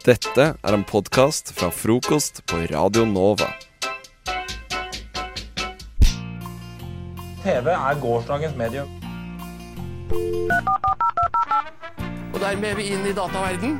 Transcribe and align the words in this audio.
Dette 0.00 0.44
er 0.56 0.72
en 0.72 0.80
podkast 0.88 1.50
fra 1.52 1.66
frokost 1.68 2.38
på 2.48 2.56
Radio 2.70 3.02
Nova. 3.04 3.50
TV 7.42 7.68
er 7.68 7.98
gårsdagens 8.00 8.56
medium. 8.56 8.88
Og 12.32 12.38
dermed 12.40 12.70
er 12.70 12.80
vi 12.80 12.88
inn 12.94 13.04
i 13.04 13.12
dataverden. 13.12 13.76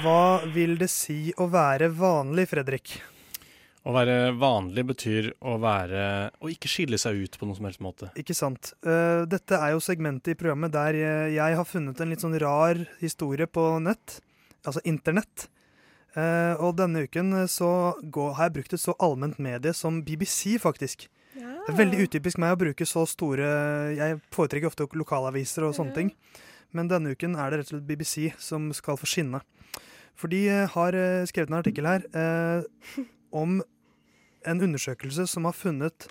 Hva 0.00 0.26
vil 0.56 0.78
det 0.80 0.88
si 0.88 1.22
å 1.36 1.52
være 1.52 1.92
vanlig, 2.00 2.48
Fredrik? 2.56 2.96
Å 3.80 3.92
være 3.96 4.16
vanlig 4.36 4.82
betyr 4.90 5.28
å 5.40 5.54
være 5.62 6.02
Å 6.36 6.50
ikke 6.52 6.68
skille 6.68 6.98
seg 7.00 7.22
ut 7.22 7.38
på 7.40 7.46
noen 7.46 7.56
som 7.56 7.68
helst 7.68 7.80
måte. 7.80 8.10
Ikke 8.20 8.36
sant. 8.36 8.74
Uh, 8.84 9.24
dette 9.30 9.56
er 9.56 9.72
jo 9.72 9.80
segmentet 9.84 10.34
i 10.34 10.40
programmet 10.40 10.74
der 10.74 10.98
jeg, 10.98 11.30
jeg 11.38 11.56
har 11.60 11.68
funnet 11.68 12.02
en 12.02 12.12
litt 12.12 12.24
sånn 12.24 12.36
rar 12.42 12.82
historie 13.00 13.48
på 13.48 13.64
nett. 13.80 14.18
Altså 14.66 14.84
internett. 14.84 15.48
Uh, 16.12 16.58
og 16.60 16.74
denne 16.76 17.06
uken 17.06 17.46
så 17.48 17.94
går, 18.02 18.34
har 18.36 18.50
jeg 18.50 18.58
brukt 18.58 18.76
et 18.76 18.82
så 18.82 18.96
allment 19.00 19.40
medie 19.40 19.72
som 19.76 20.02
BBC, 20.04 20.58
faktisk. 20.60 21.08
Det 21.70 21.72
er 21.72 21.78
veldig 21.78 22.06
utypisk 22.08 22.40
meg 22.42 22.54
å 22.54 22.58
bruke 22.58 22.86
så 22.88 23.04
store 23.06 23.46
Jeg 23.94 24.16
foretrekker 24.34 24.70
ofte 24.70 24.88
lokalaviser 24.98 25.68
og 25.68 25.76
sånne 25.76 25.94
ting. 25.96 26.12
Men 26.76 26.90
denne 26.90 27.14
uken 27.14 27.36
er 27.38 27.50
det 27.50 27.60
rett 27.60 27.70
og 27.70 27.76
slett 27.76 27.88
BBC 27.88 28.30
som 28.42 28.70
skal 28.76 28.98
få 28.98 29.08
skinne. 29.08 29.42
For 30.18 30.30
de 30.32 30.42
eh, 30.50 30.68
har 30.74 30.96
eh, 30.96 31.26
skrevet 31.28 31.50
en 31.50 31.58
artikkel 31.60 31.88
her 31.88 32.04
eh, 32.10 33.04
om 33.32 33.60
en 34.46 34.62
undersøkelse 34.64 35.26
som 35.28 35.46
har 35.48 35.56
funnet 35.56 36.08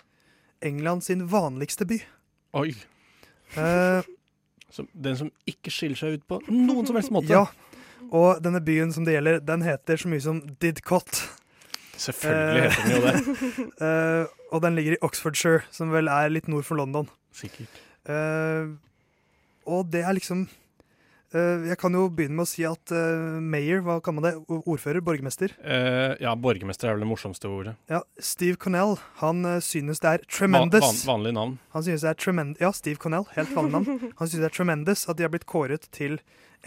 England 0.62 1.04
sin 1.06 1.26
vanligste 1.32 1.88
by. 1.90 2.00
Oi. 2.60 2.74
Eh, 3.58 4.06
som, 4.70 4.88
den 4.94 5.18
som 5.18 5.32
ikke 5.50 5.74
skiller 5.74 5.98
seg 5.98 6.20
ut 6.20 6.28
på 6.30 6.40
noen 6.50 6.86
som 6.88 7.00
helst 7.00 7.14
måte. 7.14 7.34
ja. 7.34 7.48
Og 8.16 8.40
denne 8.42 8.62
byen 8.64 8.94
som 8.96 9.06
det 9.06 9.18
gjelder, 9.18 9.42
den 9.44 9.64
heter 9.66 10.00
så 10.00 10.10
mye 10.10 10.24
som 10.24 10.40
Didcot. 10.62 11.20
Selvfølgelig 12.00 12.70
heter 12.70 12.86
den 12.86 12.96
jo 12.96 13.02
det. 13.06 13.16
Eh, 13.86 14.26
og 14.52 14.64
den 14.64 14.76
ligger 14.76 14.96
i 14.96 15.02
Oxfordshire, 15.06 15.62
som 15.72 15.92
vel 15.94 16.10
er 16.12 16.32
litt 16.32 16.48
nord 16.52 16.66
for 16.68 16.80
London. 16.80 17.10
Sikkert. 17.36 17.82
Eh, 18.10 18.72
og 19.70 19.92
det 19.94 20.02
er 20.08 20.16
liksom 20.18 20.48
eh, 20.48 20.56
Jeg 21.34 21.78
kan 21.78 21.94
jo 21.94 22.08
begynne 22.10 22.40
med 22.40 22.48
å 22.48 22.50
si 22.50 22.64
at 22.66 22.94
eh, 22.96 23.38
mayor, 23.38 23.84
hva 23.86 24.00
kan 24.02 24.18
man 24.18 24.26
det? 24.26 24.34
Ordfører? 24.50 25.04
Borgermester? 25.06 25.54
Uh, 25.62 26.16
ja, 26.18 26.34
borgermester 26.34 26.90
er 26.90 26.98
vel 26.98 27.06
det 27.06 27.10
morsomste 27.12 27.52
ordet. 27.52 27.76
Ja, 27.92 28.02
Steve 28.18 28.58
Connell. 28.62 28.98
Han 29.22 29.46
eh, 29.46 29.60
synes 29.62 30.02
det 30.02 30.14
er 30.16 30.26
tremendous. 30.26 30.86
van, 30.86 31.02
vanlig 31.14 31.36
navn. 31.38 31.56
Han 31.76 31.86
synes 31.86 32.06
det 32.06 32.16
er 32.16 32.54
Ja, 32.60 32.72
Steve 32.74 32.98
Connell. 32.98 33.28
Helt 33.36 33.54
vanlig 33.56 33.78
navn. 33.78 34.14
Han 34.18 34.28
synes 34.28 34.42
det 34.42 34.50
er 34.50 34.58
tremendous 34.58 35.06
at 35.10 35.18
de 35.18 35.28
har 35.28 35.34
blitt 35.34 35.46
kåret 35.46 35.86
til 35.94 36.18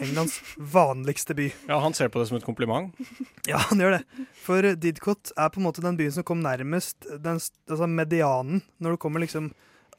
Englands 0.01 0.39
vanligste 0.57 1.35
by. 1.37 1.51
Ja, 1.67 1.79
Han 1.79 1.93
ser 1.93 2.09
på 2.09 2.19
det 2.19 2.27
som 2.27 2.37
et 2.37 2.45
kompliment. 2.45 2.95
Ja, 3.47 3.57
han 3.57 3.79
gjør 3.81 3.97
det. 3.97 4.27
For 4.39 4.63
eh, 4.63 4.77
Didcot 4.79 5.33
er 5.35 5.51
på 5.51 5.59
en 5.59 5.67
måte 5.67 5.83
den 5.83 5.97
byen 5.99 6.13
som 6.15 6.23
kom 6.23 6.41
nærmest 6.41 7.03
den 7.19 7.41
altså 7.67 7.87
medianen 7.87 8.63
når 8.79 8.95
det 8.95 9.01
kommer 9.03 9.23
liksom 9.23 9.51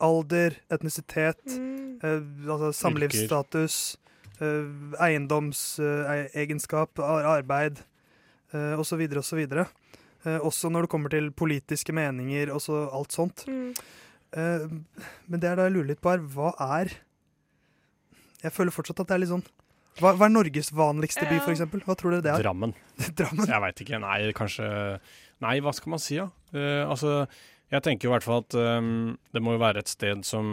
alder, 0.02 0.56
etnisitet, 0.72 1.42
eh, 2.02 2.22
altså 2.48 2.72
samlivsstatus, 2.74 3.76
eh, 3.94 4.00
eiendomsegenskap, 4.40 6.98
arbeid 6.98 7.78
uh, 8.54 8.80
osv. 8.82 9.02
osv. 9.20 9.40
Uh, 10.24 10.40
også 10.40 10.68
når 10.72 10.80
det 10.86 10.90
kommer 10.90 11.10
til 11.12 11.28
politiske 11.36 11.92
meninger 11.94 12.50
og 12.54 12.60
så 12.64 12.88
alt 12.90 13.12
sånt. 13.14 13.44
Eh, 14.34 14.70
men 15.30 15.42
det 15.42 15.50
er 15.50 15.58
da 15.58 15.68
jeg 15.68 15.76
lurer 15.76 15.92
litt 15.92 16.02
på 16.02 16.10
her, 16.10 16.22
hva 16.34 16.54
er 16.80 16.96
Jeg 18.42 18.52
føler 18.52 18.74
fortsatt 18.74 19.04
at 19.04 19.10
det 19.10 19.14
er 19.14 19.20
litt 19.22 19.30
sånn 19.30 19.44
Hva, 20.00 20.14
hva 20.18 20.26
er 20.26 20.32
Norges 20.34 20.72
vanligste 20.74 21.26
by, 21.28 21.36
f.eks.? 21.36 21.44
for 21.44 21.54
eksempel? 21.54 21.84
Hva 21.86 21.94
tror 21.98 22.16
dere 22.16 22.24
det 22.24 22.32
er? 22.32 22.42
Drammen. 22.42 22.74
Drammen? 23.20 23.46
Jeg 23.46 23.62
veit 23.62 23.84
ikke. 23.84 24.00
Nei, 24.02 24.18
kanskje 24.36 24.70
Nei, 25.44 25.58
hva 25.62 25.74
skal 25.76 25.94
man 25.94 26.02
si, 26.02 26.18
da? 26.18 26.26
Eh, 26.56 26.82
altså, 26.82 27.28
jeg 27.70 27.86
tenker 27.86 28.08
i 28.08 28.14
hvert 28.14 28.26
fall 28.26 28.42
at 28.42 28.56
um, 28.58 29.14
det 29.34 29.42
må 29.42 29.54
jo 29.54 29.62
være 29.62 29.82
et 29.82 29.90
sted 29.90 30.22
som 30.26 30.46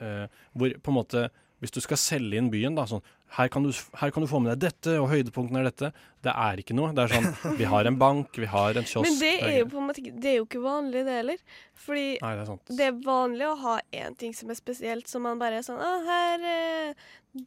uh, 0.00 0.24
Hvor 0.52 0.74
på 0.84 0.92
en 0.92 0.96
måte 0.96 1.22
Hvis 1.60 1.72
du 1.74 1.80
skal 1.82 1.96
selge 1.98 2.38
inn 2.38 2.50
byen, 2.52 2.76
da 2.78 2.84
sånn 2.86 3.02
her 3.36 3.48
kan, 3.52 3.62
du, 3.66 3.72
her 4.00 4.10
kan 4.14 4.22
du 4.24 4.28
få 4.30 4.38
med 4.40 4.54
deg 4.54 4.70
dette, 4.70 4.94
og 5.02 5.10
høydepunktene 5.10 5.58
er 5.60 5.66
dette. 5.68 5.90
Det 6.24 6.32
er 6.32 6.60
ikke 6.62 6.72
noe. 6.78 6.94
Det 6.96 7.02
er 7.04 7.12
sånn 7.18 7.56
Vi 7.58 7.66
har 7.68 7.84
en 7.90 7.98
bank, 8.00 8.30
vi 8.40 8.46
har 8.48 8.78
en 8.78 8.86
kiosk. 8.88 9.04
Men 9.04 9.18
det 9.20 9.32
er 9.44 9.56
jo 9.58 9.66
på 9.74 9.76
en 9.82 9.88
måte 9.90 10.04
Det 10.20 10.30
er 10.30 10.36
jo 10.38 10.46
ikke 10.46 10.62
vanlig, 10.64 11.02
det 11.04 11.16
heller. 11.18 11.42
Fordi 11.74 12.06
Nei, 12.22 12.30
det 12.38 12.40
er 12.44 12.48
sant. 12.48 12.72
det 12.78 12.86
er 12.86 12.96
vanlig 13.04 13.44
å 13.50 13.56
ha 13.66 13.74
én 13.92 14.16
ting 14.16 14.32
som 14.34 14.48
er 14.50 14.56
spesielt, 14.56 15.08
som 15.10 15.22
man 15.28 15.38
bare 15.42 15.58
er 15.60 15.66
sånn 15.66 15.76
Å, 15.82 15.90
her 16.06 16.46
er 16.54 16.94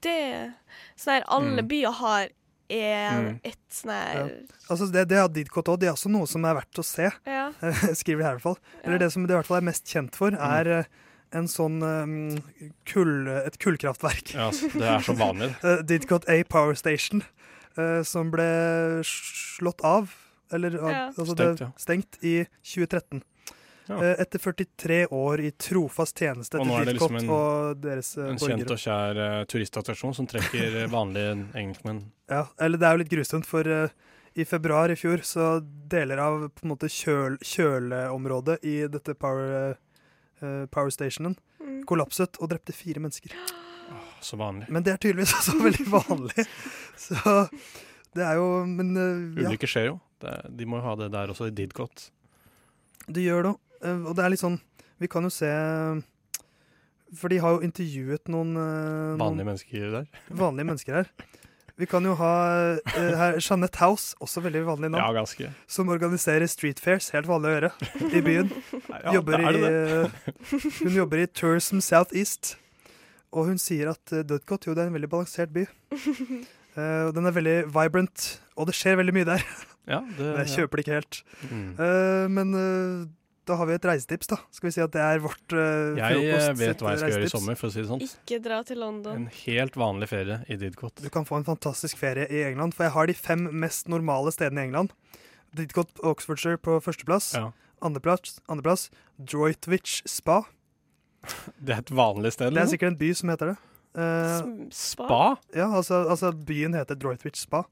det 0.06 0.54
Sånn 1.00 1.16
her 1.18 1.26
alle 1.28 1.62
Mm. 1.64 1.68
byer 1.72 1.92
har 2.04 2.28
en, 2.70 3.26
Mm. 3.26 3.40
et 3.44 3.58
sånn 3.70 3.92
her 3.92 4.16
Ja. 4.16 4.28
Altså 4.70 4.92
det, 4.92 5.08
det 5.10 5.18
har 5.18 5.28
Didcot 5.30 5.66
òg. 5.68 5.80
Det 5.80 5.88
er 5.90 5.94
også 5.98 6.10
noe 6.12 6.28
som 6.28 6.46
er 6.46 6.54
verdt 6.56 6.78
å 6.80 6.84
se. 6.86 7.10
Ja. 7.26 7.52
Skriver 8.00 8.20
de 8.22 8.24
her 8.24 8.36
i 8.36 8.38
hvert 8.38 8.42
fall. 8.46 8.58
Eller 8.84 8.98
det 9.00 9.12
som 9.12 9.26
det 9.26 9.34
i 9.34 9.38
hvert 9.40 9.46
fall 9.50 9.58
er 9.58 9.66
mest 9.72 9.86
kjent 9.86 10.16
for, 10.16 10.32
er 10.32 10.68
eh, 10.68 10.84
en 11.36 11.48
sånn 11.48 11.80
um, 11.84 12.14
kull, 12.90 13.28
et 13.32 13.58
kullkraftverk. 13.62 14.34
Ja, 14.36 14.50
det 14.52 14.88
er 14.88 15.06
så 15.06 15.16
vanlig. 15.18 15.54
Eh, 15.68 15.82
Didcot 15.88 16.28
A 16.32 16.42
Power 16.50 16.76
Station, 16.80 17.24
uh, 17.80 18.02
som 18.08 18.32
ble 18.34 18.48
slått 19.08 19.84
av, 19.88 20.14
eller 20.52 20.76
Ja. 20.76 20.94
altså 21.10 21.32
Stengt, 21.36 21.62
ja. 21.64 21.72
stengt 21.80 22.18
i 22.22 22.36
2013. 22.64 23.24
Ja. 23.90 23.98
Eh, 23.98 24.22
etter 24.24 24.40
43 24.40 25.06
år 25.12 25.42
i 25.42 25.50
trofast 25.52 26.20
tjeneste 26.22 26.60
til 26.60 26.70
Didcot 26.70 26.92
liksom 26.92 27.18
en, 27.18 27.32
og 27.34 27.82
deres 27.82 28.14
eh, 28.18 28.28
en 28.30 28.38
kjent 28.40 28.62
borgere. 28.62 28.76
og 28.78 28.84
kjær 28.86 29.50
turistattraksjon 29.52 30.16
som 30.16 30.28
trekker 30.30 30.78
vanlige 30.92 31.34
engelskmenn. 31.58 32.06
Ja, 32.32 32.46
eller 32.62 32.80
det 32.80 32.88
er 32.88 32.96
jo 32.96 33.02
litt 33.04 33.12
grusomt, 33.12 33.50
for 33.50 33.68
i 34.34 34.46
februar 34.48 34.92
i 34.92 34.96
fjor 34.96 35.24
så 35.28 35.48
deler 35.92 36.22
av 36.24 36.46
på 36.56 36.64
en 36.66 36.72
måte 36.72 36.88
kjøl, 36.92 37.36
kjøleområdet 37.44 38.62
i 38.64 38.78
dette 38.92 39.16
power, 39.20 39.72
eh, 39.72 39.80
power 40.72 40.90
stationen 40.94 41.38
Mm. 41.62 41.84
kollapset 41.86 42.38
og 42.42 42.50
drepte 42.50 42.74
fire 42.74 43.00
mennesker. 43.04 43.34
Så 44.22 44.38
vanlig. 44.38 44.66
Men 44.70 44.84
det 44.84 44.94
er 44.96 44.98
tydeligvis 45.02 45.34
også 45.38 45.54
veldig 45.68 45.86
vanlig. 45.92 46.46
Så 46.98 47.18
det 48.18 48.24
er 48.26 48.36
jo 48.40 48.48
Men 48.66 48.90
uh, 48.98 49.42
ja, 49.42 49.48
Ulykker 49.50 49.70
skjer 49.70 49.86
jo. 49.92 50.00
Det, 50.22 50.34
de 50.58 50.66
må 50.70 50.78
jo 50.82 50.86
ha 50.86 50.96
det 51.00 51.12
der 51.14 51.30
også, 51.34 51.48
i 51.50 51.54
Didcot. 51.58 52.08
det 53.08 53.24
gjør 53.28 53.44
det. 53.50 53.54
Uh, 53.86 54.04
Og 54.10 54.16
det 54.18 54.26
er 54.26 54.34
litt 54.34 54.42
sånn 54.44 54.60
Vi 55.02 55.08
kan 55.10 55.24
jo 55.26 55.30
se 55.34 55.50
For 57.18 57.30
de 57.34 57.40
har 57.42 57.56
jo 57.58 57.64
intervjuet 57.66 58.30
noen 58.32 58.52
eh, 58.56 59.18
Vanlige 59.20 59.42
noen 59.42 59.48
mennesker 59.52 59.88
der. 59.98 60.06
vanlige 60.30 60.68
mennesker 60.70 60.94
her. 61.02 61.10
Vi 61.82 61.88
kan 61.90 62.06
jo 62.06 62.14
ha 62.20 62.32
uh, 62.78 62.96
her 63.18 63.40
Jeanette 63.42 63.80
House, 63.82 64.14
også 64.22 64.44
veldig 64.46 64.62
vanlig 64.68 64.92
navn. 64.94 65.02
Ja, 65.02 65.10
ganske. 65.18 65.50
Som 65.72 65.90
organiserer 65.90 66.46
street 66.52 66.80
fairs, 66.84 67.10
helt 67.16 67.26
vanlig 67.30 67.50
å 67.50 67.54
gjøre, 67.58 67.72
i 68.14 68.22
byen. 68.26 68.52
Ja, 69.02 69.16
jobber 69.18 69.42
det 69.42 69.50
er 69.50 69.58
i, 69.58 69.64
eh, 70.06 70.26
hun 70.84 70.98
jobber 71.02 71.24
i 71.24 71.28
Tourism 71.28 71.82
Southeast, 71.82 72.56
Og 73.32 73.46
hun 73.48 73.58
sier 73.64 73.94
at 73.94 74.12
uh, 74.12 74.22
Dudcot 74.28 74.66
jo, 74.68 74.74
det 74.76 74.84
er 74.84 74.90
en 74.92 74.96
veldig 74.98 75.08
balansert 75.12 75.54
by. 75.56 75.64
Uh, 76.76 77.08
og 77.10 77.14
den 77.18 77.28
er 77.28 77.36
veldig 77.36 77.58
vibrant, 77.74 78.26
og 78.60 78.68
det 78.70 78.76
skjer 78.78 78.98
veldig 79.00 79.14
mye 79.16 79.28
der. 79.34 79.46
Ja, 79.90 80.02
det- 80.18 80.28
Men 80.36 80.42
jeg 80.46 80.52
kjøper 80.58 80.78
det 80.80 80.86
ikke 80.86 80.98
helt. 81.00 81.22
Mm. 81.50 81.70
Eh, 81.82 82.26
men 82.32 82.52
eh, 82.60 83.08
da 83.52 83.58
har 83.60 83.68
vi 83.68 83.76
et 83.76 83.86
reisetips, 83.86 84.30
da. 84.32 84.38
Skal 84.56 84.70
vi 84.70 84.74
si 84.78 84.82
at 84.84 84.94
det 84.94 85.02
er 85.04 85.22
vårt 85.24 85.56
uh, 85.56 85.98
Jeg 86.00 86.22
eh, 86.24 86.52
vet 86.58 86.84
hva 86.84 86.94
jeg 86.94 87.02
skal 87.02 87.16
gjøre 87.16 87.28
i 87.28 87.32
sommer, 87.34 87.58
for 87.60 87.68
å 87.68 87.74
si 87.74 87.82
det 87.82 87.90
sånn. 87.90 88.04
Ikke 88.06 88.40
dra 88.44 88.62
til 88.68 88.80
London. 88.82 89.26
En 89.26 89.42
helt 89.44 89.76
vanlig 89.80 90.08
ferie 90.12 90.38
i 90.48 90.58
Didcot. 90.62 91.04
Du 91.04 91.10
kan 91.14 91.28
få 91.28 91.42
en 91.42 91.48
fantastisk 91.48 92.00
ferie 92.00 92.28
i 92.32 92.46
England, 92.48 92.78
for 92.78 92.88
jeg 92.88 92.96
har 92.96 93.12
de 93.12 93.18
fem 93.18 93.50
mest 93.64 93.92
normale 93.92 94.32
stedene 94.34 94.64
i 94.64 94.70
England. 94.70 94.96
Didcot 95.58 96.00
Oxfordshire 96.08 96.62
på 96.64 96.78
førsteplass. 96.84 97.34
Ja. 97.36 97.50
Andreplass, 97.84 98.40
andreplass 98.48 98.88
Droitwich 99.20 100.00
Spa. 100.10 100.44
Det 101.66 101.76
er 101.76 101.84
et 101.84 101.92
vanlig 101.92 102.34
sted? 102.38 102.54
Det 102.54 102.56
er 102.56 102.64
liksom? 102.64 102.74
sikkert 102.78 102.94
en 102.94 103.02
by 103.02 103.12
som 103.20 103.34
heter 103.34 103.52
det. 103.52 103.58
Uh, 103.92 104.70
Spa? 104.72 105.24
Ja, 105.52 105.68
altså, 105.68 106.06
altså 106.08 106.32
byen 106.32 106.78
heter 106.78 106.96
Droitwich 106.96 107.42
Spa. 107.44 107.66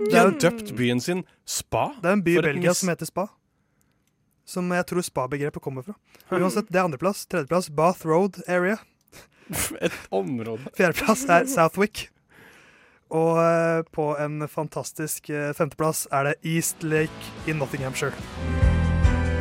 De 0.00 0.16
har 0.16 0.32
døpt 0.40 0.72
byen 0.76 1.00
sin 1.00 1.22
Spa? 1.46 1.92
Det 2.02 2.10
er 2.10 2.18
en 2.18 2.24
by 2.24 2.36
i 2.40 2.44
Belgia 2.48 2.74
som 2.74 2.90
heter 2.90 3.06
Spa. 3.06 3.28
Som 4.48 4.70
jeg 4.74 4.86
tror 4.90 5.04
spa-begrepet 5.06 5.62
kommer 5.62 5.86
fra. 5.86 5.94
Uansett, 6.34 6.70
det 6.72 6.80
er 6.80 6.88
andreplass. 6.88 7.26
Tredjeplass 7.30 7.70
Bath 7.70 8.06
Road 8.08 8.42
Area. 8.48 8.78
Et 9.84 9.92
område. 10.10 10.72
Fjerdeplass 10.78 11.26
er 11.28 11.46
Southwick. 11.50 12.08
Og 13.12 13.36
eh, 13.42 13.82
på 13.92 14.06
en 14.16 14.48
fantastisk 14.48 15.28
eh, 15.30 15.52
femteplass 15.56 16.06
er 16.12 16.30
det 16.30 16.34
East 16.54 16.82
Lake 16.82 17.32
i 17.46 17.52
Nottinghamshire. 17.52 18.16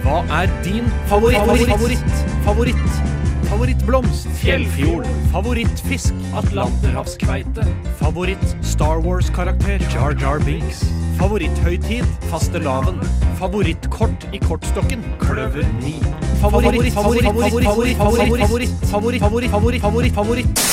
Hva 0.03 0.19
er 0.41 0.51
din 0.65 0.91
favoritt? 1.07 1.69
Favoritt? 1.71 2.21
Favoritt? 2.43 3.20
Favorittblomst? 3.51 4.27
Fjellfjord? 4.39 5.07
Favorittfisk? 5.31 6.13
Atlanterhavskveite? 6.33 7.65
Favoritt 7.99 8.55
Star 8.63 9.03
Wars-karakter? 9.03 9.83
Jar 9.91 10.15
Jar 10.21 10.39
Binks? 10.39 10.85
Favoritthøytid? 11.19 12.07
Fastelavn? 12.31 13.01
Favorittkort 13.41 14.29
i 14.31 14.39
kortstokken. 14.39 15.03
Kløver 15.19 15.67
9. 15.83 15.91
Favoritt, 16.39 16.93
favoritt, 16.95 17.27
favoritt, 17.27 17.67
favoritt, 17.67 17.97
favoritt, 17.99 18.39
favoritt, 18.39 19.21
favoritt, 19.21 19.51
favoritt, 19.51 19.83
favoritt, 19.83 20.15
favoritt. 20.15 20.65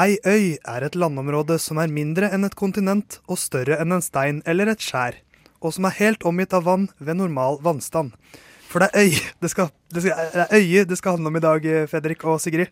Ei 0.00 0.16
øy 0.24 0.56
er 0.64 0.88
et 0.88 0.96
landområde 0.96 1.60
som 1.60 1.84
er 1.84 1.92
mindre 1.92 2.32
enn 2.32 2.48
et 2.48 2.56
kontinent 2.56 3.20
og 3.28 3.36
større 3.44 3.76
enn 3.82 3.92
en 3.92 4.00
stein 4.00 4.40
eller 4.48 4.72
et 4.72 4.80
skjær, 4.80 5.20
og 5.60 5.76
som 5.76 5.84
er 5.84 6.00
helt 6.00 6.24
omgitt 6.24 6.56
av 6.56 6.64
vann 6.64 6.88
ved 6.96 7.20
normal 7.20 7.60
vannstand. 7.60 8.16
For 8.70 8.82
det 8.84 8.90
er 8.94 9.02
øy 9.08 9.16
det 9.42 9.50
skal, 9.50 9.70
det 9.90 10.04
skal, 10.04 10.30
det 10.34 10.44
er 10.46 10.56
øye 10.60 10.84
det 10.86 10.98
skal 11.00 11.16
handle 11.16 11.32
om 11.32 11.38
i 11.40 11.42
dag, 11.42 11.66
Fredrik 11.90 12.24
og 12.24 12.38
Sigrid. 12.42 12.70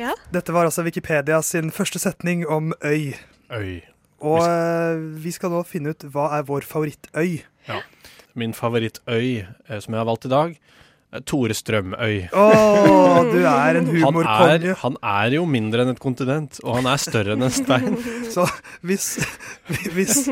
Ja. 0.00 0.14
Dette 0.32 0.54
var 0.56 0.64
altså 0.68 0.84
Wikipedia 0.86 1.42
sin 1.44 1.68
første 1.74 2.00
setning 2.00 2.46
om 2.48 2.72
øy. 2.84 3.12
Øy. 3.52 3.80
Og 4.20 4.40
eh, 4.44 5.00
vi 5.24 5.32
skal 5.32 5.52
nå 5.52 5.62
finne 5.68 5.92
ut 5.94 6.04
hva 6.12 6.30
er 6.38 6.44
vår 6.48 6.64
favorittøy. 6.68 7.40
Min 8.38 8.52
favorittøy 8.56 9.40
eh, 9.42 9.80
som 9.80 9.96
jeg 9.96 10.00
har 10.00 10.08
valgt 10.08 10.28
i 10.28 10.32
dag, 10.32 10.54
er 11.10 11.22
Tore 11.26 11.56
Strømøy. 11.56 12.28
Å, 12.30 12.44
du 13.32 13.40
er 13.40 13.80
en 13.80 13.88
Han 13.88 13.96
er, 13.96 14.04
humorkonge. 14.04 14.74
han 14.84 14.98
er 15.02 15.34
jo 15.34 15.46
mindre 15.50 15.82
enn 15.82 15.92
et 15.96 16.02
kontinent, 16.02 16.60
og 16.62 16.76
han 16.78 16.86
er 16.92 17.00
større 17.02 17.34
enn 17.34 17.42
en 17.48 17.54
stein. 17.54 17.96
Så 18.34 18.44
hvis, 18.86 19.16
hvis 19.96 20.26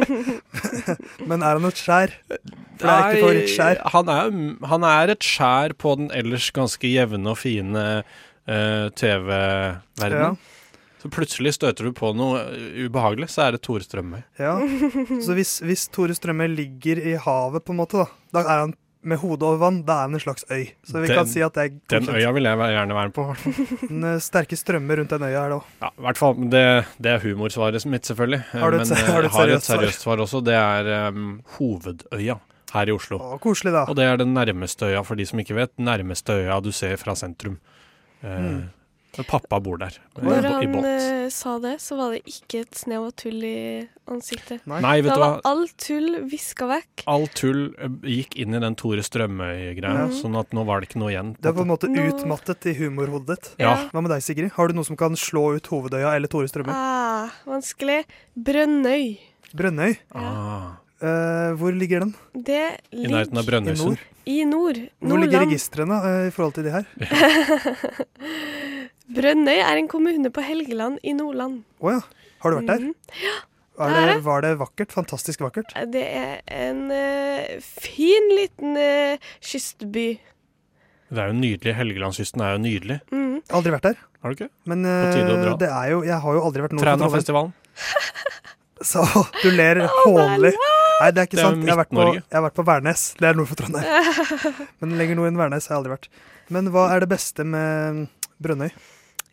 Men 1.29 1.43
er 1.43 1.59
han 1.59 1.69
et 1.69 1.81
skjær? 1.81 2.15
For 2.29 2.85
det 2.85 2.93
er 2.95 3.09
ikke 3.09 3.23
favorittskjær. 3.23 3.83
han 3.95 4.13
er, 4.15 4.37
han 4.73 4.87
er 4.91 5.15
et 5.15 5.27
skjær 5.27 5.75
på 5.79 5.97
den 6.01 6.13
ellers 6.15 6.51
ganske 6.55 6.91
jevne 6.91 7.35
og 7.35 7.41
fine 7.41 7.85
eh, 7.99 8.87
TV-verdenen. 8.99 10.39
Så 10.99 11.11
plutselig 11.15 11.55
støter 11.55 11.87
du 11.87 11.95
på 11.95 12.11
noe 12.19 12.41
eh, 12.43 12.85
ubehagelig, 12.89 13.31
så 13.31 13.47
er 13.47 13.55
det 13.55 13.63
Tore 13.67 13.87
Strømøy. 13.87 14.21
Ja. 14.41 14.57
Så 15.25 15.37
hvis, 15.39 15.59
hvis 15.63 15.87
Tore 15.95 16.17
Strømøy 16.17 16.49
ligger 16.57 16.99
i 16.99 17.15
havet, 17.23 17.63
på 17.65 17.75
en 17.75 17.83
måte, 17.83 18.03
da, 18.03 18.09
da 18.35 18.45
er 18.45 18.65
han 18.67 18.75
med 19.03 19.19
hodet 19.23 19.43
over 19.47 19.59
vann, 19.61 19.83
det 19.87 19.95
er 19.95 20.05
en 20.11 20.21
slags 20.21 20.45
øy. 20.51 20.65
Så 20.85 21.01
vi 21.01 21.07
Den- 21.07 21.17
kan 21.17 21.27
si 21.27 21.41
at 21.41 21.55
det 21.55 21.65
er 21.65 22.01
Den 22.01 22.09
øya 22.15 22.33
vil 22.35 22.43
jeg 22.45 22.59
gjerne 22.59 22.95
være 22.95 23.09
med 23.09 23.15
på. 23.15 23.27
Den, 23.89 24.05
eh, 24.05 24.19
sterke 24.19 24.57
strømmer 24.59 24.97
rundt 24.99 25.11
den 25.11 25.23
øya 25.23 25.41
her 25.45 25.49
da 25.51 25.57
òg. 25.61 25.65
Ja, 25.83 25.89
i 25.99 26.03
hvert 26.03 26.19
fall. 26.19 26.35
Det, 26.51 26.65
det 27.01 27.07
er 27.13 27.19
humorsvaret 27.23 27.87
mitt, 27.87 28.03
selvfølgelig. 28.11 28.41
Eh, 28.55 28.61
Har 28.61 28.71
du 28.71 28.77
et 28.81 28.89
Men 28.89 28.99
eh, 28.99 29.05
har 29.13 29.21
du 29.23 29.27
et 29.29 29.33
har 29.33 29.49
et 29.49 29.63
seriøst 29.63 30.01
svar? 30.03 30.17
også. 30.19 30.43
Det 30.45 30.55
er 30.55 31.09
um, 31.09 31.41
Hovedøya 31.59 32.39
her 32.75 32.89
i 32.89 32.93
Oslo. 32.93 33.19
Å, 33.19 33.39
Koselig, 33.41 33.73
da. 33.73 33.85
Og 33.89 33.97
det 33.97 34.05
er 34.05 34.17
den 34.17 34.35
nærmeste 34.35 34.91
øya, 34.91 35.05
for 35.05 35.15
de 35.15 35.25
som 35.27 35.39
ikke 35.39 35.55
vet. 35.55 35.71
Nærmeste 35.79 36.35
øya 36.43 36.61
du 36.63 36.73
ser 36.73 36.97
fra 36.97 37.15
sentrum. 37.15 37.59
Mm. 38.23 38.69
Men 39.19 39.27
Pappa 39.27 39.59
bor 39.59 39.81
der, 39.81 39.97
Når 40.15 40.45
i 40.47 40.67
han 40.69 40.85
eh, 40.87 41.25
sa 41.35 41.57
det, 41.59 41.73
så 41.83 41.97
var 41.99 42.13
det 42.15 42.21
ikke 42.31 42.61
et 42.63 42.77
snev 42.79 43.09
av 43.09 43.17
tull 43.19 43.43
i 43.43 43.83
ansiktet. 44.07 44.63
Nei. 44.71 44.79
Nei, 44.85 44.93
vet 45.03 45.11
du 45.11 45.19
hva. 45.19 45.31
var 45.33 45.49
all 45.51 45.65
tull 45.75 46.21
viska 46.31 46.69
vekk. 46.71 47.03
All 47.11 47.27
tull 47.35 47.65
eh, 47.83 47.97
gikk 48.15 48.39
inn 48.39 48.55
i 48.55 48.63
den 48.63 48.79
Tore 48.79 49.03
Strømøy-greia, 49.03 50.07
mm. 50.07 50.15
sånn 50.21 50.39
at 50.39 50.55
nå 50.55 50.63
var 50.69 50.85
det 50.85 50.93
ikke 50.93 51.03
noe 51.03 51.11
igjen. 51.11 51.35
Det 51.35 51.51
er 51.51 51.59
på 51.59 51.67
en 51.67 51.73
måte 51.73 51.91
Nå- 51.91 52.05
utmattet 52.13 52.71
i 52.71 52.77
humorhodet 52.79 53.35
ditt. 53.35 53.53
Ja. 53.65 53.75
Hva 53.91 54.05
med 54.07 54.15
deg, 54.15 54.23
Sigrid? 54.23 54.55
Har 54.55 54.71
du 54.71 54.79
noe 54.79 54.87
som 54.87 54.99
kan 55.01 55.19
slå 55.19 55.49
ut 55.59 55.73
Hovedøya 55.75 56.15
eller 56.15 56.31
Tore 56.31 56.47
Strømøy? 56.51 56.71
Ah, 56.79 57.35
vanskelig. 57.49 58.05
Brønnøy. 58.39 59.17
Brønnøy. 59.51 59.99
Ah, 60.15 60.77
Uh, 60.99 61.55
hvor 61.55 61.71
ligger 61.71 62.01
den? 62.03 62.09
Det 62.35 62.59
I 62.91 63.05
nærheten 63.07 63.39
av 63.39 63.47
ligger 63.47 63.71
I 63.71 63.71
nord? 63.71 63.77
Brønnøysund. 63.87 63.99
i 64.27 64.39
nord. 64.51 64.81
Hvor 64.99 65.21
ligger 65.23 65.45
registrene 65.45 65.95
uh, 65.95 66.25
i 66.27 66.33
forhold 66.35 66.57
til 66.57 66.67
de 66.67 66.73
her? 66.75 66.89
Brønnøy 69.09 69.57
er 69.57 69.79
en 69.81 69.89
kommune 69.89 70.31
på 70.35 70.45
Helgeland 70.45 70.99
i 71.03 71.15
Nordland. 71.17 71.63
Å 71.81 71.95
ja. 71.97 72.01
Har 72.43 72.53
du 72.53 72.59
vært 72.61 72.69
der? 72.71 72.83
Mm. 72.89 73.21
Ja. 73.25 73.37
det 73.95 74.19
var 74.27 74.45
det 74.45 74.51
vakkert? 74.61 74.93
Fantastisk 74.95 75.43
vakkert? 75.43 75.73
Det 75.93 76.03
er 76.05 76.43
en 76.53 76.85
uh, 76.93 77.55
fin 77.65 78.29
liten 78.37 78.77
uh, 78.77 79.31
kystby. 79.41 80.11
Det 81.09 81.23
er 81.23 81.33
jo 81.33 81.39
nydelig. 81.39 81.75
Helgelandskysten 81.79 82.45
er 82.45 82.59
jo 82.59 82.63
nydelig. 82.67 82.99
Mm. 83.15 83.41
Aldri 83.57 83.73
vært 83.79 83.89
der. 83.89 84.03
Har 84.21 84.35
du 84.35 84.37
ikke? 84.37 84.51
Men 84.69 84.85
dra. 84.85 85.55
det 85.61 85.69
er 85.71 85.93
jo 85.93 86.03
Jeg 86.05 86.19
har 86.21 86.37
jo 86.37 86.45
aldri 86.45 86.65
vært 86.67 86.77
nord. 86.77 86.85
Trænafestivalen. 86.85 87.55
Så 88.91 89.03
du 89.43 89.49
ler 89.55 89.87
hånlig. 90.05 90.53
Nei, 90.99 91.09
det 91.15 91.23
er 91.23 91.27
ikke 91.29 91.39
Det 91.39 91.43
er 91.43 91.49
sant. 91.49 91.65
Jeg 91.65 91.73
har, 91.73 91.81
vært 91.81 91.95
på, 91.95 92.07
jeg 92.19 92.37
har 92.37 92.45
vært 92.45 92.59
på 92.59 92.67
Værnes. 92.67 93.03
Det 93.19 93.31
er 93.31 93.39
nord 93.39 93.49
for 93.51 93.59
Trondheim. 93.59 94.63
Men 94.83 94.95
lenger 95.01 95.19
nord 95.19 95.31
enn 95.31 95.41
Værnes 95.41 95.67
har 95.71 95.77
jeg 95.77 95.81
aldri 95.81 95.95
vært. 95.95 96.09
Men 96.55 96.71
hva 96.75 96.89
er 96.95 97.05
det 97.05 97.11
beste 97.11 97.47
med 97.47 98.07
Brønnøy? 98.43 98.71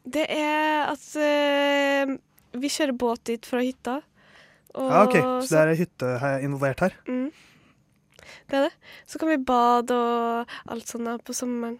Det 0.05 0.25
er 0.29 0.91
at 0.91 1.05
uh, 1.17 2.15
vi 2.61 2.69
kjører 2.71 2.93
båt 2.97 3.23
dit 3.31 3.45
fra 3.49 3.63
hytta. 3.65 3.97
Og 4.75 4.91
Ja, 4.91 5.01
ok, 5.07 5.15
Så 5.45 5.49
det 5.55 5.59
er 5.63 5.71
ei 5.71 5.79
hytte 5.79 6.13
her 6.21 6.45
involvert 6.45 6.83
her. 6.83 6.95
Mm. 7.07 7.29
Det 8.45 8.57
er 8.59 8.65
det. 8.67 8.73
Så 9.09 9.19
kan 9.21 9.31
vi 9.31 9.37
bade 9.41 9.95
og 9.95 10.55
alt 10.71 10.89
sånt 10.91 11.07
da 11.07 11.17
på 11.17 11.33
sommeren. 11.35 11.79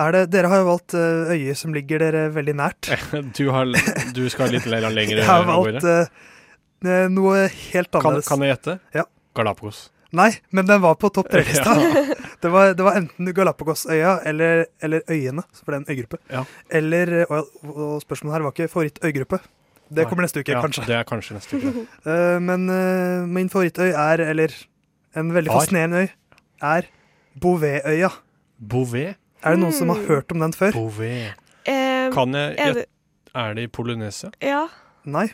Er 0.00 0.14
det, 0.14 0.22
dere 0.32 0.48
har 0.48 0.62
jo 0.62 0.68
valgt 0.70 0.94
eh, 0.96 1.32
øyer 1.36 1.56
som 1.58 1.74
ligger 1.76 2.00
dere 2.00 2.22
veldig 2.32 2.54
nært. 2.56 2.88
Du, 3.36 3.44
har, 3.52 3.68
du 4.16 4.22
skal 4.32 4.48
litt 4.54 4.64
le- 4.66 4.80
lenger 4.88 5.20
Jeg 5.20 5.28
har 5.28 5.44
valgt 5.46 5.84
eh, 5.84 7.04
noe 7.12 7.42
helt 7.52 7.92
Kan, 8.00 8.16
kan 8.24 8.42
jeg 8.46 8.54
gjette? 8.54 8.78
Ja. 8.96 9.04
Galapagos. 9.36 9.90
Nei, 10.12 10.30
men 10.52 10.66
den 10.68 10.80
var 10.82 10.94
på 11.00 11.08
topp 11.14 11.30
tre-lista. 11.32 11.72
det, 12.42 12.50
var, 12.52 12.74
det 12.76 12.84
var 12.84 12.98
enten 13.00 13.30
Galapagosøya 13.32 14.18
eller, 14.28 14.66
eller 14.84 15.00
Øyene, 15.08 15.42
for 15.56 15.72
det 15.72 15.78
er 15.78 15.80
en 15.80 15.88
øygruppe. 15.94 16.18
Ja. 16.30 16.42
Eller 16.70 17.12
og, 17.30 17.48
og 17.64 18.02
spørsmålet 18.04 18.34
her 18.36 18.44
var 18.44 18.52
ikke 18.52 18.68
favorittøygruppe. 18.74 19.38
Det 19.92 20.04
Nei. 20.04 20.08
kommer 20.10 20.24
neste 20.26 20.40
uke, 20.40 20.52
Ja, 20.52 20.60
kanskje. 20.64 20.84
Det 20.88 20.94
er 20.98 21.08
kanskje 21.08 21.34
neste 21.38 21.56
uke. 21.60 21.86
Uh, 22.04 22.36
men 22.48 22.68
uh, 22.68 23.24
min 23.28 23.48
favorittøy 23.52 23.90
er, 23.92 24.22
eller 24.32 24.52
en 25.16 25.32
veldig 25.34 25.52
fascinerende 25.52 26.04
øy, 26.04 26.12
er 26.62 26.86
Bouvetøya. 27.40 28.08
Bouvet? 28.60 29.16
Er 29.42 29.56
det 29.56 29.60
noen 29.64 29.72
som 29.74 29.88
har 29.90 29.98
Mm. 29.98 30.06
hørt 30.12 30.32
om 30.32 30.40
den 30.44 30.52
før? 30.52 30.72
Bouvet. 30.76 31.32
Um, 31.66 32.12
Kan 32.12 32.34
jeg 32.36 32.74
det, 32.76 32.84
Er 33.34 33.54
det 33.56 33.64
i 33.64 33.66
Polynesia? 33.72 34.30
ja. 34.44 34.66
Nei. 35.04 35.28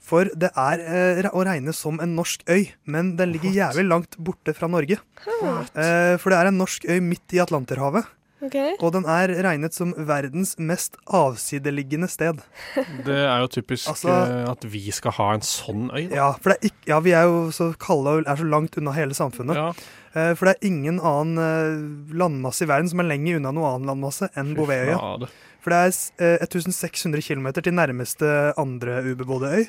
For 0.00 0.30
det 0.34 0.48
er 0.56 0.80
eh, 0.80 1.28
å 1.30 1.42
regne 1.44 1.74
som 1.76 2.00
en 2.00 2.14
norsk 2.16 2.42
øy, 2.48 2.70
men 2.90 3.14
den 3.18 3.32
ligger 3.34 3.50
What? 3.52 3.58
jævlig 3.60 3.84
langt 3.90 4.16
borte 4.18 4.54
fra 4.56 4.66
Norge. 4.72 4.96
Eh, 5.76 6.16
for 6.18 6.32
det 6.32 6.38
er 6.40 6.48
en 6.50 6.58
norsk 6.58 6.86
øy 6.88 6.98
midt 7.04 7.36
i 7.36 7.42
Atlanterhavet, 7.44 8.08
Okay. 8.40 8.72
og 8.80 8.94
den 8.94 9.04
er 9.04 9.28
regnet 9.44 9.74
som 9.76 9.90
verdens 10.08 10.54
mest 10.58 10.94
avsideliggende 11.12 12.08
sted. 12.08 12.38
Det 13.04 13.12
er 13.28 13.42
jo 13.42 13.50
typisk 13.52 13.90
Altså- 13.92 14.08
eh, 14.16 14.46
at 14.48 14.64
vi 14.64 14.80
skal 14.90 15.12
ha 15.18 15.26
en 15.34 15.44
sånn 15.44 15.90
øy. 15.92 16.06
Da. 16.08 16.16
Ja, 16.16 16.28
for 16.40 16.54
det 16.54 16.56
er 16.56 16.70
ikke, 16.70 16.86
ja, 16.88 17.00
vi 17.04 17.12
er 17.12 17.28
jo 17.28 17.42
så 17.52 17.66
kalde 17.76 18.14
og 18.16 18.24
er 18.24 18.40
så 18.40 18.48
langt 18.48 18.78
unna 18.80 18.96
hele 18.96 19.12
samfunnet. 19.16 19.56
Ja, 19.60 19.72
Eh, 20.10 20.32
for 20.34 20.48
det 20.48 20.56
er 20.56 20.66
ingen 20.66 20.96
annen 20.98 21.38
eh, 21.38 22.14
landmasse 22.18 22.64
i 22.64 22.66
verden 22.66 22.88
som 22.90 22.98
er 22.98 23.06
lenger 23.12 23.36
unna 23.38 23.52
noen 23.54 23.76
annen 23.76 23.86
landmasse 23.92 24.26
enn 24.34 24.56
Bouvetøya. 24.56 25.28
For 25.62 25.70
det 25.70 25.78
er 25.78 26.40
eh, 26.40 26.48
1600 26.48 27.22
km 27.22 27.46
til 27.62 27.76
nærmeste 27.78 28.26
andre 28.58 28.96
ubebodde 29.06 29.52
øy. 29.54 29.68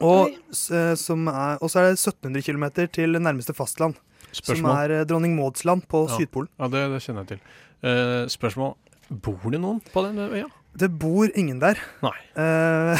Og, 0.00 0.30
eh, 0.70 0.94
som 0.94 1.26
er, 1.28 1.58
og 1.60 1.70
så 1.72 1.80
er 1.80 1.88
det 1.90 1.98
1700 1.98 2.42
km 2.46 2.66
til 2.92 3.16
nærmeste 3.18 3.54
fastland, 3.56 3.96
som 4.32 4.64
er 4.70 4.90
eh, 5.00 5.04
Dronning 5.08 5.34
Mauds 5.36 5.64
land 5.64 5.82
på 5.90 6.04
Ja. 6.08 6.16
Sydpolen. 6.18 6.48
Ja, 6.58 6.68
det, 6.68 6.84
det 6.92 7.00
kjenner 7.02 7.24
jeg 7.26 7.38
til. 7.38 7.40
Uh, 7.78 8.26
spørsmål 8.26 8.74
Bor 9.22 9.50
det 9.50 9.60
noen 9.62 9.78
på 9.94 10.02
den 10.04 10.18
øya? 10.18 10.48
Det 10.78 10.90
bor 11.00 11.30
ingen 11.38 11.58
der, 11.62 11.78
Nei. 12.02 12.12
eh, 12.36 12.98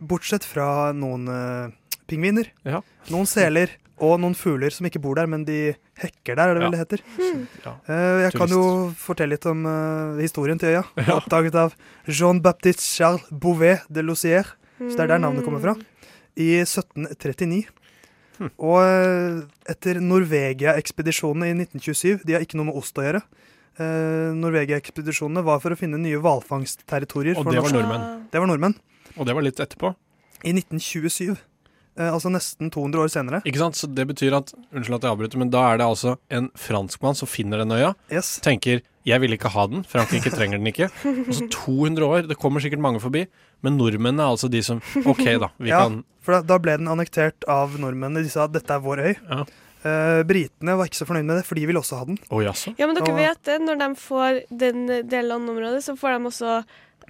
bortsett 0.00 0.44
fra 0.48 0.92
noen 0.96 1.26
uh, 1.28 1.68
pingviner, 2.08 2.48
Ja. 2.64 2.80
noen 3.12 3.26
seler 3.28 3.68
og 4.02 4.16
noen 4.22 4.34
fugler 4.34 4.72
som 4.74 4.86
ikke 4.88 4.98
bor 5.02 5.14
der, 5.14 5.26
men 5.30 5.44
de 5.44 5.74
hekker 6.00 6.34
der, 6.38 6.48
er 6.48 6.54
det 6.54 6.62
Ja. 6.62 6.70
vel 6.70 6.72
det 6.72 6.80
heter. 6.80 7.02
Ja. 7.66 7.74
Eh, 7.86 8.22
jeg 8.24 8.32
kan 8.34 8.48
jo 8.50 8.62
fortelle 8.98 9.36
litt 9.36 9.46
om 9.46 9.60
historien 10.18 10.58
til 10.58 10.72
øya. 10.72 10.82
Ja. 10.96 11.18
Oppdaget 11.20 11.54
av 11.54 11.76
Jean-Baptiste 12.08 12.82
Charles 12.82 13.22
Bouvet 13.30 13.84
de 13.92 14.02
Lossier. 14.02 14.42
Så 14.80 14.96
det 14.96 15.04
er 15.04 15.12
der 15.12 15.18
navnet 15.22 15.44
kommer 15.46 15.60
fra. 15.62 15.76
I 16.40 16.48
1739. 16.64 17.66
Hm. 18.38 18.50
Og 18.58 18.78
eh, 18.80 19.42
etter 19.74 20.00
Norvegia-ekspedisjonene 20.00 21.50
i 21.50 21.56
1927 21.66 22.24
De 22.26 22.32
har 22.36 22.44
ikke 22.44 22.56
noe 22.58 22.70
med 22.70 22.78
ost 22.80 22.96
å 22.98 23.04
gjøre. 23.04 23.20
Eh, 23.80 24.32
Norvegia-ekspedisjonene 24.40 25.44
var 25.46 25.60
for 25.64 25.74
å 25.74 25.78
finne 25.78 26.00
nye 26.00 26.20
hvalfangstterritorier. 26.22 27.38
Og 27.40 27.48
det 27.52 27.62
var 27.62 27.76
nordmenn. 27.76 28.26
det 28.32 28.42
var 28.42 28.50
nordmenn. 28.50 28.76
Og 29.16 29.28
det 29.28 29.36
var 29.36 29.44
litt 29.44 29.60
etterpå. 29.60 29.94
I 30.42 30.54
1927. 30.56 31.36
Eh, 31.98 32.08
altså 32.08 32.30
nesten 32.32 32.70
200 32.72 33.02
år 33.04 33.10
senere. 33.12 33.42
Ikke 33.44 33.60
sant? 33.60 33.76
Så 33.76 33.88
det 33.92 34.06
betyr 34.08 34.32
at 34.38 34.54
Unnskyld 34.72 34.96
at 34.96 35.04
jeg 35.04 35.12
avbryter, 35.12 35.40
men 35.42 35.52
da 35.52 35.66
er 35.72 35.82
det 35.82 35.86
altså 35.86 36.16
en 36.32 36.48
franskmann 36.56 37.18
som 37.18 37.28
finner 37.28 37.60
den 37.60 37.74
øya, 37.76 37.92
Yes. 38.10 38.40
tenker 38.40 38.80
'jeg 39.04 39.20
vil 39.20 39.32
ikke 39.36 39.50
ha 39.50 39.66
den', 39.66 39.84
Frankrike 39.84 40.30
trenger 40.32 40.56
den 40.56 40.72
ikke. 40.72 40.88
Og 41.28 41.34
så 41.34 41.48
200 41.50 42.00
år, 42.06 42.28
det 42.28 42.38
kommer 42.38 42.60
sikkert 42.60 42.80
mange 42.80 43.00
forbi, 43.00 43.26
men 43.62 43.76
nordmennene 43.78 44.24
er 44.24 44.32
altså 44.36 44.50
de 44.52 44.62
som 44.66 44.80
OK, 45.12 45.24
da. 45.42 45.48
Vi 45.58 45.70
Ja. 45.72 45.84
kan 45.86 46.00
For 46.22 46.36
da, 46.38 46.42
da 46.54 46.58
ble 46.62 46.76
den 46.78 46.86
annektert 46.90 47.42
av 47.50 47.74
nordmennene. 47.82 48.22
De 48.22 48.30
sa 48.30 48.44
at 48.46 48.52
dette 48.54 48.70
er 48.70 48.82
vår 48.84 49.00
øy. 49.08 49.12
Ja. 49.28 49.44
Uh, 49.82 50.20
britene 50.22 50.76
var 50.78 50.86
ikke 50.86 51.00
så 51.00 51.06
fornøyd 51.08 51.26
med 51.26 51.40
det, 51.40 51.46
for 51.48 51.58
de 51.58 51.64
ville 51.66 51.80
også 51.80 51.98
ha 51.98 52.04
den. 52.06 52.18
Å 52.30 52.38
jaså? 52.44 52.70
Ja, 52.78 52.86
men 52.86 52.94
dere 52.94 53.10
Og- 53.10 53.18
vet 53.18 53.40
det, 53.48 53.56
når 53.64 53.80
de 53.80 53.88
får 53.98 54.38
den, 54.54 54.86
det 55.10 55.22
landområdet, 55.26 55.82
så 55.82 55.96
får 55.98 56.14
de 56.20 56.30
også 56.30 56.52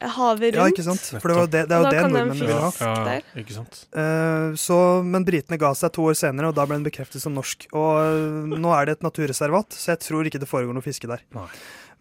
havet 0.00 0.54
rundt. 0.56 0.56
Ja, 0.56 0.64
ikke 0.72 0.82
sant? 0.86 1.04
For 1.20 1.28
det, 1.28 1.36
var 1.36 1.50
det, 1.52 1.60
det 1.68 1.76
er 1.76 1.84
jo 1.84 1.90
det 1.92 2.00
nordmennene 2.06 2.38
ville 2.40 2.56
ha. 2.64 2.70
ja, 2.80 3.20
ikke 3.42 3.54
sant. 3.58 3.82
Uh, 3.92 4.56
så, 4.56 4.78
men 5.04 5.28
britene 5.28 5.60
ga 5.60 5.74
seg 5.76 5.92
to 5.92 6.08
år 6.08 6.16
senere, 6.18 6.48
og 6.48 6.56
da 6.56 6.64
ble 6.64 6.80
den 6.80 6.88
bekreftet 6.88 7.20
som 7.22 7.36
norsk. 7.36 7.68
Og 7.76 7.92
uh, 8.00 8.56
nå 8.56 8.72
er 8.80 8.88
det 8.88 8.96
et 8.96 9.04
naturreservat, 9.04 9.76
så 9.76 9.92
jeg 9.92 10.00
tror 10.08 10.24
ikke 10.32 10.40
det 10.40 10.48
foregår 10.48 10.72
noe 10.72 10.82
fiske 10.88 11.06
der. 11.12 11.20
Nei. 11.36 11.44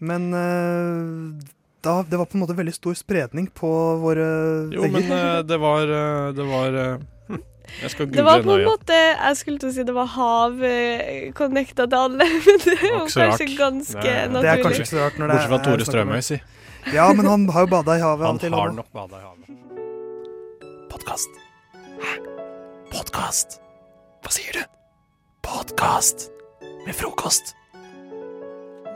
Men 0.01 0.31
eh, 0.33 1.51
da, 1.83 2.03
det 2.05 2.17
var 2.19 2.25
på 2.29 2.37
en 2.37 2.43
måte 2.43 2.55
veldig 2.57 2.73
stor 2.75 2.93
spredning 2.97 3.47
på 3.57 3.69
våre 4.01 4.25
Jo, 4.73 4.83
men 4.85 4.93
vegger. 5.01 5.37
eh, 5.37 5.41
det 5.49 5.57
var 5.61 5.81
eh, 5.97 6.31
Det 6.37 6.45
var 6.45 6.77
eh, 6.77 6.97
hm, 7.31 7.39
Jeg 7.81 7.91
skal 7.95 8.09
Det 8.11 8.23
var 8.27 8.43
på 8.43 8.51
en 8.53 8.61
nøye. 8.61 8.67
måte 8.69 8.97
Jeg 8.99 9.37
skulle 9.39 9.59
til 9.63 9.69
å 9.69 9.73
si 9.73 9.83
det 9.89 9.95
var 9.97 10.09
hav 10.13 10.61
connecta 11.39 11.87
til 11.89 11.97
alle, 11.97 12.27
men 12.45 12.61
det 12.65 12.75
er 12.77 12.93
var 12.99 13.07
kanskje 13.09 13.47
ganske 13.57 14.05
er- 14.07 14.29
naturlig. 14.29 14.41
det 14.45 14.51
er 14.53 14.63
kanskje 14.65 14.83
ikke 14.85 14.93
så 14.93 15.01
rart 15.05 15.17
når 15.21 15.27
det 15.27 15.37
Bortsett 15.37 15.49
fra 15.53 15.61
Tore 15.65 15.87
Strømøy, 15.89 16.21
si. 16.29 16.41
Ja, 16.93 17.07
men 17.13 17.25
han 17.29 17.47
har 17.53 17.65
jo 17.67 17.71
bada 17.75 17.97
i 17.97 18.01
havet 18.01 18.25
Han 18.29 18.39
til. 18.41 18.53
har 18.57 18.71
nok 18.73 18.87
bada 18.93 19.17
i 19.19 19.25
havet. 19.25 19.37
Podkast. 20.91 21.29
Hæ? 22.01 22.13
Podkast? 22.91 23.59
Hva 24.25 24.31
sier 24.33 24.57
du? 24.57 24.63
Podkast 25.45 26.27
med 26.85 26.95
frokost. 26.97 27.53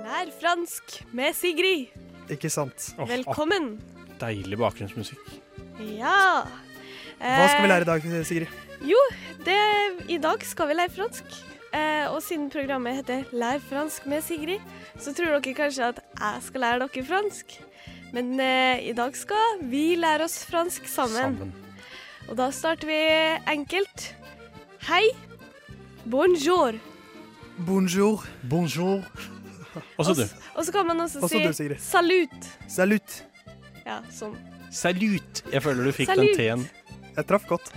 Lær 0.06 0.30
fransk 0.42 1.00
med 1.18 1.34
Sigrid. 1.38 1.88
Ikke 2.30 2.50
sant. 2.50 2.94
Oh, 2.98 3.08
Velkommen. 3.10 3.76
Oh, 3.80 4.14
Deilig 4.20 4.58
bakgrunnsmusikk. 4.58 5.20
Ja. 5.80 6.46
Hva 7.20 7.48
skal 7.50 7.62
vi 7.62 7.68
Eh, 7.68 7.72
lære 7.72 7.82
i 7.82 7.90
dag, 7.90 8.26
Sigrid? 8.26 8.48
Det, 9.46 10.10
I 10.10 10.18
dag 10.18 10.44
skal 10.46 10.68
vi 10.68 10.74
lære 10.74 10.90
fransk. 10.96 11.24
Eh, 11.74 12.08
og 12.14 12.22
siden 12.24 12.50
programmet 12.50 12.96
heter 12.96 13.24
'Lær 13.34 13.60
fransk 13.60 14.06
med 14.06 14.22
Sigrid', 14.24 14.62
så 15.00 15.14
tror 15.14 15.26
dere 15.40 15.54
kanskje 15.54 15.84
at 15.84 16.00
jeg 16.20 16.42
skal 16.42 16.62
lære 16.62 16.80
dere 16.80 17.06
fransk. 17.06 17.46
Men 18.14 18.40
eh, 18.40 18.80
i 18.90 18.94
dag 18.94 19.16
skal 19.16 19.60
vi 19.62 19.96
lære 19.96 20.24
oss 20.24 20.46
fransk 20.46 20.88
sammen. 20.88 21.16
Sammen. 21.38 21.54
Og 22.30 22.38
da 22.38 22.50
starter 22.52 22.88
vi 22.88 23.54
enkelt. 23.54 24.16
Hei. 24.88 25.10
Bonjour. 26.06 26.74
Bonjour. 27.58 28.24
Bonjour. 28.50 29.04
Også 29.98 30.14
du. 30.18 30.24
Og 30.56 30.66
så 30.66 30.72
kan 30.76 30.88
man 30.88 31.00
også, 31.06 31.20
Også 31.22 31.38
si 31.38 31.44
du, 31.48 31.54
Sigrid. 31.54 31.80
salut. 31.80 32.50
Salut. 32.68 33.18
Ja, 33.86 34.00
sånn. 34.12 34.36
Salut. 34.72 35.44
Jeg 35.52 35.62
føler 35.64 35.84
du 35.88 35.92
fikk 35.96 36.10
Salut. 36.12 36.32
den 36.38 36.38
T-en. 36.38 36.70
Jeg 37.16 37.28
traff 37.30 37.46
godt. 37.48 37.72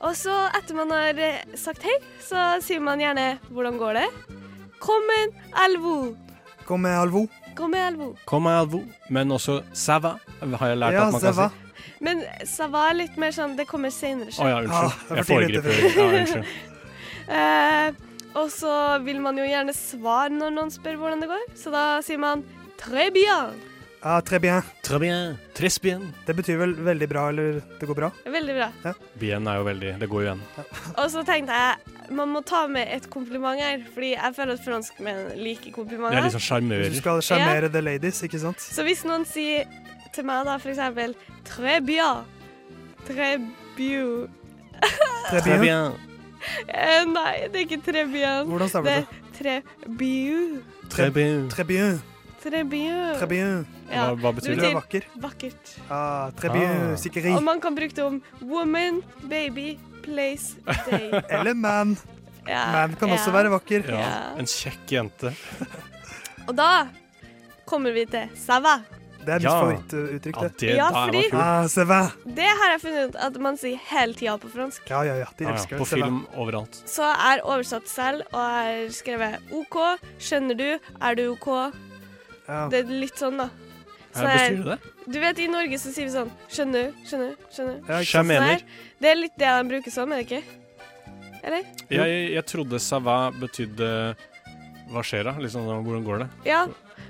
Og 0.00 0.14
så 0.16 0.32
etter 0.56 0.74
man 0.78 0.90
har 0.94 1.18
eh, 1.20 1.42
sagt 1.60 1.82
hei, 1.84 1.96
så 2.24 2.60
sier 2.64 2.80
man 2.80 2.98
gjerne 3.00 3.38
'hvordan 3.50 3.76
går 3.78 3.94
det'? 4.00 4.38
Kommen 4.80 5.34
alvo. 5.52 6.16
Kom 6.64 6.80
med 6.80 6.96
alvo. 6.96 7.28
Kommen 7.54 7.80
alvo. 7.80 8.16
Komme 8.24 8.50
alvo. 8.50 8.84
Men 9.10 9.28
også 9.32 9.62
sava 9.74 10.14
har 10.40 10.68
jeg 10.68 10.78
lært 10.78 10.92
Ja, 10.94 11.06
at 11.06 11.12
man 11.12 11.20
kan 11.20 11.34
si. 11.34 11.48
Men 12.00 12.22
sava 12.46 12.88
er 12.90 12.94
litt 12.94 13.16
mer 13.18 13.30
sånn 13.30 13.56
Det 13.56 13.66
kommer 13.68 13.90
senere. 13.90 14.30
Å 14.30 14.48
ja, 14.48 14.60
unnskyld. 14.62 14.72
Ah, 14.72 14.92
det 15.08 15.16
jeg 15.16 15.26
tidlig 15.26 15.62
foregriper. 15.62 15.70
til 15.70 15.96
Ja, 15.96 16.20
unnskyld. 16.20 16.46
Eh, 17.30 17.92
og 18.34 18.50
så 18.52 18.74
vil 19.04 19.20
man 19.22 19.38
jo 19.38 19.46
gjerne 19.46 19.74
svare 19.74 20.30
når 20.34 20.54
noen 20.54 20.70
spør 20.74 21.00
hvordan 21.00 21.24
det 21.24 21.30
går, 21.30 21.50
så 21.58 21.72
da 21.74 21.84
sier 22.04 22.20
man 22.20 22.44
'très 22.78 23.10
bien'. 23.10 23.58
Ah, 24.02 24.22
très 24.22 24.38
bien. 24.40 24.62
Très 24.82 24.98
bien. 24.98 25.38
Très 25.54 25.78
bien. 25.82 26.14
Det 26.26 26.34
betyr 26.34 26.56
vel 26.56 26.72
veldig 26.72 27.08
bra, 27.08 27.28
eller 27.28 27.60
det 27.80 27.86
går 27.86 27.94
bra? 27.94 28.10
Veldig 28.24 28.54
bra. 28.56 28.94
Bien 29.20 29.46
er 29.46 29.56
jo 29.56 29.64
veldig 29.64 29.98
Det 30.00 30.08
går 30.08 30.22
jo 30.22 30.26
igjen. 30.26 30.40
Og 30.96 31.10
så 31.10 31.22
tenkte 31.22 31.52
jeg 31.52 31.76
man 32.10 32.28
må 32.28 32.40
ta 32.40 32.66
med 32.66 32.88
et 32.90 33.10
kompliment 33.10 33.60
her, 33.60 33.84
fordi 33.94 34.14
jeg 34.14 34.34
føler 34.34 34.52
at 34.52 34.64
franskmenn 34.64 35.36
liker 35.36 35.70
Det 35.84 36.00
er 36.00 36.22
liksom 36.22 36.40
litt 36.40 36.48
sånn 36.48 36.92
Du 36.94 36.96
skal 36.96 37.20
sjarmere 37.22 37.68
the 37.68 37.80
ladies, 37.80 38.22
ikke 38.22 38.40
sant? 38.40 38.58
Så 38.58 38.82
hvis 38.82 39.04
noen 39.04 39.26
sier 39.26 39.68
til 40.14 40.24
meg 40.24 40.46
da 40.46 40.56
for 40.56 40.70
eksempel 40.70 41.14
'très 41.44 41.80
bien', 41.84 42.24
'très 43.06 43.36
bien' 43.76 44.28
Très 45.30 45.42
Très 45.42 45.58
bien. 45.58 46.09
Eh, 46.68 47.04
Nei, 47.04 47.48
det 47.48 47.56
er 47.56 47.64
ikke 47.66 47.82
Trebien. 47.82 48.12
bien'. 48.12 48.46
Hvordan 48.46 48.84
Det 48.84 48.92
er 48.92 49.02
det? 49.02 49.06
Trebiu. 49.38 49.96
bien'. 49.98 50.62
Très 50.90 51.10
bien. 51.10 51.48
Très 51.48 51.64
bien. 51.64 52.00
Très 52.42 52.64
bien. 52.64 53.14
Très 53.18 53.26
bien. 53.28 53.66
Ja, 53.92 54.14
Hva, 54.14 54.14
hva 54.16 54.30
det 54.32 54.36
betyr 54.36 54.54
det? 54.54 54.60
Betyr 54.60 54.74
vakker. 54.74 55.02
vakkert. 55.20 55.74
Ah, 55.90 56.30
très. 56.32 56.48
Ah. 56.92 56.96
Sikkeri. 56.96 57.34
Og 57.36 57.42
man 57.42 57.60
kan 57.60 57.74
bruke 57.74 57.92
det 57.94 58.04
om 58.04 58.22
woman, 58.40 59.02
baby, 59.28 59.78
place, 60.02 60.56
day. 60.90 61.10
Eller 61.34 61.54
man. 61.54 61.96
Ja, 62.48 62.72
Man 62.72 62.94
kan 62.96 63.10
også 63.10 63.30
være 63.30 63.50
vakker. 63.50 63.84
Ja, 63.88 63.98
Ja. 63.98 64.38
en 64.38 64.46
kjekk 64.46 64.86
jente. 64.90 65.34
Og 66.48 66.56
da 66.56 66.88
kommer 67.66 67.92
vi 67.92 68.06
til 68.06 68.28
sava. 68.34 68.80
Det 69.20 69.28
er 69.28 69.34
mitt 69.34 69.42
Ja. 69.42 69.54
favorittuttrykk, 69.60 70.36
Ja, 70.36 70.48
det. 70.48 70.56
det 70.58 70.76
Ja, 70.76 70.90
fordi- 70.90 71.32
Ah. 71.32 72.10
Det 72.26 72.46
har 72.48 72.70
jeg 72.72 72.80
funnet 72.80 73.08
ut 73.08 73.16
at 73.16 73.40
man 73.40 73.56
sier 73.56 73.76
hele 73.76 74.14
tida 74.14 74.38
på 74.38 74.48
fransk. 74.50 74.80
Ja, 74.88 75.02
ja, 75.02 75.14
ja. 75.18 75.26
De 75.36 75.44
Ja, 75.44 75.50
ja, 75.50 75.56
på 75.56 75.68
det. 75.70 75.78
Va. 75.78 75.84
film 75.84 76.26
overalt. 76.36 76.82
Så 76.86 77.02
er 77.04 77.40
oversatt 77.44 77.86
selv 77.88 78.22
og 78.32 78.40
er 78.40 78.88
skrevet 78.88 79.38
OK. 79.52 79.98
Skjønner 80.18 80.56
du? 80.56 80.78
Er 81.02 81.14
du 81.14 81.32
OK? 81.32 81.72
Ja. 82.48 82.68
Det 82.68 82.84
er 82.86 82.88
litt 82.90 83.14
sånn, 83.16 83.36
da. 83.36 83.50
Så 84.12 84.22
Sånn 84.22 84.26
her- 84.28 84.50
det 84.56 84.64
det? 84.64 84.78
Du 85.12 85.20
vet, 85.20 85.38
i 85.38 85.46
Norge 85.46 85.74
så 85.78 85.92
sier 85.92 86.04
vi 86.06 86.10
sånn 86.10 86.30
Skjønner 86.48 86.86
du? 86.86 86.92
Skjønner 87.06 87.28
du? 87.30 87.36
Skjønner 87.52 87.86
du? 87.86 87.92
Ja. 87.92 87.98
Jeg 88.00 88.26
mener. 88.26 88.40
Sånn 88.40 88.48
her. 88.48 88.62
Det 89.00 89.08
er 89.10 89.14
litt 89.16 89.38
det 89.38 89.46
de 89.46 89.68
bruker 89.68 89.90
som, 89.92 90.12
er 90.12 90.16
det 90.22 90.26
ikke? 90.28 90.42
Eller? 91.44 91.62
Jeg, 91.90 92.32
jeg 92.34 92.44
trodde 92.46 92.80
sava 92.80 93.30
betydde 93.30 94.16
Hva 94.90 95.02
skjer 95.06 95.24
da? 95.24 95.32
Liksom, 95.38 95.62
sånn, 95.64 95.84
hvordan 95.84 96.04
går 96.04 96.18
det? 96.18 96.28
Ja. 96.44 96.66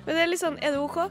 Men 0.07 0.15
det 0.15 0.23
er 0.23 0.27
litt 0.27 0.41
sånn 0.41 0.59
Er 0.63 0.73
du 0.73 0.79
OK? 0.85 1.11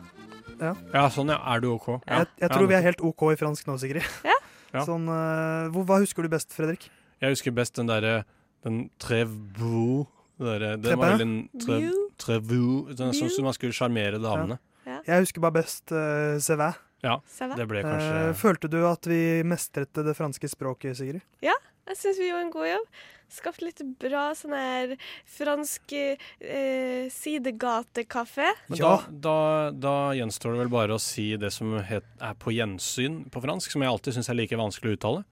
Ja, 0.60 1.06
sånn 1.14 1.32
ja. 1.34 1.40
Er 1.54 1.64
du 1.64 1.72
OK? 1.74 1.88
Ja. 2.06 2.20
Jeg, 2.22 2.28
jeg 2.40 2.46
Ja, 2.46 2.52
tror 2.54 2.68
vi 2.70 2.76
er 2.78 2.86
helt 2.86 3.02
OK 3.02 3.26
i 3.34 3.40
fransk 3.40 3.68
nå, 3.70 3.78
Sigrid. 3.82 4.04
Ja. 4.30 4.36
Ja. 4.70 4.84
Sånn, 4.86 5.08
uh, 5.10 5.72
hva 5.74 5.98
husker 5.98 6.22
du 6.22 6.30
best, 6.30 6.52
Fredrik? 6.54 6.84
Jeg 7.24 7.34
husker 7.34 7.54
best 7.58 7.74
den 7.80 7.88
derre 7.90 8.20
Den 8.62 8.84
trevo 9.02 10.06
det 10.38 10.60
Den 10.60 10.84
Très 10.84 10.98
var 11.00 11.16
veldig 11.18 11.64
tre, 11.64 11.78
View. 11.82 11.96
trevo 12.22 12.60
Sånn 12.96 13.32
som 13.34 13.48
man 13.50 13.56
skulle 13.58 13.74
sjarmere 13.76 14.22
damene. 14.22 14.60
Jeg 15.08 15.26
husker 15.26 15.42
bare 15.44 15.58
best 15.58 15.92
uh, 15.92 16.38
c'est 16.38 16.60
va. 16.60 16.70
Ça? 17.02 17.50
Det 17.56 17.66
ble 17.68 17.82
kanskje 17.86 18.30
uh, 18.30 18.36
følte 18.38 18.70
du 18.72 18.78
at 18.88 19.08
vi 19.10 19.42
mestret 19.48 19.92
det 20.06 20.14
franske 20.18 20.50
språket, 20.52 20.98
Sigrid? 21.00 21.24
Ja, 21.46 21.56
Jeg 21.90 21.98
syns 21.98 22.20
vi 22.22 22.28
gjorde 22.30 22.46
en 22.46 22.52
god 22.54 22.68
jobb. 22.70 22.88
Skapt 23.30 23.62
litt 23.62 23.82
bra 24.02 24.32
sånn 24.34 24.56
her 24.58 24.96
fransk 25.30 25.94
eh, 25.94 27.10
sidegatekaffe. 27.14 28.48
Men 28.72 28.80
da, 28.82 28.94
da, 29.10 29.36
da 29.72 29.94
gjenstår 30.18 30.56
det 30.56 30.64
vel 30.64 30.72
bare 30.74 30.98
å 30.98 31.02
si 31.02 31.28
det 31.38 31.52
som 31.54 31.76
het, 31.86 32.08
er 32.22 32.34
på 32.42 32.54
gjensyn 32.56 33.22
på 33.30 33.44
fransk, 33.44 33.72
som 33.76 33.86
jeg 33.86 33.92
alltid 33.94 34.18
syns 34.18 34.30
er 34.34 34.40
like 34.40 34.58
vanskelig 34.60 34.96
å 34.96 34.98
uttale. 34.98 35.24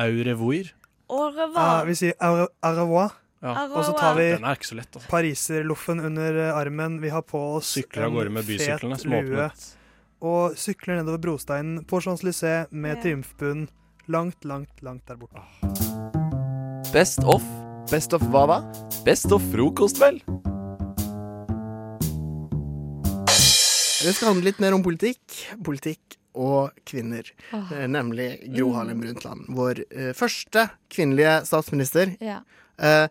Au 0.00 0.24
revoir. 0.30 0.72
Au 1.08 1.20
Ah, 1.26 1.30
revoir. 1.36 1.86
vi 1.86 1.94
sier 2.00 2.14
au 2.20 2.46
au 2.48 2.74
revoir. 2.80 3.14
Ja. 3.44 3.52
Og 3.68 3.84
så 3.84 3.92
tar 3.94 4.16
vi 4.16 4.30
lett, 4.32 4.96
altså. 4.96 5.08
pariserloffen 5.12 6.00
under 6.08 6.38
eh, 6.48 6.56
armen. 6.56 7.00
Vi 7.04 7.12
har 7.12 7.22
på 7.22 7.38
oss 7.60 7.74
Sykler 7.76 8.08
av 8.08 8.16
gårde 8.16 8.32
med 8.32 8.48
bysyklene 8.48 8.98
lue. 9.12 9.50
Og 10.26 10.56
sykler 10.56 10.96
nedover 11.02 11.20
brosteinen 11.20 11.84
på 11.84 12.00
Champs-Élysées 12.00 12.72
med 12.72 12.96
Ja. 12.96 13.02
triumfbunn 13.04 13.68
langt, 14.08 14.44
langt, 14.44 14.82
langt 14.82 15.04
der 15.06 15.16
borte. 15.20 16.15
Best 16.92 17.18
of. 17.24 17.42
Best 17.90 18.12
of 18.14 18.22
hva 18.32 18.46
da? 18.50 18.56
Best 19.04 19.32
of 19.34 19.42
frokost, 19.52 19.98
vel? 20.00 20.20
Det 24.02 24.12
skal 24.14 24.30
handle 24.30 24.46
litt 24.46 24.60
mer 24.62 24.76
om 24.76 24.84
politikk. 24.84 25.24
Politikk 25.66 26.16
og 26.36 26.74
kvinner. 26.86 27.26
Eh, 27.56 27.86
Nemlig 27.90 28.28
Gro 28.54 28.70
Harlem 28.76 29.00
Brundtland. 29.02 29.48
Vår 29.56 29.82
eh, 29.90 30.12
første 30.16 30.68
kvinnelige 30.92 31.40
statsminister. 31.48 32.12
Ja. 32.22 32.42
Eh, 32.78 33.06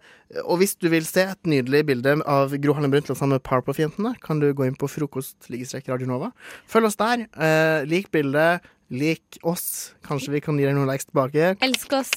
og 0.45 0.61
hvis 0.61 0.77
du 0.79 0.87
vil 0.93 1.07
se 1.07 1.25
et 1.33 1.49
nydelig 1.49 1.83
bilde 1.89 2.19
av 2.21 2.53
Gro 2.61 2.77
Harlem 2.77 2.93
Brundtland 2.93 3.19
sammen 3.19 3.39
med 3.39 3.45
Powerpuff-jentene, 3.47 4.13
kan 4.23 4.39
du 4.43 4.51
gå 4.55 4.69
inn 4.69 4.77
på 4.79 4.89
frokost-radionova. 4.91 5.91
Radio 5.91 6.11
Nova. 6.13 6.31
Følg 6.71 6.91
oss 6.91 7.01
der. 7.01 7.25
Eh, 7.35 7.81
lik 7.89 8.07
bildet. 8.15 8.63
Lik 8.93 9.41
oss. 9.43 9.95
Kanskje 10.05 10.37
vi 10.37 10.43
kan 10.45 10.59
gi 10.61 10.67
deg 10.69 10.77
noen 10.77 10.91
likes 10.91 11.09
tilbake. 11.09 11.55
Elsk 11.65 11.97
oss. 11.97 12.13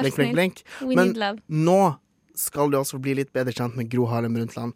Blink, 0.00 0.14
blink, 0.16 0.32
blink. 0.34 0.64
We 0.80 0.96
Men- 0.96 1.06
need 1.06 1.16
love. 1.16 1.40
Nå 1.48 1.96
skal 2.34 2.70
du 2.70 2.78
også 2.78 2.98
bli 2.98 3.14
litt 3.14 3.32
bedre 3.32 3.52
kjent 3.52 3.76
med 3.76 3.88
Gro 3.90 4.06
Harlem 4.06 4.34
Brundtland. 4.34 4.72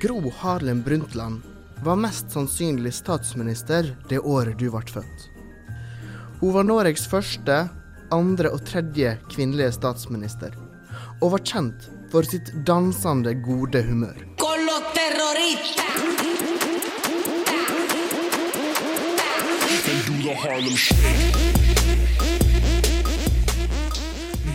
Gro 0.00 0.30
Harlem 0.30 0.82
Brundtland 0.82 1.42
var 1.82 1.96
mest 1.96 2.30
sannsynlig 2.30 2.92
statsminister 2.94 3.96
det 4.08 4.18
året 4.20 4.58
du 4.58 4.70
ble 4.70 4.80
født. 4.86 5.26
Hun 6.40 6.52
var 6.52 6.64
Norges 6.68 7.06
første, 7.08 7.68
andre 8.12 8.52
og 8.52 8.62
tredje 8.68 9.16
kvinnelige 9.32 9.72
statsminister, 9.72 10.54
og 11.22 11.32
var 11.32 11.42
kjent 11.48 11.88
for 12.12 12.22
sitt 12.22 12.52
dansende 12.68 13.34
gode 13.42 13.82
humør. 13.82 14.20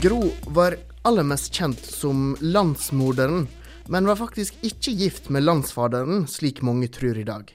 Gro 0.01 0.31
var 0.45 0.75
aller 1.07 1.23
mest 1.23 1.53
kjent 1.55 1.85
som 1.85 2.33
landsmorderen, 2.41 3.45
men 3.87 4.09
var 4.09 4.19
faktisk 4.19 4.57
ikke 4.67 4.91
gift 4.99 5.29
med 5.31 5.45
landsfaderen, 5.45 6.25
slik 6.27 6.59
mange 6.61 6.89
tror 6.91 7.15
i 7.21 7.23
dag. 7.23 7.53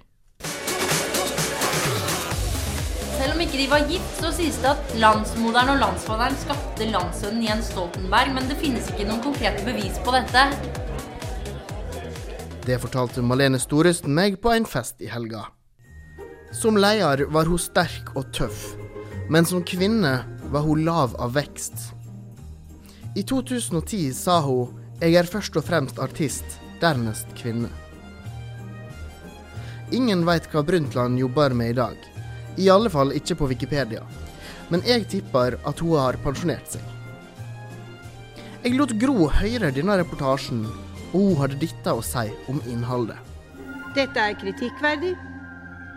Selv 3.18 3.34
om 3.34 3.42
ikke 3.44 3.60
de 3.60 3.66
var 3.68 3.84
gift, 3.90 4.14
så 4.22 4.32
sies 4.32 4.56
det 4.64 4.70
at 4.72 4.96
landsmoderen 5.02 5.74
og 5.74 5.82
landsfaderen 5.82 6.40
skapte 6.40 6.88
landssønnen 6.88 7.44
Jens 7.44 7.68
Stoltenberg, 7.74 8.32
men 8.38 8.48
det 8.48 8.56
finnes 8.62 8.88
ikke 8.94 9.10
noen 9.10 9.20
konkrete 9.26 9.60
bevis 9.68 10.00
på 10.00 10.16
dette. 10.16 10.46
Det 12.64 12.80
fortalte 12.80 13.20
Malene 13.20 13.60
Storøsten 13.60 14.16
meg 14.16 14.40
på 14.40 14.56
en 14.56 14.64
fest 14.64 15.04
i 15.04 15.12
helga. 15.12 15.50
Som 16.56 16.76
leder 16.76 17.26
var 17.28 17.44
hun 17.44 17.60
sterk 17.60 18.14
og 18.16 18.30
tøff, 18.32 18.70
men 19.28 19.44
som 19.44 19.60
kvinne 19.60 20.12
var 20.48 20.62
hun 20.64 20.86
lav 20.86 21.12
av 21.20 21.34
vekst. 21.36 21.90
I 23.12 23.22
2010 23.22 24.14
sa 24.16 24.40
hun 24.40 24.72
'Jeg 25.00 25.14
er 25.14 25.28
først 25.28 25.56
og 25.56 25.64
fremst 25.64 25.98
artist, 25.98 26.44
dernest 26.80 27.26
kvinne'. 27.36 27.68
Ingen 29.92 30.24
veit 30.24 30.48
hva 30.48 30.62
Brundtland 30.62 31.18
jobber 31.18 31.52
med 31.54 31.70
i 31.70 31.76
dag. 31.76 31.96
I 32.56 32.70
alle 32.70 32.90
fall 32.90 33.12
ikke 33.12 33.34
på 33.34 33.48
Wikipedia. 33.48 34.02
Men 34.70 34.80
jeg 34.80 35.08
tipper 35.08 35.58
at 35.66 35.78
hun 35.80 35.98
har 35.98 36.16
pensjonert 36.24 36.72
seg. 36.72 36.82
Jeg 38.64 38.74
lot 38.74 38.98
Gro 38.98 39.28
høre 39.28 39.70
denne 39.70 39.98
reportasjen, 39.98 40.66
og 41.12 41.20
hun 41.20 41.36
hadde 41.36 41.60
dette 41.60 41.92
å 41.92 42.02
si 42.02 42.32
om 42.48 42.62
innholdet. 42.66 43.18
Dette 43.94 44.20
er 44.20 44.34
kritikkverdig 44.34 45.16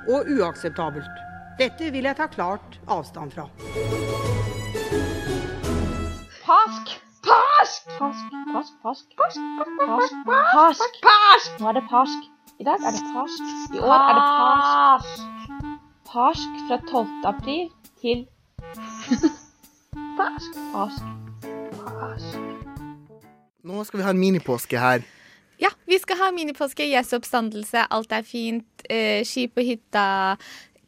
og 0.09 0.29
uakseptabelt. 0.37 1.25
Dette 1.59 1.91
vil 1.91 2.07
jeg 2.07 2.15
ta 2.17 2.25
klart 2.31 2.79
avstand 2.87 3.31
fra. 3.35 3.45
Pask! 6.45 6.95
Pask! 7.25 7.89
Pask, 7.99 8.25
pask, 8.53 8.73
pask. 8.83 9.05
Pask, 9.19 9.39
pask, 9.85 10.13
pask. 10.55 10.99
Pask! 11.03 11.59
Nå 11.59 11.69
er 11.69 11.77
det 11.79 11.85
pask. 11.91 12.29
I 12.59 12.63
dag 12.67 12.87
er 12.87 12.95
det 12.95 13.03
pask. 13.13 13.51
I 13.75 13.79
år 13.79 13.97
er 13.97 14.15
det 14.17 14.25
pask. 14.39 15.19
Pask 16.09 16.63
fra 16.67 16.77
12. 16.89 17.07
april 17.33 17.69
til 18.01 18.27
Pask, 20.19 20.57
pask, 20.73 21.03
pask. 21.77 22.35
Nå 23.63 23.83
skal 23.83 23.99
vi 23.99 24.03
ha 24.03 24.11
en 24.15 24.19
minipåske 24.19 24.79
her. 24.79 25.05
Ja, 25.59 25.71
vi 25.89 25.99
skal 25.99 26.19
ha 26.21 26.31
minipåske, 26.31 26.85
Jesu 26.87 27.17
oppstandelse, 27.17 27.83
alt 27.91 28.13
er 28.15 28.23
fint, 28.23 28.83
eh, 28.89 29.25
ski 29.27 29.47
på 29.51 29.65
hytta, 29.67 30.37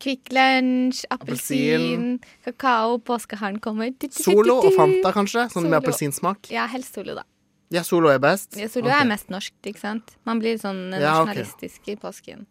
Kvikk 0.02 0.32
Lunsj, 0.34 1.04
appelsin, 1.14 2.16
kakao, 2.46 2.98
påskeharen 3.06 3.60
kommer. 3.62 3.92
Du, 3.92 4.08
du, 4.08 4.16
du, 4.16 4.24
Solo 4.24 4.58
og. 4.64 4.72
Fanta, 4.78 5.12
kanskje? 5.14 5.46
Sånn 5.54 5.68
med 5.70 5.78
appelsinsmak? 5.82 6.50
Ja, 6.54 6.66
helst 6.72 6.98
Solo, 6.98 7.20
da. 7.20 7.28
Ja, 7.72 7.84
Solo 7.88 8.10
er 8.12 8.20
best? 8.20 8.58
Ja, 8.60 8.68
Solo 8.68 8.90
okay. 8.90 9.00
er 9.06 9.08
mest 9.08 9.30
norsk, 9.32 9.54
ikke 9.64 9.80
sant? 9.80 10.12
Man 10.28 10.42
blir 10.44 10.58
sånn 10.60 10.90
nasjonalistisk 10.92 11.80
Ja, 11.80 11.84
okay. 11.86 11.96
i 11.96 12.00
påsken. 12.02 12.46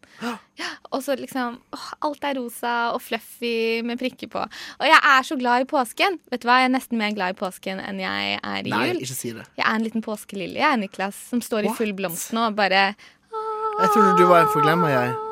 Ja, 0.60 0.70
og 0.90 1.02
så 1.04 1.16
liksom 1.20 1.58
åh, 1.76 1.86
Alt 2.08 2.24
er 2.24 2.38
rosa 2.40 2.74
og 2.94 3.02
fluffy 3.04 3.82
med 3.84 4.00
prikker 4.00 4.32
på. 4.32 4.40
Og 4.80 4.86
jeg 4.88 4.96
er 5.12 5.28
så 5.28 5.36
glad 5.40 5.66
i 5.66 5.68
påsken. 5.68 6.16
Vet 6.32 6.40
du 6.42 6.48
hva, 6.48 6.60
Jeg 6.64 6.70
er 6.70 6.74
nesten 6.78 6.98
mer 7.00 7.12
glad 7.16 7.36
i 7.36 7.40
påsken 7.40 7.80
enn 7.84 8.00
jeg 8.00 8.38
er 8.40 8.64
i 8.64 8.72
Nei, 8.72 8.84
jul. 8.94 9.02
ikke 9.04 9.18
si 9.20 9.32
det. 9.36 9.44
Jeg 9.60 9.66
er 9.66 9.74
en 9.76 9.84
liten 9.84 10.02
påskelilje, 10.04 10.60
jeg, 10.64 10.80
Niklas, 10.86 11.20
som 11.30 11.44
står 11.44 11.68
i 11.68 11.74
full 11.76 11.92
blomst 11.92 12.32
nå 12.32 12.48
og 12.48 12.56
bare 12.56 12.94
Jeg 12.94 13.92
trodde 13.92 14.16
du 14.16 14.24
var 14.26 14.46
en 14.46 14.54
forglemmer, 14.54 14.88
jeg. 14.96 15.29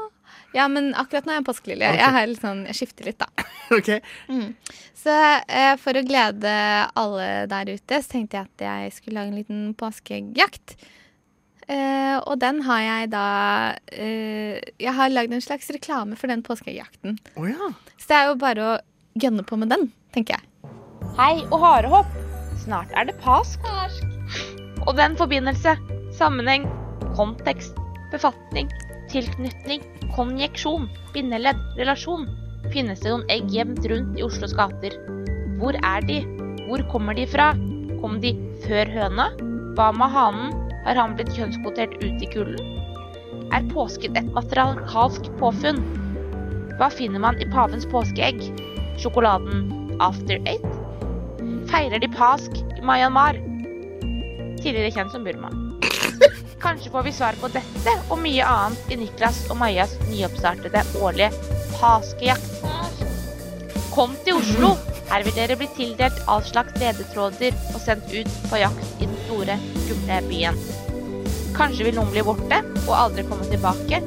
Ja, 0.58 0.66
men 0.72 0.90
akkurat 0.98 1.26
nå 1.26 1.32
er 1.32 1.38
jeg 1.38 1.44
en 1.44 1.46
påskelilje. 1.46 1.88
Okay. 1.94 2.26
Jeg, 2.26 2.36
sånn, 2.42 2.62
jeg 2.66 2.78
skifter 2.80 3.06
litt, 3.06 3.22
da. 3.22 3.46
okay. 3.78 4.00
Mm. 4.26 4.52
Så 4.98 5.14
eh, 5.46 5.74
for 5.78 5.98
å 5.98 6.04
glede 6.06 6.52
alle 6.98 7.28
der 7.50 7.74
ute, 7.76 8.00
så 8.02 8.16
tenkte 8.16 8.40
jeg 8.40 8.48
at 8.48 8.64
jeg 8.66 8.94
skulle 8.96 9.20
lage 9.20 9.32
en 9.32 9.38
liten 9.38 9.60
påskejakt. 9.78 10.74
Eh, 11.68 12.16
og 12.18 12.40
den 12.40 12.62
har 12.64 12.80
jeg 12.80 13.10
da 13.12 13.24
eh, 13.92 14.56
Jeg 14.80 14.94
har 14.96 15.10
lagd 15.12 15.34
en 15.36 15.42
slags 15.44 15.68
reklame 15.74 16.16
for 16.16 16.32
den 16.32 16.42
påskejakten. 16.42 17.18
Oh, 17.36 17.44
ja. 17.44 17.70
Så 18.00 18.08
det 18.08 18.18
er 18.18 18.30
jo 18.30 18.38
bare 18.40 18.64
å 18.64 18.74
gønne 19.20 19.44
på 19.46 19.58
med 19.60 19.70
den, 19.74 19.90
tenker 20.16 20.38
jeg. 20.38 20.72
Hei 21.18 21.44
og 21.50 21.60
harehopp. 21.62 22.18
Snart 22.64 22.90
er 22.96 23.10
det 23.10 23.18
pask. 23.22 23.62
Og 24.88 24.96
den 24.96 25.14
forbindelse, 25.20 25.76
sammenheng, 26.16 26.64
kontekst, 27.18 27.76
befatning, 28.12 28.70
tilknytning, 29.12 29.84
konjeksjon, 30.16 30.88
bindeledd, 31.14 31.60
relasjon. 31.78 32.26
Finnes 32.72 33.00
det 33.00 33.12
noen 33.12 33.28
egg 33.32 33.48
gjemt 33.54 33.86
rundt 33.90 34.18
i 34.18 34.24
Oslos 34.26 34.54
gater? 34.56 34.96
Hvor 35.60 35.78
er 35.80 36.04
de? 36.08 36.20
Hvor 36.66 36.82
kommer 36.92 37.16
de 37.16 37.24
fra? 37.28 37.52
Kom 38.02 38.18
de 38.22 38.34
før 38.66 38.90
høna? 38.92 39.30
Hva 39.78 39.90
med 39.96 40.12
hanen? 40.14 40.56
Har 40.84 40.98
han 40.98 41.14
blitt 41.16 41.32
kjønnskvotert 41.36 41.96
ut 42.02 42.24
i 42.24 42.30
kulden? 42.32 42.74
Er 43.56 43.64
påsken 43.72 44.16
et 44.18 44.28
matriarkalsk 44.34 45.30
påfunn? 45.40 45.80
Hva 46.78 46.90
finner 46.94 47.22
man 47.24 47.40
i 47.42 47.48
pavens 47.52 47.88
påskeegg? 47.90 48.42
Sjokoladen 49.00 49.96
After 50.04 50.36
Eight? 50.44 50.68
Feirer 51.70 52.00
de 52.02 52.10
pask 52.12 52.60
i 52.76 52.84
Myanmar? 52.84 53.40
Tidligere 54.58 54.92
kjent 54.94 55.14
som 55.14 55.24
Burma. 55.24 55.52
Kanskje 56.60 56.90
får 56.90 57.02
vi 57.02 57.12
svar 57.12 57.36
på 57.38 57.48
dette 57.54 57.92
og 58.10 58.18
mye 58.18 58.42
annet 58.42 58.90
i 58.90 58.96
Niklas 58.98 59.44
og 59.46 59.60
Majas 59.60 59.92
nyoppstartede 60.08 60.82
årlige 60.98 61.30
paskejakt. 61.78 62.56
Kom 63.94 64.16
til 64.26 64.40
Oslo! 64.40 64.72
Her 65.08 65.22
vil 65.24 65.36
dere 65.38 65.56
bli 65.56 65.68
tildelt 65.76 66.18
all 66.28 66.42
slags 66.44 66.74
ledetråder 66.82 67.54
og 67.72 67.78
sendt 67.80 68.10
ut 68.12 68.34
på 68.50 68.60
jakt 68.60 68.98
i 68.98 69.06
den 69.06 69.16
store, 69.24 69.56
skumle 69.86 70.18
byen. 70.26 70.58
Kanskje 71.56 71.86
vil 71.86 71.96
noen 71.96 72.10
bli 72.12 72.26
borte 72.26 72.60
og 72.84 72.94
aldri 72.98 73.24
komme 73.30 73.46
tilbake, 73.48 74.02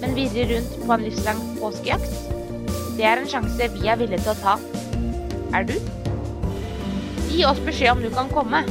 men 0.00 0.16
virre 0.16 0.48
rundt 0.50 0.76
på 0.80 0.96
en 0.96 1.06
livslang 1.06 1.42
påskejakt. 1.60 2.16
Det 2.96 3.06
er 3.06 3.20
en 3.20 3.30
sjanse 3.30 3.70
vi 3.76 3.86
er 3.86 4.00
villige 4.00 4.24
til 4.24 4.32
å 4.32 4.40
ta. 4.40 4.56
Er 5.54 5.68
du? 5.68 5.76
Gi 7.30 7.44
oss 7.46 7.60
beskjed 7.68 7.92
om 7.94 8.02
du 8.02 8.10
kan 8.16 8.32
komme. 8.32 8.64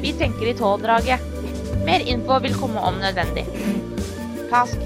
Vi 0.00 0.16
tenker 0.16 0.50
i 0.50 0.56
tådraget. 0.56 1.29
Mer 1.84 2.00
info 2.06 2.38
vil 2.44 2.54
komme 2.54 2.80
om 2.80 2.94
nødvendig. 3.00 3.44
Pask. 4.50 4.78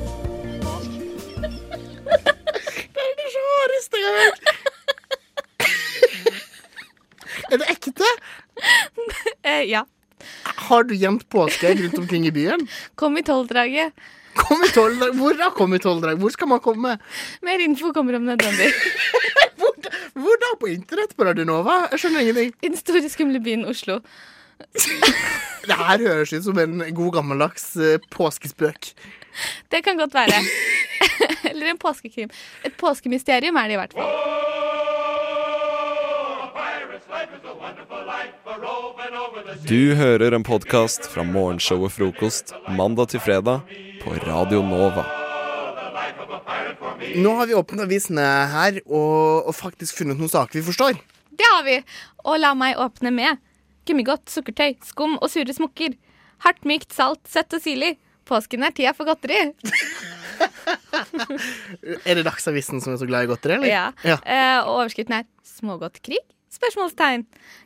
Det 2.94 3.02
er 3.04 3.14
det 3.18 3.28
rareste 3.34 4.00
jeg 4.00 4.10
har 4.10 4.16
hørt. 4.22 4.42
Er 7.50 7.56
det 7.62 7.70
ekte? 7.76 8.10
Eh, 9.44 9.64
ja. 9.68 9.82
Har 10.68 10.86
du 10.88 10.94
gjemt 10.96 11.26
påskeegg 11.28 11.82
rundt 11.82 11.98
omkring 11.98 12.24
i 12.26 12.30
byen? 12.32 12.62
Kom 12.96 13.18
i 13.18 13.22
tolvdraget. 13.26 13.92
Kom 14.38 14.62
i 14.64 14.70
tolvdraget? 14.72 15.18
Hvor 15.18 15.36
da? 15.36 15.50
Kom 15.58 15.74
i 15.74 15.80
tolvdraget? 15.82 16.22
Hvor 16.22 16.32
skal 16.32 16.48
man 16.48 16.62
komme? 16.64 16.94
Mer 17.44 17.64
info 17.66 17.92
kommer 17.92 18.16
om 18.16 18.24
nødvendig. 18.30 18.70
Hvor, 19.58 19.74
hvor 20.14 20.40
da? 20.40 20.54
På 20.60 20.66
internett 20.70 21.12
på 21.16 21.24
Radionova? 21.28 21.76
Jeg 21.92 22.00
skjønner 22.00 22.24
ingenting. 22.24 22.54
I 22.62 22.70
den 22.72 22.78
store, 22.78 23.08
skumle 23.12 23.40
byen 23.44 23.66
Oslo. 23.68 24.00
Det 25.64 25.76
her 25.78 26.02
høres 26.04 26.32
ut 26.34 26.44
som 26.44 26.58
en 26.60 26.82
god 26.94 27.12
gammeldags 27.18 27.76
eh, 27.76 27.98
påskespøk. 28.12 28.92
Det 29.72 29.80
kan 29.84 29.98
godt 29.98 30.14
være. 30.14 30.42
Eller 31.50 31.72
en 31.72 31.78
påskekrim. 31.80 32.30
Et 32.64 32.74
påskemysterium 32.78 33.56
er 33.56 33.70
det 33.70 33.76
i 33.76 33.80
hvert 33.80 33.96
fall. 33.96 34.12
Du 39.68 39.94
hører 39.96 40.34
en 40.36 40.44
podkast 40.44 41.08
fra 41.10 41.24
morgenshow 41.26 41.86
og 41.86 41.92
frokost 41.94 42.52
mandag 42.68 43.14
til 43.14 43.22
fredag 43.24 43.64
på 44.02 44.14
Radio 44.26 44.62
Nova. 44.62 45.06
Nå 47.14 47.32
har 47.38 47.48
vi 47.48 47.56
åpnet 47.56 47.86
avisene 47.86 48.24
her 48.52 48.78
og, 48.84 49.48
og 49.48 49.54
faktisk 49.56 50.00
funnet 50.00 50.18
noen 50.20 50.32
saker 50.32 50.60
vi 50.60 50.66
forstår. 50.68 51.00
Det 51.34 51.48
har 51.56 51.64
vi. 51.66 51.80
Og 52.24 52.38
la 52.42 52.54
meg 52.58 52.78
åpne 52.80 53.12
med 53.14 53.40
gummigodt, 53.88 54.26
sukkertøy, 54.32 54.76
skum 54.84 55.18
og 55.20 55.30
sure 55.32 55.54
smokker. 55.54 55.94
Hardt, 56.44 56.64
mykt, 56.68 56.92
salt, 56.94 57.22
søtt 57.30 57.54
og 57.56 57.62
syrlig. 57.64 57.94
Påsken 58.28 58.64
er 58.64 58.72
tida 58.72 58.94
for 58.96 59.08
godteri. 59.08 59.40
Er 62.04 62.16
det 62.16 62.24
Dagsavisen 62.26 62.80
som 62.82 62.94
er 62.94 63.00
så 63.00 63.06
glad 63.08 63.26
i 63.26 63.28
godteri, 63.30 63.58
eller? 63.58 63.68
Ja. 63.68 63.86
ja. 64.06 64.16
Eh, 64.22 64.60
og 64.64 64.80
overskriften 64.80 65.18
er 65.18 65.26
'Smågodtkrig?' 65.44 66.30
Spørsmålstegn. 66.54 67.24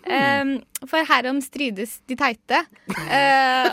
Eh, 0.09 0.44
for 0.88 1.04
herom 1.11 1.42
strides 1.44 1.98
de 2.09 2.16
teite. 2.16 2.62
Eh, 2.88 3.68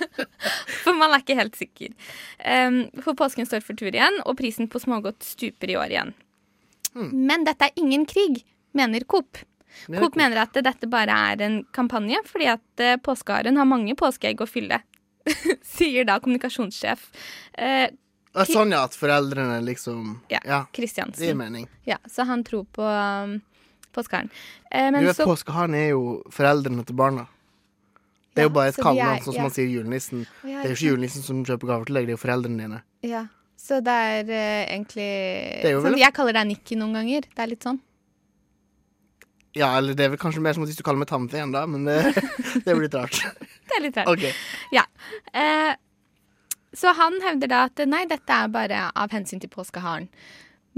for 0.82 0.92
man 0.98 1.14
er 1.14 1.22
ikke 1.22 1.38
helt 1.38 1.56
sikker. 1.58 1.94
For 3.04 3.14
påsken 3.14 3.46
står 3.46 3.62
for 3.62 3.78
tur 3.78 3.94
igjen, 3.94 4.18
og 4.26 4.36
prisen 4.40 4.68
på 4.68 4.82
smågodt 4.82 5.22
stuper 5.24 5.70
i 5.70 5.78
år 5.78 5.94
igjen. 5.94 6.12
Men 6.98 7.46
dette 7.46 7.70
er 7.70 7.78
ingen 7.78 8.04
krig, 8.10 8.42
mener 8.74 9.06
Coop. 9.06 9.38
Coop 9.86 10.16
mener 10.18 10.42
at 10.42 10.52
dette 10.52 10.88
bare 10.90 11.16
er 11.32 11.42
en 11.46 11.58
kampanje 11.76 12.20
fordi 12.28 12.48
at 12.52 12.82
eh, 12.84 12.96
påskeharen 13.02 13.56
har 13.60 13.68
mange 13.68 13.94
påskeegg 13.98 14.40
å 14.42 14.48
fylle. 14.50 14.80
Sier 15.76 16.06
da 16.08 16.18
kommunikasjonssjef 16.22 17.02
eh, 17.60 17.90
Sånn 18.46 18.70
ja, 18.70 18.84
at 18.86 18.94
foreldrene 18.94 19.58
liksom 19.66 20.20
Ja, 20.30 20.38
Det 20.72 20.86
gir 21.18 21.34
mening. 21.34 21.66
Ja, 21.84 21.98
så 22.06 22.22
han 22.28 22.44
tror 22.46 22.64
på 22.70 22.84
um, 22.86 23.40
påskeharen. 23.92 24.30
Eh, 24.70 24.90
Du 24.94 25.06
vet, 25.06 25.16
så 25.18 25.26
Påskeharen 25.26 25.74
er 25.74 25.88
jo 25.90 26.22
foreldrene 26.30 26.84
til 26.86 26.94
barna. 26.96 27.26
Det 28.30 28.44
er 28.44 28.46
jo 28.46 28.54
bare 28.54 28.70
et 28.70 28.78
kallenavn, 28.78 29.18
er- 29.18 29.24
sånn 29.26 29.34
som 29.34 29.40
ja. 29.40 29.48
man 29.48 29.54
sier 29.56 29.66
julenissen. 29.66 30.22
Det 30.44 30.54
er 30.62 30.70
jo 30.70 30.76
ikke 30.78 30.90
julenissen 30.92 31.26
som 31.26 31.42
kjøper 31.44 31.72
gaver 31.72 31.90
til 31.90 31.98
deg, 31.98 32.06
det 32.06 32.14
er 32.14 32.16
jo 32.16 32.22
foreldrene 32.22 32.62
dine. 32.62 32.78
Ja, 33.02 33.24
så 33.58 33.80
det 33.84 33.96
er 34.14 34.30
uh, 34.30 34.62
egentlig 34.76 35.08
er 35.10 35.74
jo 35.74 35.80
vel- 35.82 35.96
sånn, 35.96 36.02
Jeg 36.04 36.14
kaller 36.16 36.38
deg 36.38 36.46
Nikki 36.54 36.78
noen 36.78 36.94
ganger. 37.00 37.26
Det 37.34 37.42
er 37.44 37.50
litt 37.50 37.66
sånn. 37.66 37.80
Ja, 39.58 39.72
eller 39.78 39.94
det 39.98 40.04
er 40.06 40.12
vel 40.12 40.20
kanskje 40.22 40.42
mer 40.44 40.54
som 40.54 40.62
hvis 40.64 40.76
du 40.78 40.82
kaller 40.86 41.00
meg 41.02 41.08
tannfeen, 41.10 41.50
da, 41.54 41.64
men 41.66 41.84
det, 41.88 41.96
det 42.64 42.70
blir 42.74 42.84
litt 42.86 42.94
rart. 42.94 43.16
Det 43.66 43.78
er 43.78 43.82
litt 43.86 43.96
rart. 43.98 44.10
Okay. 44.12 44.30
Ja. 44.76 44.84
Eh, 45.34 45.72
så 46.76 46.92
han 46.94 47.16
hevder 47.24 47.50
da 47.50 47.64
at 47.66 47.82
nei, 47.90 48.04
dette 48.06 48.30
er 48.30 48.52
bare 48.54 48.84
av 48.94 49.10
hensyn 49.10 49.40
til 49.42 49.50
påskeharen. 49.50 50.06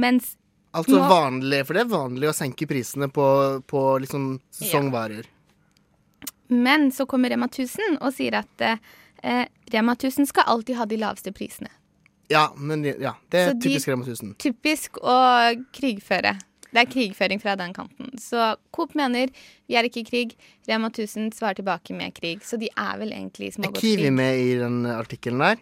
Mens 0.01 0.37
Altså 0.73 0.97
Nå- 0.97 1.05
vanlig, 1.11 1.59
for 1.69 1.77
det 1.77 1.83
er 1.83 1.91
vanlig 1.93 2.31
å 2.31 2.33
senke 2.33 2.65
prisene 2.65 3.11
på, 3.13 3.25
på 3.69 3.81
liksom 4.01 4.39
sesongvarer. 4.57 5.27
Men 6.49 6.87
så 6.97 7.05
kommer 7.07 7.29
Rema 7.29 7.45
1000 7.51 7.99
og 8.01 8.13
sier 8.17 8.39
at 8.41 8.65
eh, 8.65 9.45
Rema 9.73 9.93
1000 9.99 10.31
skal 10.31 10.49
alltid 10.49 10.77
ha 10.81 10.87
de 10.89 10.97
laveste 11.01 11.33
prisene. 11.37 11.69
Ja, 12.33 12.47
men 12.57 12.85
ja, 12.89 13.13
det 13.29 13.39
er 13.43 13.51
Så 13.51 13.59
de- 13.59 13.67
typisk 13.69 13.89
Rema 13.93 14.05
1000. 14.09 14.33
Typisk 14.41 14.97
å 15.05 15.19
krigføre. 15.77 16.39
Det 16.73 16.81
er 16.81 16.89
krigføring 16.89 17.41
fra 17.43 17.57
den 17.61 17.75
kanten. 17.77 18.15
Så 18.21 18.55
Coop 18.73 18.95
mener 18.99 19.29
vi 19.69 19.77
er 19.77 19.85
ikke 19.89 20.01
i 20.03 20.09
krig. 20.09 20.37
Rema 20.69 20.89
1000 20.89 21.35
svarer 21.37 21.59
tilbake 21.61 21.93
med 21.97 22.15
krig. 22.17 22.41
Så 22.49 22.57
de 22.61 22.71
er 22.73 22.97
vel 23.03 23.13
egentlig 23.13 23.51
i 23.51 23.53
Er 23.53 23.59
smågodt 23.59 23.83
Kiwi 23.83 24.11
med 24.11 24.41
i 24.41 24.55
den 24.61 24.87
artikkelen 24.89 25.45
der? 25.45 25.61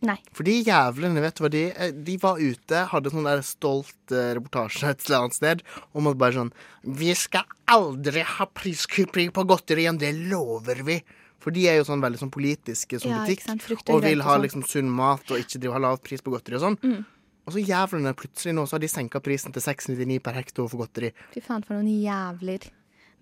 Nei. 0.00 0.16
For 0.32 0.46
de 0.48 0.54
jævlene, 0.64 1.20
vet 1.20 1.36
du 1.36 1.42
hva 1.44 1.50
de 1.52 1.62
eh, 1.76 1.90
De 1.92 2.14
var 2.22 2.38
ute, 2.40 2.84
hadde 2.88 3.10
sånn 3.12 3.26
der 3.28 3.42
stolt 3.44 4.14
eh, 4.16 4.30
reportasje 4.38 4.88
et 4.94 5.02
eller 5.04 5.26
annet 5.26 5.36
sted 5.36 5.64
om 5.92 6.08
at 6.08 6.16
bare 6.20 6.38
sånn 6.38 6.52
Vi 7.00 7.12
skal 7.20 7.44
aldri 7.68 8.22
ha 8.24 8.46
priskupring 8.48 9.32
på 9.36 9.44
godteri 9.48 9.84
igjen, 9.84 10.00
det 10.00 10.14
lover 10.32 10.80
vi. 10.88 10.96
For 11.40 11.52
de 11.52 11.66
er 11.68 11.78
jo 11.80 11.86
sånn 11.88 12.00
veldig 12.04 12.20
sånn 12.20 12.32
politiske 12.32 13.00
som 13.00 13.12
Ja, 13.12 13.22
butikk. 13.24 13.44
og 13.88 13.94
og 13.96 14.02
vil 14.04 14.24
ha 14.24 14.36
sånn. 14.36 14.42
liksom 14.44 14.64
sunn 14.68 14.90
mat 14.92 15.24
og 15.32 15.40
ikke 15.40 15.60
drive 15.60 15.76
ha 15.76 15.84
lav 15.84 16.00
pris 16.04 16.20
på 16.24 16.32
godteri 16.32 16.56
og 16.56 16.64
sånn. 16.64 16.78
Mm. 16.84 17.04
Og 17.48 17.54
så 17.54 17.62
jævlene 17.64 18.12
plutselig 18.18 18.54
nå 18.54 18.66
så 18.68 18.76
har 18.76 18.82
de 18.84 18.90
senka 18.92 19.20
prisen 19.24 19.54
til 19.54 19.64
6,99 19.64 20.18
per 20.24 20.36
hekto 20.36 20.66
for 20.70 20.82
godteri. 20.84 21.10
Fy 21.34 21.40
faen, 21.44 21.64
for 21.66 21.78
noen 21.78 21.88
jævler. 22.04 22.68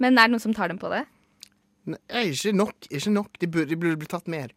Men 0.03 0.19
er 0.19 0.29
det 0.29 0.35
noen 0.37 0.43
som 0.43 0.55
tar 0.57 0.69
dem 0.73 0.79
på 0.81 0.91
det? 0.93 1.05
Nei, 1.89 2.25
ikke 2.33 2.53
nok. 2.57 2.89
Ikke 2.91 3.13
nok. 3.15 3.39
De 3.41 3.49
burde, 3.49 3.71
de 3.71 3.79
burde 3.81 4.01
bli 4.03 4.11
tatt 4.11 4.29
mer. 4.29 4.51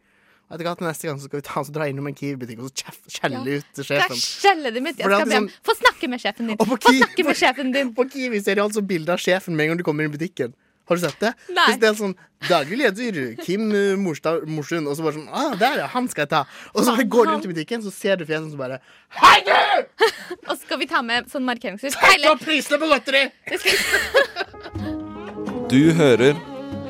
Og 0.50 0.58
etter 0.58 0.66
hvert 0.68 0.82
neste 0.84 1.08
gang 1.08 1.20
så 1.20 1.30
skal 1.30 1.40
vi 1.40 1.44
ta 1.46 1.60
oss 1.62 1.70
og 1.70 1.76
dra 1.78 1.86
innom 1.88 2.10
en 2.10 2.16
Kiwi-butikk 2.18 2.58
og 2.60 2.68
så 2.68 2.92
skjelle 3.08 3.38
Ja. 3.40 3.60
ut 3.62 3.80
sjefen. 3.86 4.18
Skjelle 4.20 4.72
dem 4.74 4.84
ut. 4.90 4.98
Jeg 5.00 5.08
skal 5.08 5.30
be 5.30 5.38
ham 5.38 5.46
Få 5.64 5.74
snakke 5.78 6.10
med 6.12 6.20
sjefen 6.20 6.50
din. 6.50 6.58
Få 6.60 6.76
snakke 6.82 7.24
med 7.24 7.38
sjefen 7.40 7.72
din. 7.72 7.94
På 7.96 8.04
Kiwi 8.04 8.42
ser 8.42 8.52
er 8.52 8.60
det 8.60 8.66
altså 8.66 8.82
bilde 8.84 9.14
av 9.14 9.22
sjefen 9.22 9.56
med 9.56 9.64
en 9.64 9.72
gang 9.72 9.80
du 9.80 9.84
kommer 9.86 10.04
inn 10.04 10.12
i 10.12 10.16
butikken. 10.18 10.52
Har 10.88 10.98
du 10.98 11.02
sett 11.02 11.20
det? 11.22 11.32
Nei. 11.54 11.66
Hvis 11.70 11.80
det 11.82 11.88
er 11.90 11.98
sånn 11.98 12.14
Daglig 12.42 12.80
leder 12.80 13.18
Kim 13.38 13.68
eh, 13.70 13.92
Morstad 14.00 14.48
Morsund, 14.50 14.88
og 14.90 14.96
så 14.98 15.04
bare 15.06 15.14
sånn 15.14 15.28
ah, 15.30 15.52
Der, 15.58 15.76
ja. 15.84 15.86
Han 15.92 16.08
skal 16.10 16.24
jeg 16.24 16.32
ta. 16.32 16.40
Og 16.74 16.82
så 16.82 16.96
Han- 16.96 17.10
går 17.14 17.28
du 17.28 17.32
rundt 17.36 17.46
i 17.46 17.52
butikken, 17.52 17.84
så 17.84 17.92
ser 17.94 18.18
du 18.18 18.24
fjeset 18.26 18.50
som 18.50 18.58
bare 18.58 18.80
Hei, 19.14 19.36
du! 19.46 19.52
Og 20.48 20.56
så 20.56 20.60
skal 20.64 20.80
vi 20.82 20.88
ta 20.90 21.02
med 21.06 21.30
sånn 21.30 21.46
markeringshus. 21.46 21.94
Tenk 22.00 22.26
på 22.26 22.36
prisene 22.46 22.82
på 22.82 22.90
godteri! 22.90 23.28
Du 25.72 25.92
hører 25.96 26.36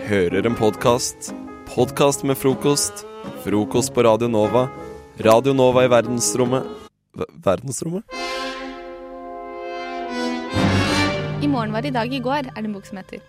Hører 0.09 0.47
en 0.49 0.57
podkast. 0.59 1.31
Podkast 1.71 2.25
med 2.27 2.35
frokost. 2.37 3.05
Frokost 3.45 3.95
på 3.95 4.03
Radio 4.03 4.27
Nova. 4.29 4.65
Radio 5.23 5.55
Nova 5.55 5.85
i 5.87 5.91
verdensrommet 5.93 6.67
v 7.15 7.29
Verdensrommet? 7.45 8.03
I 11.43 11.49
morgen 11.49 11.73
var 11.73 11.87
det 11.87 11.93
i 11.93 11.97
dag 12.01 12.13
i 12.13 12.21
går, 12.25 12.51
er 12.51 12.59
det 12.59 12.67
en 12.67 12.75
bok 12.75 12.89
som 12.89 12.99
heter. 12.99 13.23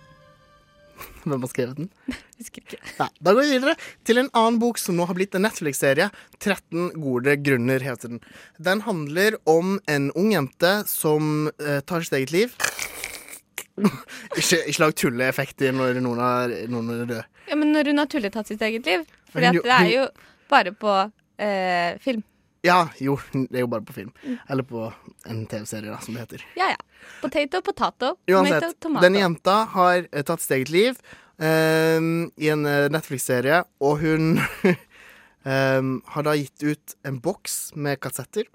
Hvem 1.30 1.40
har 1.46 1.50
skrevet 1.52 1.78
den? 1.80 1.88
Husker 2.38 2.62
ikke. 2.64 2.78
Nei, 3.00 3.08
Da 3.20 3.32
går 3.34 3.40
vi 3.46 3.52
videre 3.56 3.74
til 4.04 4.20
en 4.22 4.30
annen 4.36 4.58
bok 4.62 4.78
som 4.82 4.96
nå 4.98 5.06
har 5.08 5.16
blitt 5.16 5.34
en 5.38 5.44
Netflix-serie. 5.46 6.10
13 6.42 6.90
gode 7.00 7.36
grunner 7.44 7.80
heter 7.84 8.14
den. 8.14 8.20
Den 8.60 8.82
handler 8.86 9.38
om 9.50 9.78
en 9.88 10.10
ung 10.18 10.32
jente 10.34 10.74
som 10.90 11.48
eh, 11.58 11.80
tar 11.88 12.04
sitt 12.06 12.18
eget 12.20 12.34
liv. 12.34 12.54
ikke, 14.38 14.60
ikke 14.70 14.80
lag 14.84 14.94
tulleeffekter 14.98 15.74
når 15.74 15.98
noen 16.04 16.20
er, 16.22 16.54
noen 16.70 16.92
er 16.94 17.06
død. 17.10 17.24
Ja, 17.50 17.56
men 17.60 17.72
når 17.74 17.90
hun 17.90 18.00
har 18.02 18.10
tullet 18.12 18.34
tatt 18.34 18.50
sitt 18.52 18.62
eget 18.64 18.86
liv. 18.88 19.02
For 19.32 19.42
hun- 19.42 19.58
det 19.64 19.74
er 19.80 19.90
jo 19.90 20.04
bare 20.50 20.72
på 20.76 20.92
eh, 21.38 21.96
film. 22.04 22.22
Ja, 22.64 22.88
jo, 22.96 23.18
det 23.32 23.58
er 23.58 23.64
jo 23.66 23.70
bare 23.70 23.84
på 23.84 23.92
film. 23.96 24.12
Eller 24.48 24.64
på 24.66 24.86
en 25.28 25.44
TV-serie, 25.50 25.90
da, 25.92 25.98
som 26.00 26.16
det 26.16 26.24
heter. 26.24 26.46
Ja 26.58 26.70
ja. 26.72 26.80
Potato, 27.20 27.60
potato. 27.60 28.14
Tomato, 28.24 28.70
tomato. 28.80 29.04
denne 29.04 29.20
jenta 29.20 29.58
har 29.74 30.06
eh, 30.08 30.24
tatt 30.24 30.40
sitt 30.40 30.54
eget 30.56 30.70
liv 30.72 30.96
eh, 31.36 32.00
i 32.40 32.48
en 32.54 32.64
eh, 32.68 32.86
Netflix-serie, 32.92 33.60
og 33.84 34.00
hun 34.00 34.38
eh, 34.70 35.90
har 36.14 36.26
da 36.26 36.36
gitt 36.40 36.64
ut 36.64 36.96
en 37.04 37.20
boks 37.20 37.74
med 37.76 38.00
kassetter. 38.00 38.48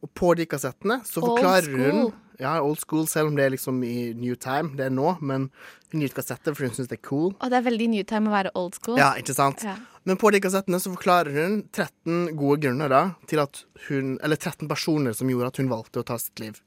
Og 0.00 0.08
på 0.16 0.30
de 0.38 0.46
kassettene 0.48 1.00
så 1.04 1.20
forklarer 1.24 1.74
hun. 1.74 2.14
Ja, 2.40 2.58
old 2.60 2.80
school, 2.82 3.06
selv 3.08 3.30
om 3.30 3.36
det 3.38 3.46
er 3.46 3.52
liksom 3.54 3.78
i 3.86 4.12
new 4.18 4.34
time. 4.36 4.74
Det 4.76 4.88
er 4.88 4.92
nå, 4.92 5.14
men 5.24 5.48
hun 5.92 6.02
gir 6.02 6.10
ut 6.12 6.16
kassetter 6.18 6.56
fordi 6.56 6.68
hun 6.70 6.76
syns 6.76 6.90
det 6.90 6.98
er 6.98 7.04
cool. 7.08 7.30
Og 7.40 7.52
det 7.52 7.58
er 7.60 7.64
veldig 7.64 7.88
new 7.94 8.04
time 8.08 8.28
å 8.30 8.34
være 8.34 8.52
old 8.58 8.76
school. 8.76 8.98
Ja, 9.00 9.14
ikke 9.16 9.36
sant? 9.36 9.64
Ja. 9.64 9.76
Men 10.06 10.20
på 10.20 10.30
de 10.34 10.40
kassettene 10.44 10.78
så 10.82 10.92
forklarer 10.92 11.34
hun 11.34 11.60
13 11.72 12.36
gode 12.38 12.60
grunner 12.62 12.92
da 12.92 13.02
til 13.26 13.40
at 13.42 13.64
hun 13.88 14.12
Eller 14.22 14.38
13 14.38 14.68
personer 14.70 15.16
som 15.16 15.30
gjorde 15.32 15.48
at 15.50 15.58
hun 15.62 15.70
valgte 15.72 16.02
å 16.02 16.06
ta 16.06 16.18
sitt 16.20 16.38
liv. 16.44 16.60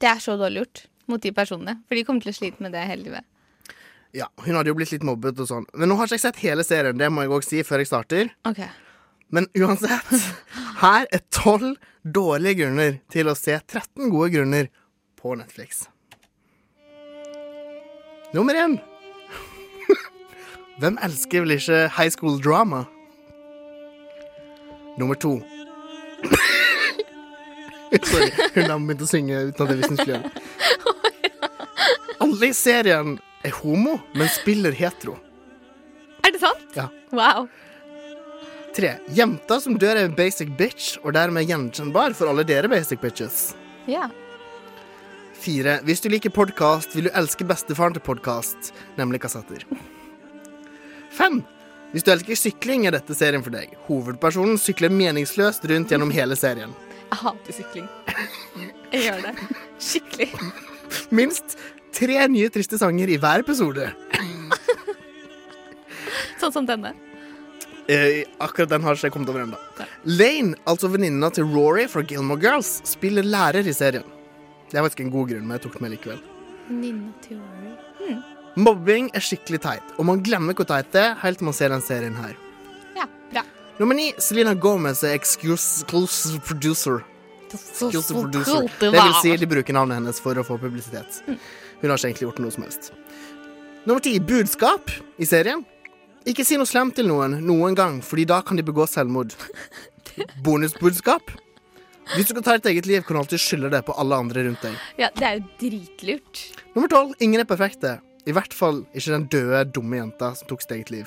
Det 0.00 0.08
er 0.08 0.22
så 0.22 0.38
dårlig 0.40 0.62
gjort 0.64 0.86
mot 1.10 1.22
de 1.22 1.32
personene. 1.36 1.80
For 1.88 1.98
de 1.98 2.04
kommer 2.06 2.24
til 2.24 2.32
å 2.32 2.38
slite 2.38 2.62
med 2.64 2.72
det 2.76 2.86
hele 2.88 3.08
livet. 3.10 3.26
Ja, 4.16 4.30
Hun 4.40 4.54
hadde 4.56 4.70
jo 4.70 4.76
blitt 4.78 4.94
litt 4.94 5.04
mobbet 5.04 5.38
og 5.42 5.48
sånn. 5.50 5.66
Men 5.76 5.90
nå 5.90 5.98
har 5.98 6.08
ikke 6.08 6.16
jeg 6.16 6.24
sett 6.24 6.40
hele 6.40 6.64
serien, 6.64 6.96
det 6.96 7.10
må 7.12 7.24
jeg 7.26 7.32
òg 7.36 7.44
si 7.44 7.60
før 7.66 7.82
jeg 7.82 7.90
starter. 7.90 8.30
Ok. 8.48 8.62
Men 9.34 9.48
uansett, 9.58 10.12
her 10.80 11.06
er 11.12 11.22
tolv 11.32 11.76
dårlige 12.04 12.62
grunner 12.62 12.98
til 13.12 13.30
å 13.30 13.34
se 13.38 13.56
13 13.58 14.10
gode 14.12 14.30
grunner 14.34 14.68
på 15.16 15.34
Netflix. 15.38 15.86
Nummer 18.34 18.54
én. 18.58 18.76
Hvem 20.80 20.98
elsker 21.06 21.44
vel 21.46 21.56
ikke 21.56 21.86
high 21.96 22.12
school 22.12 22.40
drama? 22.42 22.84
Nummer 25.00 25.16
to. 25.20 25.38
Sorry, 28.10 28.30
hun 28.54 28.70
har 28.70 28.80
begynt 28.80 29.04
å 29.04 29.08
synge 29.08 29.44
uten 29.48 29.62
at 29.62 29.70
jeg 29.72 29.78
visste 29.80 29.94
hun 29.94 30.00
skulle 30.00 30.16
gjøre 30.16 30.28
det. 30.28 30.32
Alle 32.26 32.48
i 32.50 32.56
serien 32.56 33.16
er 33.46 33.54
homo, 33.62 34.00
men 34.16 34.28
spiller 34.32 34.74
hetero. 34.76 35.14
Er 36.26 36.34
det 36.34 36.40
sant? 36.42 36.66
Ja. 36.74 36.88
Wow. 37.14 37.46
Tre. 38.76 38.90
Jenta 39.16 39.56
som 39.62 39.78
dør 39.80 39.96
er 39.96 40.04
en 40.04 40.14
basic 40.16 40.50
bitch, 40.58 40.98
og 41.00 41.14
dermed 41.16 41.48
gjenkjennbar 41.48 42.12
for 42.16 42.28
alle 42.28 42.44
dere 42.44 42.68
basic 42.68 43.00
bitches. 43.00 43.54
Ja. 43.88 44.10
Fire. 45.40 45.78
Hvis 45.86 46.04
du 46.04 46.10
liker 46.12 46.32
podkast, 46.34 46.92
vil 46.92 47.08
du 47.08 47.14
elske 47.16 47.46
bestefaren 47.48 47.96
til 47.96 48.04
podkast, 48.04 48.74
nemlig 48.98 49.22
kassetter. 49.24 49.64
Fem. 51.16 51.40
Hvis 51.94 52.04
du 52.04 52.10
elsker 52.12 52.36
sykling, 52.36 52.84
er 52.84 52.98
dette 52.98 53.16
serien 53.16 53.44
for 53.46 53.54
deg. 53.54 53.72
Hovedpersonen 53.86 54.60
sykler 54.60 54.92
meningsløst 54.92 55.64
rundt 55.70 55.94
gjennom 55.94 56.12
hele 56.12 56.36
serien. 56.36 56.74
Jeg 57.06 57.20
hater 57.22 57.56
sykling. 57.56 57.88
Jeg 58.92 59.06
gjør 59.06 59.24
det. 59.30 59.34
Skikkelig. 59.88 60.28
Minst 61.16 61.56
tre 61.96 62.20
nye 62.28 62.52
triste 62.52 62.76
sanger 62.82 63.08
i 63.08 63.16
hver 63.22 63.46
episode. 63.46 63.88
Sånn 66.36 66.52
som 66.52 66.68
denne. 66.68 66.92
Eh, 67.88 68.24
akkurat 68.42 68.68
den 68.72 68.82
har 68.82 68.96
ikke 68.96 69.06
jeg 69.06 69.14
kommet 69.14 69.28
over 69.30 69.44
ennå. 69.44 69.58
Lane, 70.10 70.56
altså 70.66 70.90
venninna 70.90 71.30
til 71.30 71.46
Rory 71.46 71.86
fra 71.90 72.02
Gilmore 72.02 72.42
Girls, 72.42 72.80
spiller 72.88 73.22
lærer 73.22 73.66
i 73.66 73.74
serien. 73.74 74.06
Det 74.70 74.78
er 74.78 74.82
faktisk 74.82 75.04
en 75.04 75.12
god 75.14 75.30
grunn, 75.30 75.44
men 75.46 75.54
jeg 75.54 75.66
tok 75.66 75.76
den 75.78 75.86
med 75.86 75.94
likevel. 75.94 76.22
Nina 76.66 77.12
Theory. 77.22 77.76
Hmm. 78.00 78.24
Mobbing 78.56 79.10
er 79.14 79.22
skikkelig 79.22 79.60
teit, 79.62 79.94
og 80.00 80.08
man 80.08 80.22
glemmer 80.24 80.56
hvor 80.56 80.66
teit 80.66 80.88
det 80.94 81.02
er 81.04 81.14
helt 81.20 81.38
til 81.38 81.46
man 81.46 81.54
ser 81.54 81.70
den 81.70 81.84
serien 81.84 82.16
her. 82.18 82.34
Ja, 82.96 83.06
bra. 83.30 83.44
Nummer 83.78 83.98
ni, 83.98 84.08
Selena 84.18 84.56
Gomez 84.58 85.04
er 85.04 85.14
exclusive 85.14 86.40
producer. 86.48 87.04
Exclusive 87.52 88.24
producer. 88.24 88.66
Det 88.80 88.90
vil 88.96 89.14
si, 89.20 89.36
de 89.38 89.46
bruker 89.46 89.76
navnet 89.76 90.00
hennes 90.00 90.18
for 90.24 90.40
å 90.40 90.44
få 90.46 90.58
publisitet. 90.58 91.20
Hun 91.28 91.92
har 91.92 91.94
ikke 92.00 92.08
egentlig 92.08 92.26
gjort 92.26 92.42
noe 92.42 92.54
som 92.56 92.66
helst. 92.66 92.90
Nummer 93.86 94.02
ti, 94.02 94.16
budskap 94.18 94.90
i 95.22 95.28
serien. 95.28 95.62
Ikke 96.26 96.42
si 96.46 96.56
noe 96.58 96.66
slemt 96.66 96.96
til 96.98 97.06
noen 97.06 97.38
noen 97.46 97.76
gang, 97.78 98.00
fordi 98.02 98.24
da 98.26 98.40
kan 98.42 98.58
de 98.58 98.64
begå 98.66 98.86
selvmord. 98.90 99.34
Bonusbudskap. 100.42 101.30
Hvis 102.14 102.28
du 102.28 102.34
kan 102.36 102.44
ta 102.46 102.56
ditt 102.56 102.66
eget 102.70 102.86
liv, 102.86 103.02
kan 103.06 103.14
du 103.16 103.20
alltid 103.22 103.42
skylde 103.42 103.70
det 103.70 103.82
på 103.86 103.94
alle 103.98 104.18
andre 104.22 104.44
rundt 104.46 104.62
deg. 104.62 104.74
Ja, 104.98 105.08
det 105.14 105.26
er 105.26 105.34
jo 105.38 105.44
dritlurt. 105.62 106.42
Nummer 106.74 106.90
tolv, 106.90 107.14
ingen 107.22 107.42
er 107.42 107.48
perfekte. 107.48 107.96
I 108.26 108.34
hvert 108.34 108.54
fall 108.54 108.82
ikke 108.90 109.12
den 109.12 109.26
døde, 109.30 109.64
dumme 109.74 110.00
jenta 110.00 110.32
som 110.34 110.48
tok 110.50 110.62
sitt 110.62 110.74
eget 110.74 110.90
liv. 110.94 111.06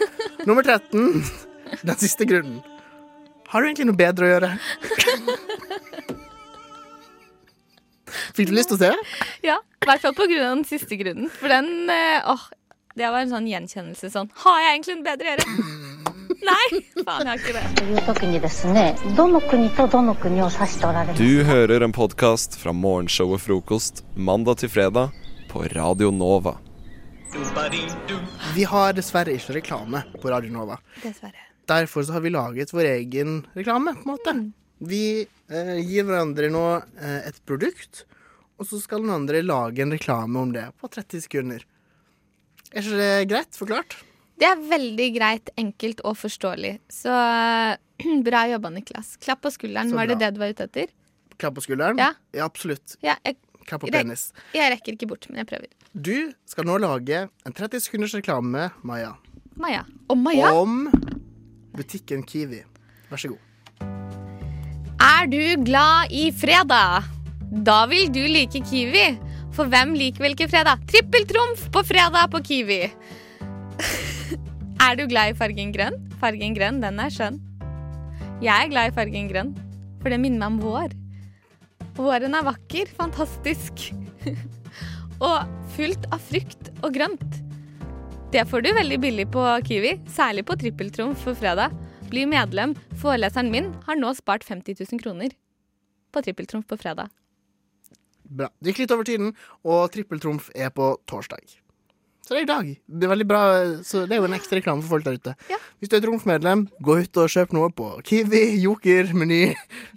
Nummer 0.48 0.64
13, 0.64 1.24
den 1.80 2.00
siste 2.00 2.28
grunnen. 2.28 2.60
Har 3.48 3.64
du 3.64 3.66
egentlig 3.70 3.88
noe 3.88 3.96
bedre 3.96 4.24
å 4.26 4.32
gjøre? 4.34 4.50
Fikk 8.36 8.50
du 8.50 8.54
lyst 8.56 8.68
til 8.72 8.76
å 8.76 8.82
se? 8.82 8.92
Ja, 9.44 9.56
i 9.80 9.88
hvert 9.88 10.04
fall 10.04 10.16
på 10.16 10.28
grunn 10.28 10.44
av 10.44 10.56
den 10.58 10.68
siste 10.68 10.96
grunnen. 11.00 11.32
For 11.32 11.48
den 11.52 11.88
eh, 11.92 12.20
åh, 12.28 12.44
det 12.98 13.06
var 13.06 13.20
en 13.22 13.30
sånn 13.30 13.44
gjenkjennelse 13.46 14.08
sånn 14.10 14.30
Har 14.42 14.56
jeg 14.58 14.70
egentlig 14.72 14.94
en 14.96 15.02
bedre 15.06 15.34
øre? 15.36 15.44
Nei, 16.48 16.68
faen, 17.04 17.22
jeg 17.22 17.30
har 17.30 17.38
ikke 17.38 17.54
det. 17.54 17.62
Du 21.18 21.44
hører 21.46 21.84
en 21.86 21.94
podkast 21.94 22.56
fra 22.58 22.72
morgenshow 22.74 23.36
og 23.36 23.42
Frokost 23.44 24.02
mandag 24.16 24.58
til 24.64 24.72
fredag 24.72 25.14
på 25.52 25.62
Radio 25.76 26.10
Nova. 26.14 26.56
Vi 28.56 28.66
har 28.72 28.98
dessverre 28.98 29.34
ikke 29.36 29.58
reklame 29.60 30.02
på 30.18 30.34
Radio 30.34 30.50
Nova. 30.54 30.80
Dessverre. 31.04 31.46
Derfor 31.70 32.02
har 32.16 32.26
vi 32.26 32.34
laget 32.34 32.74
vår 32.74 32.86
egen 32.96 33.42
reklame, 33.54 33.94
på 33.94 34.08
en 34.08 34.14
måte. 34.14 34.30
Mm. 34.40 34.52
Vi 34.90 35.04
eh, 35.22 35.76
gir 35.84 36.06
hverandre 36.08 36.50
nå 36.50 36.66
eh, 36.78 37.20
et 37.30 37.38
produkt, 37.46 38.06
og 38.58 38.66
så 38.70 38.82
skal 38.82 39.06
den 39.06 39.14
andre 39.22 39.46
lage 39.46 39.86
en 39.86 39.94
reklame 39.94 40.38
om 40.42 40.50
det 40.54 40.70
på 40.80 40.90
30 40.90 41.28
sekunder. 41.28 41.66
Er 42.72 42.84
ikke 42.84 43.00
det 43.00 43.28
greit 43.30 43.56
forklart? 43.56 43.96
Det 44.38 44.46
er 44.46 44.60
veldig 44.70 45.08
greit, 45.16 45.50
enkelt 45.58 46.00
og 46.06 46.14
forståelig. 46.20 46.76
Så 46.92 47.12
bra 48.28 48.44
jobba, 48.52 48.70
Niklas. 48.74 49.16
Klapp 49.22 49.42
på 49.46 49.52
skulderen. 49.54 49.94
Var 49.96 50.12
det 50.12 50.18
det 50.22 50.32
du 50.36 50.42
var 50.42 50.52
ute 50.54 50.68
etter? 50.68 50.92
Klapp 51.38 51.56
på 51.58 51.64
skulderen? 51.64 51.98
Ja. 51.98 52.12
absolutt. 52.44 52.98
Ja, 53.04 53.16
jeg, 53.26 53.38
Klapp 53.68 53.84
på 53.84 53.90
penis. 53.92 54.30
jeg 54.56 54.72
rekker 54.72 54.94
ikke 54.96 55.08
bort, 55.10 55.26
men 55.30 55.42
jeg 55.42 55.50
prøver. 55.50 55.72
Du 55.92 56.30
skal 56.48 56.68
nå 56.68 56.78
lage 56.82 57.24
en 57.26 57.56
30 57.56 57.82
sekunders 57.88 58.14
reklame, 58.16 58.68
Maja, 58.86 59.16
Maja. 59.58 59.82
Om 60.06 60.20
Maja, 60.22 60.52
om 60.54 60.84
butikken 61.74 62.22
Kiwi. 62.22 62.62
Vær 63.10 63.18
så 63.18 63.32
god. 63.32 63.42
er 65.02 65.26
du 65.26 65.64
glad 65.64 66.12
i 66.14 66.28
fredag? 66.30 67.08
Da 67.66 67.86
vil 67.90 68.12
du 68.12 68.20
like 68.28 68.60
Kiwi. 68.70 69.08
For 69.58 69.66
hvem 69.66 69.96
liker 69.98 70.22
vel 70.22 70.36
ikke 70.36 70.46
fredag? 70.52 70.84
Trippeltrumf 70.86 71.64
på 71.74 71.80
fredag 71.82 72.28
på 72.30 72.38
Kiwi. 72.46 72.76
er 74.86 74.92
du 74.94 75.02
glad 75.10 75.32
i 75.32 75.34
fargen 75.40 75.72
grønn? 75.74 75.96
Fargen 76.20 76.54
grønn, 76.54 76.78
den 76.84 77.00
er 77.02 77.10
skjønn. 77.10 77.40
Jeg 78.38 78.54
er 78.54 78.70
glad 78.70 78.92
i 78.92 78.94
fargen 78.94 79.26
grønn, 79.26 79.50
for 79.98 80.14
det 80.14 80.20
minner 80.22 80.44
meg 80.44 80.52
om 80.52 80.60
vår. 80.62 80.94
Våren 81.98 82.38
er 82.38 82.46
vakker, 82.46 82.94
fantastisk. 82.94 83.88
og 85.26 85.50
fullt 85.74 86.06
av 86.14 86.22
frukt 86.22 86.70
og 86.78 86.94
grønt. 86.94 87.42
Det 88.30 88.46
får 88.46 88.62
du 88.62 88.72
veldig 88.78 89.02
billig 89.02 89.26
på 89.34 89.42
Kiwi, 89.66 89.96
særlig 90.06 90.46
på 90.46 90.54
trippeltrumf 90.62 91.26
for 91.26 91.34
fredag. 91.34 91.74
Bli 92.12 92.28
medlem. 92.30 92.78
Foreleseren 93.02 93.50
min 93.50 93.72
har 93.90 93.98
nå 93.98 94.14
spart 94.14 94.46
50 94.46 94.84
000 94.86 95.02
kroner 95.02 95.34
på 96.14 96.22
trippeltrumf 96.22 96.70
på 96.70 96.78
fredag. 96.78 97.10
Bra. 98.28 98.50
Det 98.60 98.72
gikk 98.72 98.84
litt 98.84 98.92
over 98.94 99.08
tiden, 99.08 99.32
og 99.64 99.88
trippeltrumf 99.94 100.50
er 100.54 100.70
på 100.74 100.92
torsdag. 101.08 101.58
Så 102.28 102.34
det 102.36 102.42
er 102.42 102.44
i 102.44 102.48
dag. 102.50 102.66
Det 102.84 103.06
er 103.06 103.10
veldig 103.14 103.24
bra, 103.24 103.42
så 103.88 104.02
det 104.04 104.12
er 104.12 104.18
jo 104.20 104.26
en 104.28 104.36
ekstra 104.36 104.58
reklame 104.58 104.84
for 104.84 104.98
folk 104.98 105.06
der 105.06 105.16
ute. 105.16 105.32
Hvis 105.80 105.88
du 105.88 105.96
er 105.96 106.02
trumfmedlem, 106.04 106.66
gå 106.84 106.98
ut 107.00 107.20
og 107.22 107.30
kjøp 107.32 107.54
noe 107.56 107.70
på 107.72 107.86
Kiwi, 108.04 108.42
Joker, 108.60 109.14
Meny, 109.16 109.54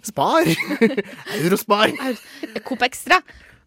Spar. 0.08 0.48
Eurospar. 1.42 1.92
Coop 2.64 2.86
Extra. 2.88 3.20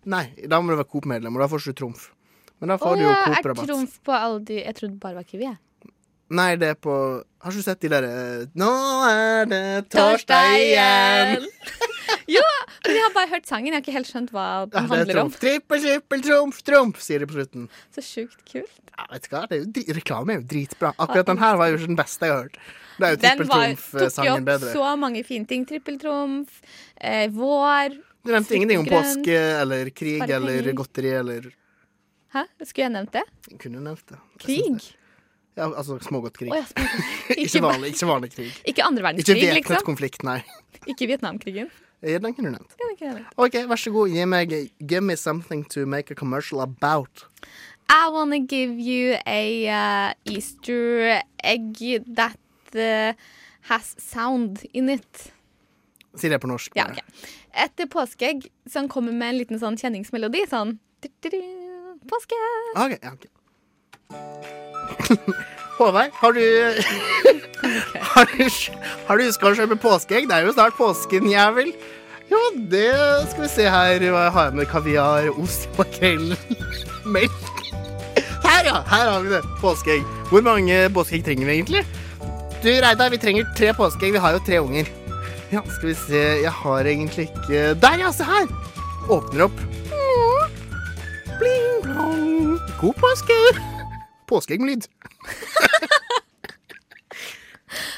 Nei, 0.10 0.26
da 0.50 0.58
må 0.58 0.74
du 0.74 0.80
være 0.80 0.90
Coop-medlem, 0.90 1.38
og 1.38 1.46
da 1.46 1.50
får 1.52 1.62
du 1.62 1.70
ikke 1.70 1.80
trumf. 1.84 2.10
Men 2.58 2.74
da 2.74 2.80
får 2.82 2.96
oh, 2.96 2.98
du 2.98 3.04
jo 3.06 3.12
ja, 3.12 3.20
er 3.20 3.38
Coop-rabatt. 3.38 3.70
trumf 3.70 3.96
på 4.06 4.18
Aldi 4.18 4.58
Jeg 4.64 4.78
trodde 4.80 4.94
det 4.96 5.02
bare 5.06 5.20
var 5.20 5.30
Kiwi. 5.30 5.46
jeg. 5.46 5.58
Nei, 6.34 6.56
det 6.58 6.72
er 6.74 6.78
på 6.82 6.94
Har 7.46 7.54
ikke 7.54 7.62
du 7.62 7.66
sett 7.68 7.82
de 7.84 7.90
der 7.92 8.06
eh, 8.08 8.46
Nå 8.58 8.70
er 9.06 9.50
det 9.50 9.66
torsdag 9.94 10.56
igjen! 10.58 11.44
jo, 12.36 12.42
men 12.86 12.96
jeg 12.96 13.04
har 13.04 13.14
bare 13.14 13.30
hørt 13.30 13.46
sangen. 13.50 13.70
Jeg 13.70 13.78
har 13.78 13.84
ikke 13.84 13.94
helt 13.94 14.10
skjønt 14.10 14.32
hva 14.34 14.48
den 14.66 14.74
ja, 14.74 14.82
er 14.82 14.90
handler 14.90 15.20
om. 15.22 15.30
trumf. 15.30 15.38
Trippel, 15.42 15.84
trippel, 15.84 16.24
trumf, 16.26 16.64
trumf, 16.66 17.04
sier 17.06 17.22
de 17.22 17.30
på 17.30 17.38
slutten. 17.38 17.68
Så 17.94 18.02
sjukt 18.06 18.42
kult. 18.50 18.82
Ja, 18.96 19.06
vet 19.12 19.28
du 19.28 19.36
hva? 19.36 19.44
Jo 19.52 19.96
reklame 20.00 20.34
er 20.34 20.42
jo 20.42 20.48
dritbra. 20.56 20.94
Akkurat 20.98 21.30
den 21.30 21.42
her 21.44 21.62
var 21.62 21.70
jo 21.70 21.78
ikke 21.78 21.92
den 21.92 22.02
beste 22.02 22.30
jeg 22.30 22.34
har 22.34 22.44
hørt. 22.48 22.60
Det 22.96 23.06
er 23.06 23.14
jo 23.14 23.22
trippeltrumf-sangen 23.22 24.50
bedre. 24.50 24.66
Den 24.66 24.74
tok 24.74 24.82
jo 24.82 24.82
opp 24.82 24.90
så 24.90 24.98
mange 25.06 25.24
fine 25.28 25.50
ting. 25.50 25.70
Trippeltrumf, 25.70 26.60
eh, 26.98 27.28
vår 27.36 27.98
Du 28.26 28.34
nevnte 28.34 28.58
ingenting 28.58 28.82
om 28.82 28.90
påske 28.90 29.40
eller 29.62 29.94
krig 29.94 30.26
eller 30.26 30.74
godteri 30.74 31.14
eller 31.22 31.52
Hæ? 32.36 32.42
Skulle 32.66 32.90
jeg 32.90 32.92
nevnt 32.98 33.14
det? 33.14 33.22
Jeg 33.52 33.60
kunne 33.62 33.82
nevnt 33.86 34.10
det. 34.12 34.18
Krig? 34.44 34.88
Ja, 35.56 35.70
altså 35.72 35.98
smågodtkrig. 36.04 36.52
Oh, 36.52 36.58
ja, 36.60 36.66
smågodtkrig. 36.68 37.16
ikke, 37.30 37.42
Ikke 37.46 37.64
vanlig, 37.64 37.92
ikke 37.94 38.08
vanlig 38.10 38.32
krig. 38.36 38.54
Ikke 38.66 38.84
andre 38.84 39.00
Ikke 39.00 39.08
verdenskrig, 39.08 39.54
liksom? 39.60 39.84
konflikt, 39.88 40.24
nei. 40.28 40.40
Ikke 40.92 41.08
Vietnamkrigen. 41.08 41.70
Ja, 42.04 42.18
Den 42.18 42.36
kunne 42.36 42.52
du 42.52 42.58
nevnt. 42.58 42.76
Ja, 42.82 43.08
jeg. 43.08 43.24
OK, 43.38 43.56
vær 43.70 43.80
så 43.80 43.92
god. 43.92 44.12
Gi 44.14 44.26
meg 44.30 44.52
Give 44.80 45.02
me 45.02 45.16
something 45.18 45.64
to 45.74 45.86
make 45.86 46.12
a 46.12 46.16
commercial 46.16 46.62
about. 46.62 47.26
I 47.90 48.10
wanna 48.12 48.40
give 48.40 48.80
you 48.80 49.16
a 49.26 49.70
uh, 49.70 50.14
Easter 50.26 51.22
egg 51.44 51.78
that 52.16 52.38
uh, 52.76 53.14
has 53.70 53.96
sound 53.98 54.66
in 54.74 54.90
it. 54.90 55.32
Si 56.16 56.30
det 56.30 56.42
på 56.42 56.48
norsk. 56.48 56.76
Ja, 56.76 56.90
okay. 56.90 57.02
ok. 57.02 57.30
Et 57.66 57.90
påskeegg 57.90 58.50
som 58.70 58.90
kommer 58.90 59.14
med 59.14 59.34
en 59.34 59.40
liten 59.40 59.60
sånn 59.62 59.78
kjenningsmelodi. 59.80 60.46
Sånn 60.52 60.78
Påske! 62.06 62.38
OK. 62.76 62.98
Ja, 63.02 63.14
ok. 63.14 63.26
Håvard, 65.78 66.12
har 66.14 66.32
du 66.34 66.42
har, 68.14 68.26
du 68.26 68.44
har 69.08 69.18
du 69.18 69.26
huska 69.26 69.50
å 69.50 69.58
kjøpe 69.58 69.78
påskeegg? 69.82 70.30
Det 70.30 70.38
er 70.38 70.48
jo 70.48 70.56
snart 70.56 70.78
påsken, 70.78 71.28
jævel. 71.32 71.74
Jo, 72.32 72.40
det 72.72 72.90
skal 73.30 73.44
vi 73.44 73.50
se 73.52 73.68
her 73.70 74.06
hva 74.10 74.30
har 74.34 74.50
jeg 74.50 74.58
med 74.62 74.70
kaviar, 74.72 75.28
ost, 75.36 75.68
makrell, 75.78 76.34
melk. 77.16 77.52
Her, 78.46 78.66
ja! 78.70 78.80
Her 78.88 79.12
har 79.12 79.22
vi 79.26 79.34
det. 79.34 79.44
Påskeegg. 79.62 80.06
Hvor 80.32 80.46
mange 80.46 80.80
påskeegg 80.96 81.26
trenger 81.28 81.50
vi 81.50 81.58
egentlig? 81.60 81.84
Du, 82.64 82.72
Reidar, 82.72 83.12
vi 83.14 83.20
trenger 83.22 83.50
tre 83.58 83.74
påskeegg. 83.78 84.16
Vi 84.16 84.22
har 84.22 84.38
jo 84.38 84.44
tre 84.48 84.62
unger. 84.64 84.90
Ja, 85.52 85.62
skal 85.70 85.92
vi 85.92 85.94
se 85.94 86.22
Jeg 86.42 86.52
har 86.52 86.88
egentlig 86.90 87.28
ikke 87.30 87.76
Der, 87.78 88.00
ja! 88.02 88.10
Se 88.16 88.26
her! 88.26 88.50
Åpner 89.14 89.46
opp. 89.46 89.62
Bling, 91.38 91.78
blong. 91.86 92.60
God 92.82 92.98
påske! 93.04 93.75
Påskeegg 94.30 94.62
med 94.62 94.76
lyd. 94.76 94.90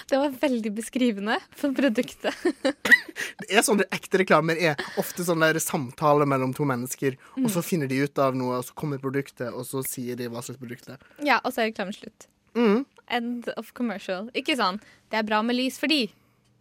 Det 0.09 0.17
var 0.17 0.29
veldig 0.29 0.71
beskrivende 0.71 1.35
for 1.55 1.73
produktet. 1.75 2.35
Det 3.41 3.49
er 3.51 3.63
sånn 3.65 3.81
det 3.81 3.89
ekte 3.93 4.21
reklamer 4.21 4.55
er 4.55 4.79
ofte 4.97 5.25
sånn 5.27 5.43
der 5.43 5.59
samtale 5.61 6.25
mellom 6.29 6.53
to 6.55 6.65
mennesker, 6.67 7.17
og 7.41 7.49
så 7.51 7.61
finner 7.65 7.91
de 7.91 7.99
ut 8.07 8.21
av 8.23 8.35
noe, 8.37 8.61
og 8.61 8.65
så 8.65 8.75
kommer 8.77 9.01
produktet, 9.03 9.51
og 9.51 9.67
så 9.67 9.83
sier 9.85 10.17
de 10.17 10.29
hva 10.31 10.41
slags 10.45 10.61
produkt 10.61 10.87
det 10.87 10.95
er. 10.95 11.03
Ja, 11.27 11.41
og 11.43 11.51
så 11.51 11.65
er 11.65 11.69
reklamen 11.69 11.95
slutt. 11.95 12.29
Mm. 12.57 12.85
End 13.13 13.51
of 13.59 13.73
commercial. 13.77 14.31
Ikke 14.33 14.55
sånn 14.57 14.79
'det 15.11 15.19
er 15.19 15.27
bra 15.27 15.41
med 15.43 15.59
lys 15.59 15.77
fordi', 15.79 16.09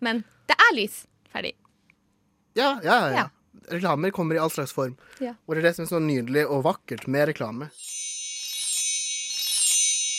men 0.00 0.24
'det 0.46 0.58
er 0.58 0.74
lys'. 0.76 1.06
Ferdig. 1.32 1.54
Ja, 2.54 2.80
ja, 2.82 2.98
ja. 3.08 3.16
Ja. 3.16 3.28
Reklamer 3.70 4.10
kommer 4.10 4.34
i 4.34 4.38
all 4.38 4.50
slags 4.50 4.72
form. 4.72 4.96
Ja. 5.20 5.34
Og 5.46 5.54
det 5.54 5.64
er 5.64 5.68
det 5.68 5.76
som 5.76 5.84
er 5.84 5.88
så 5.88 6.00
nydelig 6.02 6.46
og 6.46 6.64
vakkert 6.64 7.06
med 7.08 7.28
reklame. 7.28 7.70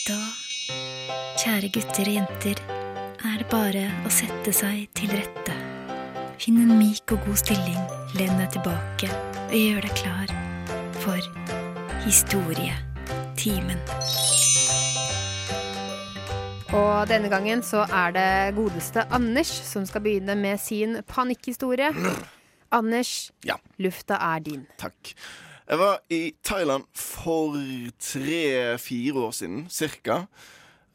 Da, 0.08 0.16
kjære 1.36 1.68
gutter 1.74 2.06
og 2.08 2.14
jenter, 2.14 2.60
er 3.28 3.34
det 3.40 3.46
bare 3.50 3.82
å 4.08 4.10
sette 4.12 4.54
seg 4.56 4.86
til 4.96 5.10
rette. 5.12 5.56
Finn 6.40 6.62
en 6.62 6.72
myk 6.78 7.12
og 7.12 7.26
god 7.26 7.36
stilling, 7.42 7.80
len 8.16 8.38
deg 8.40 8.54
tilbake 8.54 9.10
og 9.42 9.52
gjør 9.58 9.84
deg 9.84 9.98
klar 9.98 10.32
for 11.02 11.20
historietimen. 12.06 13.82
Og 16.78 16.94
denne 17.10 17.28
gangen 17.32 17.60
så 17.64 17.84
er 17.84 18.16
det 18.16 18.30
godeste 18.56 19.04
Anders 19.12 19.52
som 19.68 19.84
skal 19.88 20.04
begynne 20.04 20.38
med 20.40 20.56
sin 20.62 21.02
panikkhistorie. 21.04 21.92
Anders, 22.72 23.30
Ja. 23.44 23.56
lufta 23.76 24.16
er 24.20 24.40
din. 24.40 24.66
Takk. 24.78 25.14
Jeg 25.68 25.78
var 25.78 25.98
i 26.08 26.20
Thailand 26.44 26.86
for 26.96 27.56
tre-fire 28.00 29.20
år 29.26 29.34
siden, 29.36 29.66
cirka. 29.70 30.22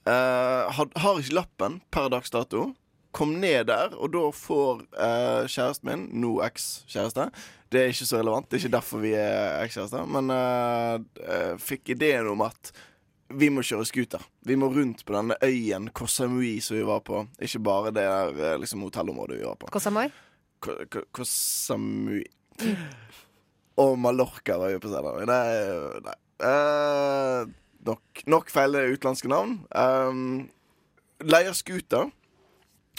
Uh, 0.08 0.66
had, 0.74 0.96
har 0.98 1.20
ikke 1.22 1.36
lappen 1.38 1.76
per 1.94 2.10
dags 2.12 2.34
dato. 2.34 2.72
Kom 3.14 3.36
ned 3.38 3.68
der, 3.70 3.94
og 3.94 4.10
da 4.16 4.24
får 4.34 4.82
uh, 4.98 5.44
kjæresten 5.46 5.86
min, 5.92 6.08
nå 6.24 6.32
ekskjæreste 6.48 7.28
Det 7.70 7.84
er 7.84 7.92
ikke 7.94 8.08
så 8.10 8.18
relevant, 8.18 8.48
det 8.50 8.58
er 8.58 8.64
ikke 8.64 8.74
derfor 8.80 9.04
vi 9.04 9.12
er 9.14 9.60
ekskjærester, 9.68 10.10
men 10.10 10.34
uh, 10.34 11.54
fikk 11.62 11.94
ideen 11.94 12.32
om 12.34 12.42
at 12.48 12.74
vi 13.34 13.52
må 13.54 13.62
kjøre 13.66 13.86
scooter. 13.86 14.26
Vi 14.46 14.58
må 14.58 14.68
rundt 14.74 15.06
på 15.06 15.14
denne 15.16 15.38
øyen 15.46 15.88
Koh 15.94 16.10
Samui 16.10 16.58
som 16.62 16.78
vi 16.78 16.84
var 16.86 17.00
på. 17.06 17.24
Ikke 17.42 17.62
bare 17.66 17.94
det 17.94 18.04
der 18.04 18.60
liksom, 18.62 18.82
hotellområdet 18.86 19.40
vi 19.40 19.46
var 19.48 19.56
på. 19.62 19.70
Koh 19.74 19.82
Samui? 19.82 20.10
Ko- 20.62 20.82
ko- 20.90 21.06
Koh 21.14 21.26
Samui. 21.30 22.26
Og 23.82 23.96
Mallorca 24.00 24.58
var 24.62 24.74
jo 24.74 24.82
på. 24.84 24.92
Det 24.92 25.00
er 25.00 26.02
Nei. 26.06 26.18
Eh, 26.44 27.46
nok, 27.88 28.26
nok 28.30 28.52
feil 28.52 28.76
utenlandske 28.76 29.32
navn. 29.32 29.62
Um, 29.72 30.50
leier 31.24 31.56
skuta. 31.58 32.10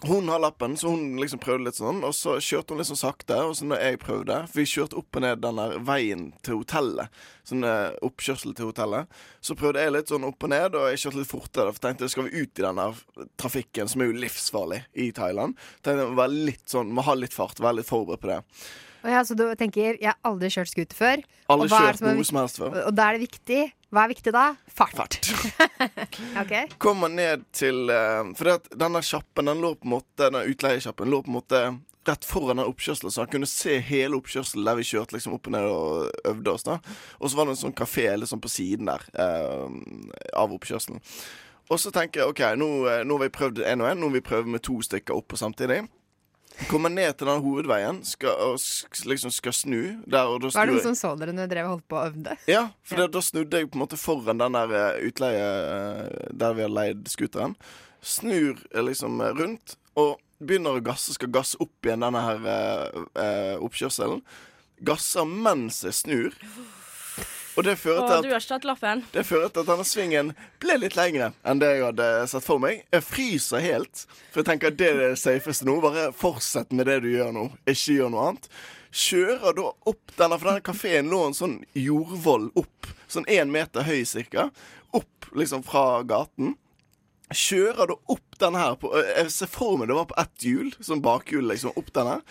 Hun 0.04 0.28
har 0.28 0.38
lappen, 0.42 0.76
så 0.76 0.90
hun 0.90 1.16
liksom 1.16 1.40
prøvde 1.40 1.68
litt 1.68 1.78
sånn. 1.78 2.02
Og 2.04 2.12
så 2.16 2.34
kjørte 2.42 2.74
hun 2.74 2.80
litt 2.80 2.88
sånn 2.90 3.00
sakte. 3.00 3.38
Og 3.46 3.54
så 3.56 3.68
når 3.68 3.80
jeg 3.80 4.00
prøvde 4.02 4.40
For 4.50 4.60
vi 4.60 4.66
kjørte 4.68 4.98
opp 5.00 5.16
og 5.16 5.24
ned 5.24 5.40
den 5.40 5.60
der 5.60 5.76
veien 5.86 6.26
til 6.44 6.60
hotellet. 6.60 7.22
Sånn 7.48 7.64
eh, 7.68 7.94
oppkjørsel 8.04 8.56
til 8.58 8.68
hotellet. 8.72 9.20
Så 9.44 9.56
prøvde 9.58 9.84
jeg 9.84 9.94
litt 9.94 10.12
sånn 10.12 10.26
opp 10.28 10.44
og 10.44 10.52
ned, 10.52 10.76
og 10.76 10.90
jeg 10.92 11.04
kjørte 11.04 11.22
litt 11.22 11.30
fortere. 11.30 11.72
For 11.72 11.86
tenkte 11.86 12.10
skal 12.12 12.28
vi 12.28 12.42
ut 12.42 12.60
i 12.60 12.66
den 12.66 12.82
der 12.82 13.04
trafikken 13.40 13.90
som 13.90 14.02
er 14.02 14.10
jo 14.10 14.18
livsfarlig 14.26 14.82
i 14.92 15.08
Thailand. 15.16 15.56
Tenkte 15.80 16.04
jeg 16.04 16.12
må 16.12 16.20
være 16.20 16.42
litt 16.50 16.66
sånn, 16.74 16.92
må 16.92 17.06
ha 17.06 17.16
litt 17.16 17.36
fart. 17.36 17.62
Være 17.62 17.80
litt 17.80 17.92
forberedt 17.92 18.24
på 18.24 18.32
det. 18.34 18.42
Og 19.04 19.12
ja, 19.12 19.20
så 19.28 19.36
du 19.36 19.44
tenker, 19.60 19.98
jeg 20.00 20.08
har 20.08 20.20
aldri 20.24 20.48
kjørt 20.52 20.70
scooter 20.72 20.96
før. 20.96 21.24
Aldri 21.52 21.68
og 21.68 21.74
kjørt 21.74 22.04
noe 22.06 22.24
som 22.24 22.38
helst 22.40 22.60
før. 22.60 22.76
Og 22.88 22.94
da 22.96 23.08
er 23.08 23.18
det 23.18 23.26
viktig. 23.26 23.62
Hva 23.94 24.04
er 24.06 24.10
viktig 24.14 24.32
da? 24.34 24.44
Fart. 24.74 25.18
ok. 26.42 26.54
Kommer 26.82 27.12
ned 27.12 27.44
til 27.54 27.92
uh, 27.92 28.32
For 28.38 28.64
denne 28.72 29.02
sjappen, 29.04 29.50
den 29.50 29.60
lå 29.62 29.74
på 29.78 29.86
en 29.86 29.92
måte 29.92 30.30
Den 30.32 30.40
utleiesjappen 30.50 31.12
lå 31.12 31.20
på 31.22 31.30
en 31.30 31.36
måte 31.36 31.60
rett 32.04 32.24
foran 32.28 32.58
den 32.60 32.68
oppkjørselen, 32.68 33.12
så 33.12 33.22
han 33.22 33.30
kunne 33.32 33.48
se 33.48 33.78
hele 33.80 34.18
oppkjørselen 34.18 34.66
der 34.66 34.76
vi 34.76 34.84
kjørte 34.84 35.16
liksom 35.16 35.38
opp 35.38 35.48
og 35.48 35.54
ned 35.54 35.68
og 35.70 36.26
øvde 36.28 36.52
oss. 36.52 36.66
da 36.66 36.78
Og 37.16 37.30
så 37.30 37.38
var 37.38 37.46
det 37.46 37.54
en 37.54 37.62
sånn 37.62 37.76
kafé 37.76 38.04
liksom 38.18 38.42
på 38.44 38.50
siden 38.52 38.90
der 38.90 39.06
eh, 39.16 39.78
av 40.36 40.52
oppkjørselen. 40.52 41.00
Og 41.72 41.80
så 41.80 41.92
tenker 41.94 42.20
jeg 42.20 42.34
OK, 42.34 42.42
nå, 42.60 42.68
eh, 42.92 43.02
nå 43.08 43.16
har 43.16 43.24
vi 43.24 43.36
prøvd 43.38 43.62
én 43.64 43.80
og 43.80 43.88
én, 43.88 44.00
nå 44.00 44.10
vil 44.12 44.20
vi 44.20 44.28
prøve 44.28 44.52
med 44.52 44.64
to 44.66 44.76
stykker 44.84 45.16
opp 45.16 45.30
på 45.32 45.40
samtidig. 45.40 45.80
Kommer 46.70 46.88
ned 46.92 47.16
til 47.18 47.26
den 47.26 47.40
hovedveien 47.42 47.96
skal, 48.06 48.30
og 48.44 48.58
sk- 48.62 49.06
liksom 49.10 49.32
skal 49.34 49.52
snu. 49.52 49.80
Der, 50.06 50.28
og 50.30 50.40
da 50.44 50.52
Var 50.54 50.66
det 50.70 50.74
noen 50.76 50.84
som 50.84 50.94
så 50.98 51.10
dere 51.18 51.34
når 51.34 51.48
dere 51.50 51.64
holdt 51.66 51.86
på 51.90 51.98
og 51.98 52.12
øvde? 52.12 52.36
ja, 52.46 52.68
for 52.86 53.00
det, 53.02 53.08
da 53.16 53.22
snudde 53.26 53.58
jeg 53.58 53.70
på 53.72 53.78
en 53.78 53.82
måte 53.82 53.98
foran 53.98 54.38
den 54.38 54.54
der 54.54 54.74
eh, 54.78 55.00
utleie 55.08 55.48
eh, 55.48 56.28
der 56.32 56.54
vi 56.54 56.62
har 56.62 56.70
leid 56.70 57.08
scooteren. 57.10 57.56
Snur 58.04 58.60
eh, 58.70 58.82
liksom 58.86 59.18
rundt 59.34 59.74
og 59.98 60.20
begynner 60.44 60.78
å 60.78 60.84
gasse, 60.84 61.14
skal 61.16 61.30
gasse 61.34 61.58
opp 61.62 61.86
igjen 61.86 62.02
denne 62.06 62.22
her 62.22 62.46
eh, 62.52 63.54
oppkjørselen. 63.58 64.22
Gasser 64.84 65.24
mens 65.26 65.82
jeg 65.86 65.94
snur. 65.94 66.38
Og 67.54 67.62
det 67.66 67.76
fører 67.78 68.08
til 68.08 68.30
du 68.30 68.34
at 68.34 69.04
det 69.14 69.22
fører 69.28 69.50
til 69.52 69.62
at 69.62 69.68
denne 69.68 69.86
svingen 69.86 70.32
ble 70.62 70.74
litt 70.82 70.96
lengre 70.98 71.30
enn 71.46 71.60
det 71.62 71.70
jeg 71.76 71.84
hadde 71.84 72.08
sett 72.32 72.46
for 72.46 72.62
meg. 72.62 72.82
Jeg 72.90 73.06
fryser 73.06 73.62
helt, 73.62 74.06
for 74.32 74.42
jeg 74.42 74.48
tenker 74.48 74.72
at 74.72 74.78
det 74.80 74.88
er 74.90 74.98
det 75.02 75.10
safeste 75.22 75.68
nå. 75.68 75.76
Bare 75.84 76.08
fortsett 76.18 76.74
med 76.74 76.90
det 76.90 77.00
du 77.04 77.12
gjør 77.12 77.30
nå. 77.36 77.44
Ikke 77.70 77.98
gjør 78.00 78.10
noe 78.14 78.26
annet. 78.30 78.50
Kjører 78.94 79.54
da 79.58 79.70
opp 79.90 80.16
denne, 80.18 80.38
for 80.38 80.50
denne 80.50 80.66
kafeen 80.66 81.10
lå 81.10 81.22
en 81.28 81.34
sånn 81.34 81.56
jordvoll 81.78 82.50
opp, 82.58 82.90
sånn 83.10 83.26
én 83.30 83.50
meter 83.54 83.86
høy 83.86 84.04
cirka, 84.06 84.48
opp 84.94 85.30
liksom 85.34 85.64
fra 85.66 86.04
gaten. 86.06 86.54
Kjører 87.34 87.90
da 87.90 87.96
opp 88.14 88.38
den 88.38 88.58
her 88.58 88.76
på 88.78 88.90
Jeg 88.98 89.30
ser 89.32 89.50
for 89.50 89.78
meg 89.80 89.90
det 89.90 89.96
var 89.98 90.06
på 90.10 90.18
ett 90.20 90.46
hjul, 90.46 90.70
sånn 90.78 91.02
bakhjul, 91.02 91.46
liksom, 91.50 91.74
opp 91.78 91.90
den 91.96 92.10
her. 92.12 92.22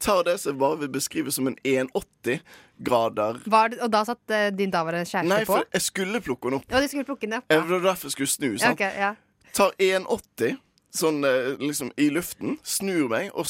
Tar 0.00 0.24
det 0.24 0.38
som 0.40 0.54
jeg 0.54 0.60
bare 0.62 0.80
vil 0.80 0.92
beskrive 0.94 1.32
som 1.34 1.48
en 1.50 1.58
180 1.60 2.40
grader 2.80 3.40
det, 3.44 3.80
og 3.84 3.90
da 3.92 4.00
satt 4.08 4.32
uh, 4.32 4.46
din 4.56 4.72
daværende 4.72 5.04
kjæreste 5.04 5.28
Nei, 5.28 5.42
på? 5.44 5.58
for 5.58 5.76
jeg 5.76 5.84
skulle 5.84 6.22
plukke 6.24 6.48
den 6.48 6.60
opp. 6.60 6.70
Ja, 6.72 6.80
du 6.80 6.88
skulle 6.88 7.04
plukke 7.04 7.28
den, 7.28 7.36
opp 7.36 7.52
ja. 7.52 7.60
Det 7.60 7.74
var 7.74 7.84
derfor 7.90 8.08
jeg 8.08 8.16
skulle 8.16 8.32
snu. 8.32 8.48
ja. 8.54 8.62
Sant? 8.64 8.80
ok, 8.80 8.86
ja. 8.96 9.14
Tar 9.56 9.74
180 9.76 10.56
sånn 10.94 11.24
eh, 11.26 11.52
liksom 11.60 11.92
i 12.00 12.08
luften, 12.10 12.56
snur 12.66 13.10
meg 13.12 13.30
og 13.34 13.46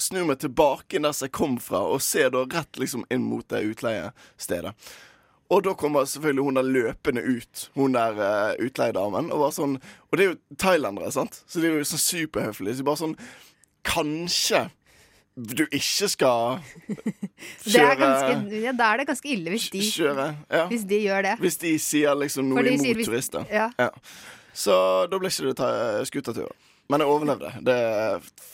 snur 0.00 0.26
meg 0.30 0.40
tilbake 0.42 0.98
der 1.02 1.14
jeg 1.14 1.32
kom 1.36 1.58
fra, 1.62 1.82
og 1.86 2.02
ser 2.02 2.32
da 2.34 2.46
rett 2.48 2.80
liksom 2.80 3.04
inn 3.12 3.22
mot 3.26 3.46
det 3.52 3.62
utleiestedet. 3.68 4.74
Og 5.50 5.64
da 5.66 5.74
kommer 5.74 6.06
selvfølgelig 6.06 6.46
hun 6.46 6.58
der 6.60 6.66
løpende 6.76 7.22
ut, 7.26 7.62
hun 7.74 7.96
der 7.96 8.18
uh, 8.22 8.52
utleiedamen. 8.62 9.32
Og 9.34 9.40
var 9.42 9.54
sånn 9.56 9.80
Og 9.82 10.12
det 10.14 10.22
er 10.22 10.28
jo 10.28 10.36
thailendere, 10.62 11.10
sant? 11.10 11.40
Så 11.50 11.58
de 11.58 11.66
er 11.66 11.80
jo 11.80 11.88
sånn 11.90 12.02
superhøflige. 12.04 12.76
Så 12.78 12.86
bare 12.86 13.00
sånn 13.00 13.16
Kanskje 13.82 14.68
du 15.40 15.62
ikke 15.66 16.08
skal 16.08 16.58
Det 16.88 17.74
kjøre 17.74 17.96
ganske, 18.00 18.60
ja, 18.62 18.72
da 18.76 18.88
er 18.92 19.02
det 19.02 19.06
ganske 19.10 19.28
ille 19.32 19.50
hvis 19.54 19.68
de, 19.72 19.80
Kjøre, 19.90 20.26
ja. 20.50 20.64
hvis 20.70 20.84
de 20.90 20.98
gjør 21.04 21.22
det. 21.28 21.34
Hvis 21.40 21.56
de 21.62 21.74
sier 21.78 22.14
liksom 22.20 22.48
noe 22.50 22.62
de 22.66 22.74
imot 22.74 22.84
sier 22.86 22.94
hvis- 23.00 23.08
turister. 23.10 23.46
ja. 23.78 23.88
Så 24.52 24.74
da 25.10 25.18
blir 25.18 25.30
ikke 25.30 25.46
det 25.46 26.08
skutertur. 26.10 26.50
Men 26.90 27.04
jeg 27.04 27.08
overlevde. 27.12 27.50
Det 27.64 27.76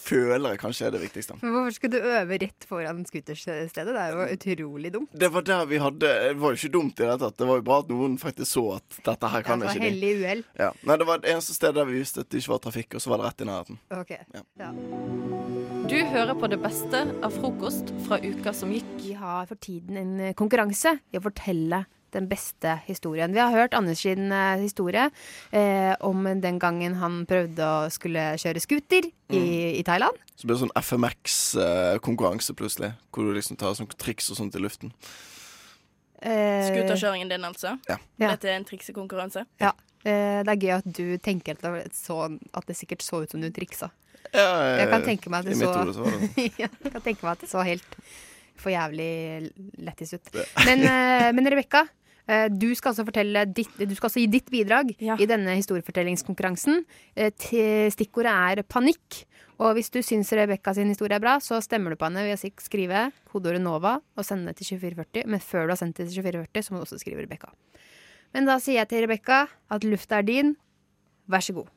føler 0.06 0.52
jeg 0.52 0.60
kanskje 0.60 0.86
er 0.86 0.94
det 0.94 1.00
viktigste. 1.02 1.36
Men 1.40 1.54
hvorfor 1.54 1.74
skulle 1.76 1.96
du 2.02 2.08
øve 2.10 2.38
rett 2.42 2.66
foran 2.68 3.00
scooterstedet? 3.08 3.72
Det 3.74 4.02
er 4.02 4.12
jo 4.12 4.26
utrolig 4.36 4.92
dumt. 4.94 5.10
Det 5.16 5.30
var 5.32 5.46
der 5.48 5.64
vi 5.70 5.80
hadde 5.82 6.10
Det 6.26 6.36
var 6.42 6.52
jo 6.54 6.60
ikke 6.60 6.72
dumt 6.76 6.92
i 6.94 7.02
det 7.02 7.08
hele 7.08 7.18
tatt. 7.24 7.36
Det 7.40 7.48
var 7.48 7.60
jo 7.62 7.66
bra 7.66 7.78
at 7.82 7.90
noen 7.94 8.18
faktisk 8.20 8.50
så 8.52 8.64
at 8.76 9.00
dette 9.08 9.32
her 9.32 9.46
kan 9.46 9.64
Det 9.64 9.70
var 9.70 9.80
ikke 9.80 9.86
de. 9.86 9.90
hellig 9.94 10.12
uhell. 10.22 10.44
Ja. 10.60 10.70
Nei, 10.86 10.96
det 11.00 11.08
var 11.08 11.24
det 11.24 11.32
eneste 11.32 11.56
stedet 11.56 11.74
der 11.80 11.88
vi 11.90 11.98
visste 12.02 12.20
at 12.26 12.30
det 12.30 12.42
ikke 12.44 12.52
var 12.54 12.62
trafikk, 12.68 12.94
og 12.94 13.02
så 13.04 13.12
var 13.14 13.22
det 13.22 13.30
rett 13.30 13.40
i 13.40 13.48
nærheten. 13.50 13.80
Ok. 13.96 14.14
Ja. 14.36 14.70
Du 15.86 15.94
hører 16.12 16.34
på 16.34 16.48
det 16.50 16.58
beste 16.62 17.02
av 17.24 17.34
frokost 17.40 17.92
fra 18.06 18.18
uka 18.22 18.52
som 18.56 18.72
gikk. 18.74 18.88
Vi 19.02 19.12
har 19.18 19.46
for 19.46 19.58
tiden 19.62 19.96
en 20.00 20.16
konkurranse 20.38 20.96
i 21.14 21.18
å 21.20 21.22
fortelle 21.22 21.84
den 22.16 22.28
beste 22.30 22.78
historien. 22.86 23.34
Vi 23.36 23.42
har 23.42 23.52
hørt 23.54 23.76
Anders 23.76 24.02
sin 24.04 24.32
eh, 24.32 24.56
historie 24.62 25.08
eh, 25.52 25.92
om 26.04 26.26
den 26.42 26.58
gangen 26.62 26.98
han 27.00 27.22
prøvde 27.28 27.62
å 27.68 27.86
skulle 27.92 28.32
kjøre 28.40 28.62
scooter 28.64 29.08
i, 29.30 29.44
i 29.78 29.84
Thailand. 29.86 30.18
Så 30.36 30.48
ble 30.48 30.56
det 30.56 30.64
sånn 30.64 30.76
FMX-konkurranse 30.80 32.56
plutselig, 32.58 32.94
hvor 33.12 33.28
du 33.28 33.36
liksom 33.36 33.58
tar 33.60 33.76
sånn 33.78 33.90
triks 33.96 34.30
og 34.32 34.40
sånt 34.40 34.56
i 34.56 34.62
luften. 34.62 34.92
Eh, 36.20 36.64
Scooterkjøringen 36.70 37.30
din, 37.30 37.44
altså? 37.44 37.76
Ja. 37.88 37.98
Ja. 38.18 38.32
Dette 38.32 38.50
er 38.50 38.58
en 38.58 38.66
triksekonkurranse? 38.68 39.44
Ja. 39.62 39.74
Eh, 40.06 40.40
det 40.46 40.52
er 40.52 40.62
gøy 40.62 40.74
at 40.78 40.88
du 40.96 41.04
tenker 41.22 41.56
at 41.58 41.64
det, 41.64 41.90
så, 41.96 42.24
at 42.56 42.68
det 42.68 42.78
sikkert 42.78 43.04
så 43.04 43.24
ut 43.24 43.32
som 43.32 43.42
du 43.42 43.50
triksa. 43.54 43.90
Ja, 44.34 44.46
Jeg 44.80 44.88
kan 44.90 45.04
tenke 45.06 45.30
meg 45.30 45.44
at 45.44 45.52
det 45.52 45.58
så 45.60 45.68
så 45.94 46.02
var 46.02 46.16
det 46.16 46.46
ja, 46.62 46.66
Jeg 46.66 46.92
kan 46.92 47.04
tenke 47.04 47.22
meg 47.22 47.36
at 47.36 47.44
det 47.44 47.50
så 47.50 47.62
helt 47.64 48.00
for 48.56 48.72
jævlig 48.72 49.52
lettis 49.84 50.16
ut. 50.16 50.32
Men, 50.64 50.82
eh, 50.82 51.28
men 51.36 51.50
Rebekka, 51.52 51.84
eh, 51.84 52.05
du 52.26 52.72
skal 52.74 52.90
altså 52.90 53.04
fortelle 53.06 53.44
ditt, 53.54 53.70
Du 53.78 53.94
skal 53.94 54.08
altså 54.08 54.22
gi 54.22 54.26
ditt 54.30 54.50
bidrag 54.50 54.90
i 54.98 55.28
denne 55.30 55.54
historiefortellingskonkurransen. 55.60 56.80
Eh, 57.14 57.30
Stikkordet 57.94 58.32
er 58.32 58.62
panikk. 58.66 59.22
Og 59.62 59.72
hvis 59.78 59.88
du 59.94 60.02
syns 60.04 60.32
Rebekka 60.36 60.74
sin 60.76 60.90
historie 60.92 61.16
er 61.16 61.22
bra, 61.22 61.38
så 61.40 61.62
stemmer 61.64 61.94
du 61.94 61.96
på 61.96 62.08
henne 62.10 62.26
ved 62.26 62.36
å 62.36 62.50
skrive 62.60 63.06
kodeordet 63.30 63.62
NOVA 63.62 63.94
og 64.02 64.26
sende 64.26 64.50
det 64.50 64.58
til 64.58 64.76
2440. 64.76 65.24
Men 65.32 65.40
før 65.40 65.64
du 65.64 65.72
har 65.72 65.80
sendt 65.80 65.96
det 65.96 66.10
til 66.10 66.18
2440, 66.18 66.66
så 66.66 66.74
må 66.74 66.80
du 66.80 66.84
også 66.84 66.98
skrive 67.00 67.22
Rebekka. 67.24 67.54
Men 68.34 68.50
da 68.50 68.58
sier 68.60 68.82
jeg 68.82 68.90
til 68.90 69.06
Rebekka 69.06 69.46
at 69.72 69.86
lufta 69.86 70.18
er 70.18 70.26
din. 70.28 70.56
Vær 71.30 71.46
så 71.46 71.56
god. 71.56 71.70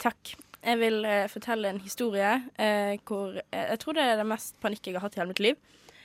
Takk. 0.00 0.38
Jeg 0.64 0.80
vil 0.80 1.02
uh, 1.04 1.26
fortelle 1.30 1.68
en 1.70 1.82
historie 1.82 2.30
uh, 2.58 2.94
hvor 3.06 3.36
uh, 3.36 3.44
Jeg 3.52 3.78
tror 3.82 3.94
det 3.94 4.06
er 4.08 4.16
det 4.18 4.26
mest 4.26 4.56
panikk 4.62 4.88
jeg 4.88 4.96
har 4.96 5.04
hatt 5.04 5.18
i 5.18 5.20
hele 5.20 5.34
mitt 5.34 5.44
liv. 5.44 5.60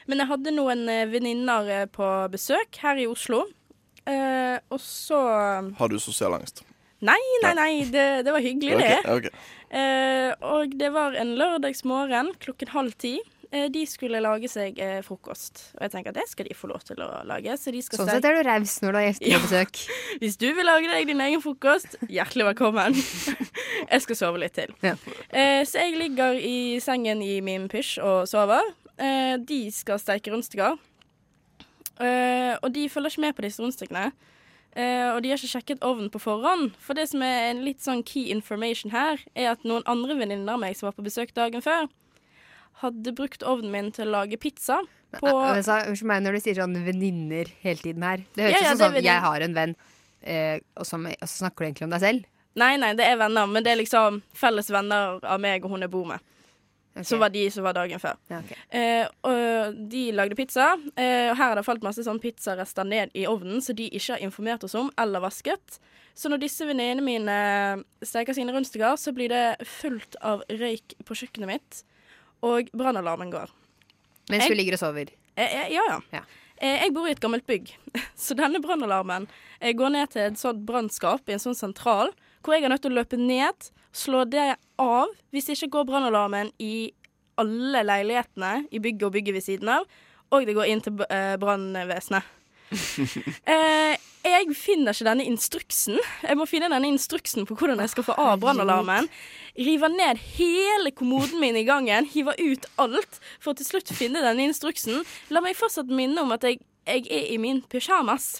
Men 0.10 0.20
jeg 0.20 0.30
hadde 0.34 0.54
noen 0.56 0.88
eh, 0.92 1.06
venninner 1.08 1.70
eh, 1.72 1.86
på 1.92 2.08
besøk 2.34 2.80
her 2.84 3.00
i 3.00 3.08
Oslo. 3.10 3.46
Eh, 4.10 4.58
og 4.70 4.82
så 4.84 5.20
Har 5.80 5.92
du 5.92 6.00
sosial 6.00 6.36
angst? 6.36 6.64
Nei, 7.04 7.20
nei, 7.44 7.54
nei. 7.58 7.72
Det, 7.92 8.24
det 8.24 8.32
var 8.32 8.44
hyggelig, 8.44 8.80
det. 8.80 8.98
Okay, 9.04 9.16
okay. 9.18 9.32
Eh, 9.74 10.32
og 10.48 10.76
det 10.80 10.92
var 10.96 11.16
en 11.20 11.36
lørdagsmorgen 11.40 12.32
klokken 12.44 12.72
halv 12.72 12.96
ti. 13.00 13.18
Eh, 13.54 13.68
de 13.70 13.84
skulle 13.86 14.22
lage 14.24 14.48
seg 14.50 14.80
eh, 14.82 15.00
frokost. 15.06 15.66
Og 15.76 15.84
jeg 15.86 15.94
tenker 15.94 16.14
at 16.14 16.18
det 16.22 16.26
skal 16.32 16.48
de 16.48 16.56
få 16.58 16.70
lov 16.72 16.86
til 16.88 17.02
å 17.04 17.10
lage. 17.30 17.58
Så 17.60 17.74
de 17.76 17.84
skal 17.86 18.02
Sånn 18.02 18.10
sett 18.10 18.28
er 18.30 18.40
du 18.40 18.48
raus 18.48 18.78
når 18.82 18.96
du 18.96 19.00
har 19.00 19.06
gjester 19.10 19.36
på 19.36 19.42
besøk. 19.44 19.82
Hvis 20.24 20.40
du 20.42 20.48
vil 20.58 20.70
lage 20.70 20.90
deg 20.90 21.12
din 21.12 21.22
egen 21.28 21.44
frokost, 21.44 22.00
hjertelig 22.08 22.48
velkommen. 22.54 22.98
jeg 23.92 24.06
skal 24.08 24.20
sove 24.20 24.42
litt 24.42 24.56
til. 24.58 24.74
Eh, 24.82 25.62
så 25.68 25.84
jeg 25.84 26.00
ligger 26.00 26.40
i 26.40 26.80
sengen 26.84 27.22
i 27.26 27.36
min 27.46 27.68
pysj 27.72 28.00
og 28.02 28.24
sover. 28.32 28.74
Eh, 28.98 29.36
de 29.44 29.62
skal 29.76 30.02
steike 30.02 30.34
rundstykker. 30.34 30.80
Eh, 32.02 32.54
og 32.62 32.72
de 32.74 32.88
følger 32.90 33.14
ikke 33.14 33.26
med 33.28 33.36
på 33.38 33.46
disse 33.46 33.62
rundstykkene. 33.62 34.08
Uh, 34.74 35.14
og 35.14 35.20
de 35.22 35.30
har 35.30 35.38
ikke 35.38 35.52
sjekket 35.52 35.84
ovnen 35.86 36.10
på 36.10 36.18
forhånd. 36.22 36.72
For 36.82 36.98
det 36.98 37.06
som 37.12 37.22
er 37.22 37.52
en 37.52 37.62
litt 37.62 37.84
sånn 37.86 38.02
key 38.10 38.32
information 38.34 38.90
her, 38.90 39.22
er 39.38 39.52
at 39.52 39.68
noen 39.70 39.86
andre 39.90 40.16
venninner 40.18 40.56
av 40.56 40.64
meg 40.64 40.74
som 40.80 40.88
var 40.88 40.96
på 40.98 41.06
besøk 41.06 41.30
dagen 41.38 41.62
før, 41.62 41.86
hadde 42.82 43.14
brukt 43.14 43.46
ovnen 43.46 43.70
min 43.70 43.92
til 43.94 44.10
å 44.10 44.16
lage 44.16 44.40
pizza. 44.42 44.80
På 45.20 45.30
Altså, 45.30 45.78
Unnskyld 45.92 46.10
meg 46.10 46.24
når 46.26 46.40
du 46.40 46.42
sier 46.42 46.58
sånn 46.58 46.74
venninner 46.88 47.52
hele 47.62 47.86
tiden 47.86 48.06
her. 48.08 48.26
Det 48.34 48.48
høres 48.48 48.56
Ja, 48.56 48.64
ja, 48.64 48.72
ut 48.74 48.82
som 48.82 48.98
sånn 48.98 49.06
jeg 49.06 49.26
har 49.28 49.46
en 49.46 49.58
venn, 49.60 49.76
uh, 50.26 50.58
og, 50.58 50.88
så, 50.90 51.02
og 51.06 51.28
så 51.28 51.34
snakker 51.44 51.62
du 51.62 51.70
egentlig 51.70 51.90
om 51.92 51.94
deg 51.94 52.06
selv. 52.08 52.30
Nei, 52.58 52.74
nei, 52.82 52.92
det 52.98 53.06
er 53.06 53.22
venner, 53.22 53.50
men 53.50 53.66
det 53.66 53.76
er 53.76 53.82
liksom 53.84 54.24
felles 54.38 54.74
venner 54.74 55.22
av 55.22 55.42
meg 55.42 55.62
og 55.66 55.74
hun 55.74 55.86
jeg 55.86 55.94
bor 55.94 56.10
med. 56.10 56.33
Så 57.02 57.18
var 57.18 57.30
de 57.34 57.48
som 57.50 57.64
var 57.66 57.74
dagen 57.74 57.98
før. 58.00 58.18
eh, 58.70 59.08
og 59.26 59.80
de 59.90 60.12
lagde 60.14 60.36
pizza. 60.38 60.76
Eh, 60.96 61.32
og 61.32 61.38
her 61.40 61.48
har 61.50 61.56
det 61.58 61.66
falt 61.66 61.82
masse 61.82 62.04
sånn 62.06 62.20
pizzarester 62.22 62.86
ned 62.86 63.10
i 63.18 63.26
ovnen 63.26 63.62
som 63.66 63.76
de 63.76 63.88
ikke 63.90 64.14
har 64.14 64.22
informert 64.22 64.64
oss 64.64 64.76
om 64.78 64.92
eller 65.02 65.20
vasket. 65.24 65.80
Så 66.14 66.30
når 66.30 66.44
disse 66.46 66.62
venninnene 66.70 67.02
mine 67.02 67.38
steker 68.06 68.34
sine 68.38 68.54
rundstykker, 68.54 68.94
så 69.02 69.12
blir 69.16 69.30
det 69.34 69.66
fullt 69.66 70.16
av 70.22 70.44
røyk 70.50 70.94
på 71.04 71.16
kjøkkenet 71.18 71.50
mitt, 71.50 71.80
og 72.46 72.70
brannalarmen 72.78 73.32
går. 73.34 73.50
Mens 74.30 74.46
du 74.48 74.54
ligger 74.54 74.78
og 74.78 74.84
sover. 74.84 75.10
Eh, 75.36 75.50
eh, 75.64 75.72
ja, 75.74 75.82
ja. 76.14 76.22
Eh, 76.62 76.84
Jeg 76.86 76.94
bor 76.94 77.08
i 77.10 77.12
et 77.16 77.20
gammelt 77.20 77.48
bygg, 77.50 77.74
så 78.16 78.38
denne 78.38 78.62
brannalarmen 78.62 79.26
eh, 79.60 79.74
går 79.74 79.90
ned 79.98 80.14
til 80.14 80.22
et 80.28 80.38
sånt 80.38 80.62
brannskap 80.68 81.26
i 81.28 81.34
en 81.34 81.42
sånn 81.42 81.58
sentral, 81.58 82.14
hvor 82.44 82.58
jeg 82.58 82.68
er 82.68 82.74
nødt 82.74 82.84
til 82.86 82.94
å 82.94 83.00
løpe 83.00 83.20
ned, 83.20 83.72
slå 83.96 84.26
det 84.30 84.54
av 84.82 85.12
hvis 85.34 85.50
det 85.50 85.58
ikke 85.58 85.76
går 85.78 85.90
brannalarmen 85.92 86.52
i 86.62 86.92
alle 87.42 87.82
leilighetene 87.88 88.68
i 88.72 88.82
bygget 88.84 89.08
og 89.08 89.14
bygget 89.16 89.38
ved 89.38 89.46
siden 89.46 89.72
av, 89.74 89.86
og 90.34 90.48
det 90.48 90.56
går 90.58 90.70
inn 90.70 90.82
til 90.84 91.06
eh, 91.10 91.36
brannvesenet. 91.42 92.32
Eh, 93.54 93.96
jeg 94.24 94.56
finner 94.56 94.96
ikke 94.96 95.06
denne 95.06 95.26
instruksen. 95.28 95.98
Jeg 96.24 96.38
må 96.40 96.46
finne 96.50 96.70
denne 96.72 96.88
instruksen 96.90 97.46
på 97.46 97.58
hvordan 97.60 97.82
jeg 97.84 97.92
skal 97.92 98.06
få 98.08 98.16
av 98.18 98.40
brannalarmen. 98.42 99.10
River 99.60 99.92
ned 99.92 100.22
hele 100.38 100.94
kommoden 100.96 101.42
min 101.44 101.60
i 101.60 101.66
gangen, 101.68 102.08
hiver 102.10 102.40
ut 102.40 102.66
alt, 102.82 103.20
for 103.44 103.52
å 103.52 103.60
til 103.60 103.68
slutt 103.68 103.92
finne 103.94 104.24
denne 104.24 104.48
instruksen. 104.48 105.04
La 105.30 105.44
meg 105.44 105.60
fortsatt 105.60 105.92
minne 105.92 106.24
om 106.24 106.34
at 106.34 106.48
jeg, 106.48 106.64
jeg 106.88 107.06
er 107.12 107.28
i 107.36 107.38
min 107.42 107.62
pysjamas. 107.70 108.40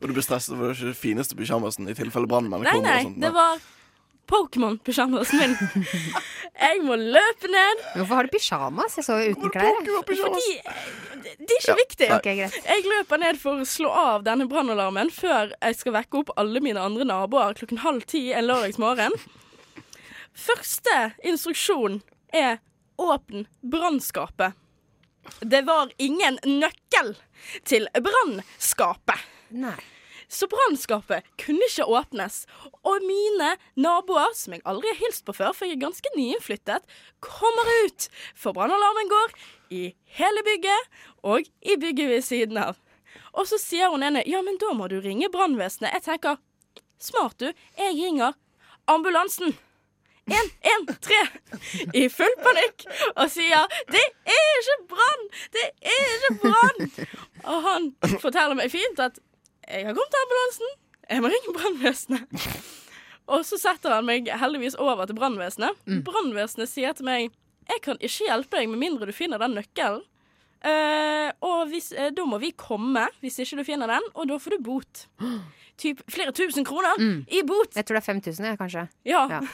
Og 0.00 0.08
du 0.10 0.16
ble 0.16 0.24
stresset 0.24 0.56
over 0.56 0.74
ikke 0.74 0.90
den 0.90 0.98
fineste 0.98 1.36
pysjamasen 1.38 1.88
i 1.88 1.94
tilfelle 1.96 2.28
brannmannen 2.30 2.66
kommer? 2.68 2.84
nei, 2.88 2.98
og 3.04 3.10
sånt. 3.10 3.22
det 3.22 3.32
var 3.34 3.62
Pokémon-pysjamasen 4.30 5.40
min. 5.42 5.54
Jeg 6.64 6.80
må 6.86 6.96
løpe 6.96 7.50
ned. 7.50 7.82
Hvorfor 7.98 8.14
har 8.14 8.24
du 8.28 8.32
pysjamas? 8.32 8.94
Jeg 8.96 9.04
så 9.04 9.18
uten 9.20 9.52
klær. 9.52 9.74
Fordi 9.84 10.46
det 11.24 11.34
det 11.34 11.50
er 11.50 11.58
ikke 11.58 11.72
Ja, 11.72 11.76
viktig. 11.80 12.08
Okay, 12.18 12.36
greit. 12.38 12.56
Jeg 12.68 12.84
løper 12.88 13.20
ned 13.20 13.40
for 13.40 13.60
å 13.60 13.68
slå 13.68 13.90
av 13.90 14.24
denne 14.24 14.46
brannalarmen 14.48 15.10
før 15.12 15.52
jeg 15.56 15.76
skal 15.80 15.96
vekke 15.98 16.20
opp 16.22 16.32
alle 16.40 16.62
mine 16.64 16.80
andre 16.80 17.04
naboer 17.08 17.56
klokken 17.58 17.82
halv 17.84 18.06
ti 18.08 18.26
en 18.32 18.46
lørdagsmorgen. 18.48 19.16
Første 20.34 20.96
instruksjon 21.26 22.00
er 22.34 22.60
åpn 23.02 23.46
brannskapet. 23.60 24.54
Det 25.40 25.62
var 25.66 25.92
ingen 25.98 26.38
nøkkel 26.44 27.14
til 27.68 27.88
brannskapet. 28.04 29.20
Nei. 29.54 29.78
Så 30.28 30.48
brannskapet 30.50 31.26
kunne 31.38 31.66
ikke 31.68 31.84
åpnes. 31.84 32.44
Og 32.82 33.04
mine 33.04 33.54
naboer, 33.76 34.32
som 34.34 34.56
jeg 34.56 34.64
aldri 34.66 34.90
har 34.90 35.02
hilst 35.02 35.24
på 35.26 35.34
før, 35.36 35.52
for 35.54 35.68
jeg 35.68 35.76
er 35.76 35.84
ganske 35.84 36.14
nyinnflyttet, 36.16 36.86
kommer 37.22 37.70
ut. 37.84 38.08
For 38.34 38.56
brannalarmen 38.56 39.12
går 39.12 39.36
i 39.74 39.82
hele 40.18 40.44
bygget 40.46 40.96
og 41.22 41.44
i 41.62 41.76
bygget 41.80 42.10
ved 42.10 42.24
siden 42.26 42.58
av. 42.60 42.80
Og 43.34 43.46
så 43.50 43.58
sier 43.60 43.92
hun 43.92 44.02
ene 44.06 44.24
ja, 44.26 44.40
men 44.42 44.58
da 44.62 44.72
må 44.74 44.88
du 44.90 44.96
ringe 45.02 45.30
brannvesenet. 45.30 45.92
Jeg 45.98 46.06
tenker 46.08 46.40
smart 47.02 47.38
du, 47.38 47.52
jeg 47.78 47.94
ringer 47.98 48.34
ambulansen. 48.90 49.54
113 50.24 51.92
i 51.92 52.06
full 52.08 52.32
panikk 52.40 52.86
og 53.12 53.26
sier 53.28 53.66
'Det 53.92 54.04
er 54.24 54.54
ikke 54.60 54.76
brann! 54.88 55.26
Det 55.52 55.66
er 55.84 56.14
ikke 56.14 56.38
brann!' 56.46 57.08
Og 57.44 57.62
han 57.62 57.90
forteller 58.22 58.56
meg 58.56 58.70
fint 58.72 59.02
at 59.04 59.20
'Jeg 59.68 59.86
har 59.86 59.94
kommet 59.94 60.12
til 60.12 60.24
ambulansen. 60.24 60.72
Jeg 61.10 61.22
må 61.22 61.28
ringe 61.32 61.54
brannvesenet'. 61.58 62.26
Og 63.26 63.44
så 63.44 63.56
setter 63.56 63.94
han 63.94 64.04
meg 64.04 64.28
heldigvis 64.28 64.74
over 64.74 65.06
til 65.06 65.16
brannvesenet. 65.16 65.78
Brannvesenet 66.04 66.68
sier 66.68 66.92
til 66.92 67.04
meg 67.04 67.30
'Jeg 67.68 67.80
kan 67.82 67.96
ikke 68.00 68.28
hjelpe 68.28 68.56
deg 68.56 68.68
med 68.68 68.78
mindre 68.78 69.06
du 69.06 69.12
finner 69.12 69.38
den 69.38 69.56
nøkkelen'. 69.56 70.04
Uh, 70.64 71.28
og 71.44 71.68
hvis, 71.68 71.92
uh, 71.92 72.08
da 72.08 72.24
må 72.24 72.38
vi 72.40 72.48
komme 72.56 73.02
hvis 73.20 73.36
ikke 73.38 73.58
du 73.60 73.64
finner 73.64 73.86
den, 73.86 74.04
og 74.14 74.28
da 74.28 74.38
får 74.40 74.56
du 74.56 74.62
bot. 74.64 75.06
Typ 75.82 76.00
flere 76.08 76.32
tusen 76.32 76.64
kroner 76.64 76.96
i 77.28 77.42
bot. 77.44 77.76
Jeg 77.76 77.84
tror 77.84 77.98
det 77.98 78.02
er 78.08 78.12
5000, 78.12 78.46
jeg, 78.46 78.58
kanskje. 78.58 78.88
Ja. 79.04 79.26
Ja. 79.28 79.40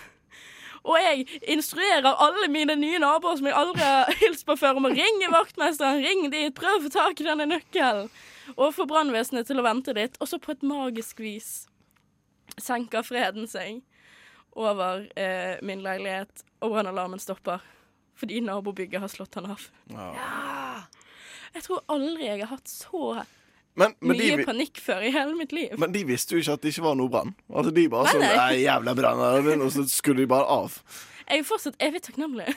Og 0.85 0.97
jeg 0.97 1.27
instruerer 1.43 2.07
alle 2.09 2.49
mine 2.49 2.77
nye 2.77 2.99
naboer 2.99 3.37
som 3.37 3.49
jeg 3.49 3.57
aldri 3.57 3.85
har 3.85 4.13
hilst 4.23 4.47
på 4.49 4.57
før, 4.57 4.79
om 4.81 4.89
å 4.89 4.93
ringe 4.95 5.33
vaktmesteren. 5.33 6.01
Ring 6.05 6.31
dit, 6.33 6.55
prøv 6.57 6.79
å 6.79 6.85
få 6.87 6.93
tak 6.95 7.21
i 7.21 7.27
denne 7.27 7.49
nøkkelen. 7.51 8.09
Og 8.57 8.75
få 8.75 8.87
brannvesenet 8.91 9.49
til 9.49 9.61
å 9.61 9.67
vente 9.67 9.95
litt. 9.97 10.19
Og 10.21 10.31
så 10.31 10.41
på 10.43 10.55
et 10.55 10.65
magisk 10.67 11.21
vis 11.23 11.67
senker 12.61 13.05
freden 13.07 13.47
seg 13.51 13.83
over 14.59 15.07
eh, 15.19 15.61
min 15.63 15.83
leilighet, 15.85 16.43
og 16.61 16.75
brannalarmen 16.75 17.23
stopper. 17.23 17.63
Fordi 18.19 18.41
nabobygget 18.45 19.01
har 19.01 19.09
slått 19.09 19.39
han 19.39 19.53
av. 19.55 19.69
Jeg 21.55 21.63
tror 21.67 21.85
aldri 21.91 22.27
jeg 22.27 22.43
har 22.43 22.51
hatt 22.51 22.69
så 22.69 23.23
Men, 23.79 23.95
men, 24.03 24.19
mye 24.19 24.41
de, 24.41 24.45
panikk 24.45 24.81
før 24.83 25.07
i 25.07 25.13
hele 25.15 25.37
mitt 25.39 25.55
liv. 25.55 25.73
men 25.79 25.95
de 25.95 26.03
visste 26.05 26.35
jo 26.35 26.43
ikke 26.43 26.59
at 26.59 26.65
det 26.65 26.75
ikke 26.75 26.85
var 26.85 26.99
noe 26.99 27.11
brann. 27.11 27.33
Altså, 27.49 27.73
de 27.75 27.87
bare 27.91 28.13
sånn. 28.13 28.27
Nei, 28.27 28.65
jævla 28.65 28.97
brann 28.99 29.63
og 29.63 29.71
så 29.73 29.87
skulle 29.89 30.25
de 30.25 30.29
bare 30.31 30.59
av. 30.59 30.77
Jeg 31.31 31.45
er 31.45 31.47
fortsatt 31.47 31.79
evig 31.87 32.03
takknemlig. 32.05 32.51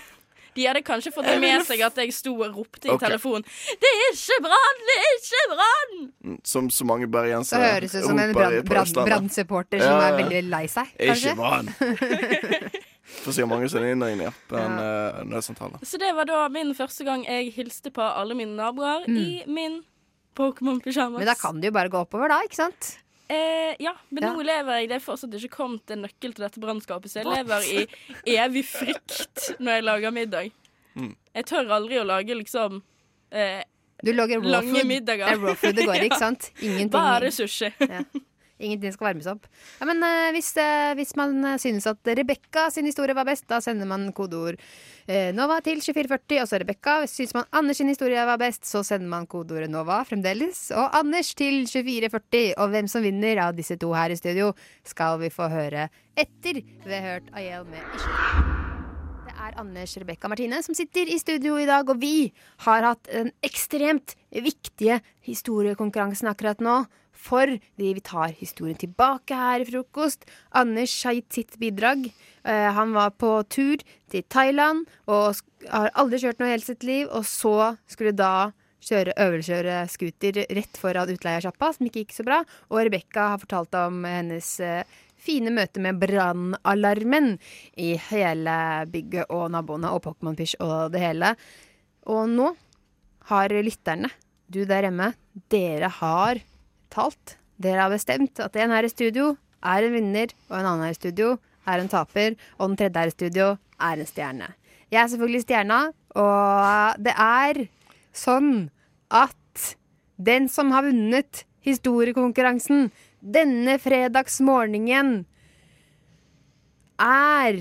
De 0.56 0.66
hadde 0.68 0.82
kanskje 0.86 1.12
fått 1.16 1.26
det 1.26 1.40
med 1.42 1.66
seg 1.66 1.82
at 1.82 1.96
jeg 1.98 2.14
sto 2.14 2.34
og 2.36 2.56
ropte 2.56 2.90
i 2.94 2.98
telefonen 3.02 3.44
'Det 3.44 3.90
er 3.90 4.12
ikke 4.14 4.40
brann! 4.46 4.82
Det 4.90 4.98
er 5.02 5.14
ikke 5.18 5.44
brann!' 5.54 6.12
Mm, 6.24 6.40
Som 6.46 6.70
så 6.70 6.86
mange 6.86 7.06
Så 7.08 7.12
bergensere 7.12 7.72
høres 7.74 7.92
det 7.92 8.02
ut 8.04 8.08
som 8.08 8.20
en 8.20 8.34
brannsupporter 8.34 8.34
brann- 8.34 8.54
i- 8.54 8.62
på 8.62 8.74
brann- 8.74 8.88
Østlandet. 8.88 9.14
brannsupporter 9.14 9.80
som 9.80 10.00
er 10.02 10.18
veldig 10.24 10.50
lei 10.50 10.66
seg, 10.68 10.88
Ikke 11.00 11.08
kanskje. 11.14 11.36
brann. 11.36 11.68
For 13.24 13.32
sikkert 13.32 13.50
mange 13.50 13.70
som 13.70 13.84
er 13.84 13.92
inne 13.94 14.08
i 14.14 14.30
på 14.50 14.58
en 14.58 14.78
uh, 14.80 15.24
nødsentral. 15.28 15.76
Så 15.84 15.98
det 16.00 16.14
var 16.16 16.26
da 16.26 16.48
min 16.50 16.74
første 16.74 17.04
gang 17.06 17.24
jeg 17.26 17.52
hilste 17.54 17.92
på 17.94 18.02
alle 18.02 18.34
mine 18.34 18.56
naboer 18.56 19.06
i 19.08 19.44
min 19.48 19.84
Pokémon-pysjamas. 20.36 21.20
Mm. 21.20 21.22
Men 21.22 21.28
da 21.30 21.36
kan 21.36 21.60
det 21.62 21.70
jo 21.70 21.72
bare 21.76 21.90
gå 21.94 22.00
oppover, 22.02 22.28
da, 22.30 22.40
ikke 22.48 22.56
sant? 22.58 22.98
Eh, 23.34 23.76
ja, 23.82 23.94
men 24.14 24.24
Ja. 24.28 24.32
nå 24.36 24.44
lever 24.46 24.80
jeg 24.82 24.90
Det 24.92 24.96
er 25.00 25.04
fortsatt 25.04 25.34
ikke 25.38 25.56
kommet 25.56 25.90
en 25.96 26.04
nøkkel 26.06 26.34
til 26.36 26.44
dette 26.46 26.62
brannskapet, 26.62 27.10
så 27.12 27.22
jeg 27.24 27.30
lever 27.32 27.66
i 28.28 28.36
evig 28.38 28.66
frykt 28.70 29.56
når 29.60 29.78
jeg 29.80 29.84
lager 29.88 30.12
middag. 30.14 30.52
Mm. 30.96 31.16
Jeg 31.34 31.46
tør 31.50 31.72
aldri 31.74 31.98
å 31.98 32.04
lage 32.06 32.36
liksom 32.38 32.82
eh, 33.32 33.64
Du 34.04 34.12
lager 34.14 34.42
raw 34.44 34.50
lange 34.60 34.76
food. 34.76 34.86
middager. 34.92 35.26
Det 35.26 35.38
er 35.40 35.42
raw 35.48 35.56
food 35.56 35.76
det 35.80 35.86
går 35.88 35.96
i, 36.04 36.06
ikke 36.12 36.20
sant? 36.22 36.52
Ingenting. 36.62 36.92
Bare 36.94 37.32
sushi. 37.34 37.72
Ja. 37.80 38.04
Ingenting 38.62 38.94
skal 38.94 39.10
varmes 39.10 39.28
opp. 39.32 39.48
Ja, 39.80 39.88
men 39.90 40.04
uh, 40.06 40.30
hvis, 40.36 40.52
uh, 40.62 40.94
hvis 40.98 41.16
man 41.18 41.40
eh, 41.42 41.58
synes 41.62 41.88
at 41.90 42.06
Rebekka 42.06 42.68
sin 42.72 42.86
historie 42.86 43.16
var 43.18 43.26
best, 43.26 43.48
da 43.50 43.58
sender 43.64 43.90
man 43.90 44.06
kodeord 44.16 44.60
uh, 44.60 45.32
NOVA 45.34 45.58
til 45.66 45.82
2440. 45.82 46.38
Og 46.44 46.52
så 46.52 46.62
Rebekka. 46.62 46.96
Syns 47.10 47.34
man 47.36 47.50
Anders 47.52 47.82
sin 47.82 47.90
historie 47.90 48.24
var 48.30 48.40
best, 48.42 48.64
så 48.70 48.84
sender 48.86 49.10
man 49.10 49.28
kodeordet 49.28 49.72
NOVA 49.74 50.04
fremdeles. 50.08 50.68
Og 50.78 51.00
Anders 51.00 51.34
til 51.40 51.64
2440. 51.66 52.54
Og 52.62 52.74
hvem 52.76 52.92
som 52.92 53.06
vinner 53.06 53.42
av 53.48 53.58
disse 53.58 53.80
to 53.82 53.92
her 53.98 54.14
i 54.14 54.20
studio, 54.22 54.54
skal 54.86 55.18
vi 55.24 55.34
få 55.34 55.50
høre 55.52 55.90
etter 56.14 56.62
vi 56.62 56.94
har 56.94 57.08
hørt 57.08 57.32
Ayel 57.34 57.66
med 57.66 57.82
Ikke. 57.98 58.18
Det 59.24 59.34
er 59.34 59.56
Anders 59.60 59.96
Rebekka 59.98 60.30
Martine 60.30 60.60
som 60.64 60.78
sitter 60.78 61.10
i 61.10 61.18
studio 61.20 61.58
i 61.58 61.66
dag, 61.68 61.90
og 61.90 61.98
vi 62.00 62.30
har 62.68 62.86
hatt 62.86 63.10
den 63.10 63.34
ekstremt 63.44 64.14
viktige 64.30 65.02
historiekonkurransen 65.26 66.30
akkurat 66.30 66.62
nå. 66.64 66.84
Fordi 67.24 67.60
vi 67.78 68.04
tar 68.04 68.34
historien 68.36 68.80
tilbake 68.80 69.38
her 69.38 69.64
i 69.64 69.68
frokost. 69.68 70.26
Anders 70.52 70.96
har 71.08 71.16
gitt 71.16 71.38
sitt 71.38 71.56
bidrag. 71.62 72.10
Eh, 72.44 72.70
han 72.76 72.92
var 72.96 73.14
på 73.16 73.32
tur 73.48 73.84
til 74.12 74.26
Thailand 74.28 74.84
og 75.08 75.40
har 75.70 75.94
aldri 75.96 76.20
kjørt 76.26 76.42
noe 76.42 76.52
i 76.52 76.56
hele 76.58 76.68
sitt 76.68 76.84
liv. 76.84 77.08
Og 77.08 77.24
så 77.28 77.74
skulle 77.88 78.16
da 78.18 78.52
kjøre, 78.84 79.16
øvelseskjøre 79.24 79.80
scooter 79.92 80.42
rett 80.58 80.80
foran 80.80 81.12
utleiersjappa, 81.14 81.72
som 81.76 81.88
ikke 81.88 82.04
gikk 82.04 82.16
så 82.18 82.28
bra. 82.28 82.42
Og 82.72 82.84
Rebekka 82.84 83.30
har 83.34 83.42
fortalt 83.44 83.80
om 83.80 84.04
hennes 84.08 84.50
eh, 84.60 84.84
fine 85.24 85.54
møte 85.56 85.82
med 85.84 86.02
brannalarmen 86.02 87.38
i 87.80 87.94
hele 88.10 88.58
bygget 88.92 89.32
og 89.32 89.50
naboene 89.56 89.94
og 89.96 90.04
Pokémon 90.08 90.38
Fish 90.40 90.60
og 90.60 90.92
det 90.94 91.04
hele. 91.04 91.34
Og 92.12 92.28
nå 92.28 92.52
har 93.30 93.56
lytterne, 93.64 94.12
du 94.52 94.66
der 94.68 94.90
hjemme, 94.90 95.14
dere 95.50 95.88
har 96.02 96.42
talt. 96.94 97.38
Dere 97.62 97.86
har 97.86 97.94
bestemt 97.94 98.40
at 98.44 98.56
en 98.60 98.74
her 98.74 98.86
i 98.86 98.92
studio 98.92 99.34
er 99.64 99.86
en 99.86 99.96
vinner, 99.96 100.34
og 100.50 100.58
en 100.60 100.68
annen 100.68 100.88
her 100.88 100.96
i 100.96 101.00
studio 101.00 101.36
er 101.70 101.80
en 101.80 101.92
taper, 101.92 102.36
og 102.60 102.70
den 102.72 102.80
tredje 102.80 103.00
her 103.00 103.12
i 103.12 103.16
studio 103.16 103.48
er 103.80 104.02
en 104.02 104.10
stjerne. 104.10 104.50
Jeg 104.94 105.02
er 105.02 105.10
selvfølgelig 105.10 105.46
stjerna, 105.46 105.80
og 106.20 107.02
det 107.02 107.16
er 107.18 107.64
sånn 108.14 108.70
at 109.10 109.74
den 110.22 110.50
som 110.52 110.74
har 110.76 110.86
vunnet 110.86 111.46
historiekonkurransen 111.66 112.92
denne 113.24 113.80
fredagsmorgenen, 113.82 115.24
er 117.04 117.58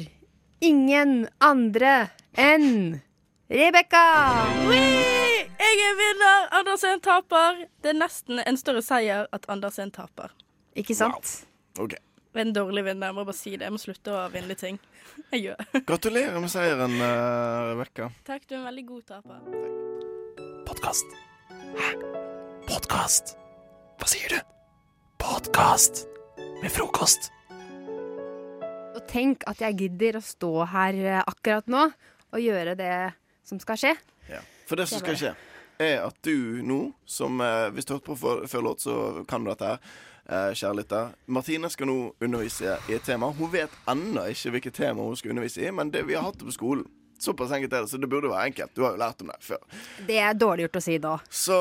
ingen 0.63 1.15
andre 1.41 1.95
enn 2.39 3.01
Rebekka! 3.53 5.22
Jeg 5.63 5.79
er 5.79 5.93
vinner! 5.95 6.47
Anders 6.59 6.83
er 6.83 6.99
taper. 7.03 7.61
Det 7.83 7.93
er 7.93 7.99
nesten 8.01 8.41
en 8.43 8.57
større 8.59 8.83
seier 8.83 9.29
at 9.37 9.45
Anders 9.53 9.79
er 9.79 9.93
taper. 9.95 10.33
Ikke 10.79 10.97
sant? 10.99 11.29
Ok. 11.79 11.95
Jeg 12.33 12.41
er 12.41 12.49
en 12.49 12.55
dårlig 12.57 12.83
vinner, 12.87 13.11
jeg 13.11 13.15
må 13.15 13.23
bare 13.29 13.37
si 13.37 13.53
det. 13.55 13.67
Jeg 13.69 13.75
må 13.75 13.79
slutte 13.79 14.15
å 14.17 14.25
vinne 14.33 14.57
ting. 14.59 14.81
Jeg 15.35 15.43
gjør. 15.45 15.83
Gratulerer 15.89 16.41
med 16.41 16.51
seieren, 16.51 16.97
uh, 16.99 17.69
Rebekka. 17.71 18.09
Takk, 18.27 18.47
du 18.49 18.57
er 18.57 18.59
en 18.63 18.67
veldig 18.71 18.85
god 18.89 19.03
taper. 19.11 19.45
Podkast. 20.67 21.15
Hæ? 21.77 21.93
Podkast? 22.67 23.35
Hva 24.01 24.09
sier 24.11 24.35
du? 24.35 24.41
Podkast 25.23 26.07
med 26.63 26.73
frokost. 26.73 27.31
Og 28.97 29.03
tenk 29.13 29.47
at 29.51 29.63
jeg 29.63 29.79
gidder 29.85 30.19
å 30.19 30.25
stå 30.25 30.53
her 30.73 30.99
eh, 31.05 31.21
akkurat 31.21 31.69
nå 31.71 31.87
og 32.33 32.41
gjøre 32.41 32.75
det 32.81 32.95
som 33.47 33.61
skal 33.63 33.79
skje. 33.79 33.95
Ja. 34.33 34.41
For 34.69 34.81
det 34.81 34.89
som 34.89 35.03
skal 35.03 35.19
skje, 35.21 35.33
er 35.83 36.07
at 36.07 36.17
du 36.25 36.63
nå, 36.67 36.81
som 37.09 37.41
eh, 37.45 37.69
hvis 37.75 37.89
du 37.89 37.95
hørte 37.97 38.09
på 38.09 38.17
før, 38.19 38.47
før 38.51 38.67
låt, 38.69 38.85
så 38.85 38.97
kan 39.29 39.45
du 39.45 39.51
dette 39.51 39.75
her, 39.75 39.93
eh, 40.29 40.51
kjære 40.57 40.79
lytter. 40.81 41.13
Martine 41.27 41.71
skal 41.73 41.91
nå 41.91 41.99
undervise 42.23 42.79
i 42.89 42.97
et 42.97 43.07
tema. 43.07 43.31
Hun 43.39 43.53
vet 43.53 43.75
ennå 43.91 44.27
ikke 44.33 44.55
hvilket 44.57 44.81
tema 44.83 45.07
hun 45.07 45.19
skal 45.19 45.35
undervise 45.35 45.63
i, 45.65 45.71
men 45.75 45.93
det 45.95 46.05
vi 46.09 46.19
har 46.19 46.27
hatt 46.29 46.41
det 46.41 46.49
på 46.51 46.57
skolen. 46.59 46.89
Såpass 47.23 47.53
enkelt 47.55 47.73
er 47.73 47.85
det, 47.85 47.89
så 47.93 47.99
det 48.03 48.09
burde 48.11 48.31
være 48.33 48.49
enkelt. 48.51 48.73
Du 48.75 48.83
har 48.83 48.97
jo 48.97 48.99
lært 48.99 49.21
om 49.23 49.29
det 49.31 49.37
før. 49.47 49.61
Det 50.09 50.17
er 50.19 50.35
dårlig 50.35 50.65
gjort 50.67 50.79
å 50.81 50.83
si 50.83 50.97
da. 50.99 51.13
Så 51.31 51.59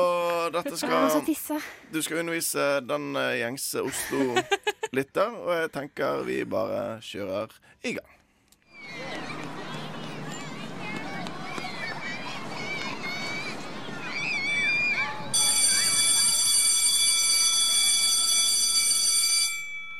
dette 0.56 0.74
skal. 0.80 1.60
Du 1.94 2.00
skal 2.02 2.24
undervise 2.24 2.66
den 2.82 3.12
eh, 3.14 3.36
gjengse 3.44 3.84
Oslo-lytter, 3.86 5.36
og 5.38 5.52
jeg 5.60 5.74
tenker 5.76 6.24
vi 6.26 6.42
bare 6.50 6.96
kjører 7.06 7.54
i 7.86 7.94
gang. 8.00 9.21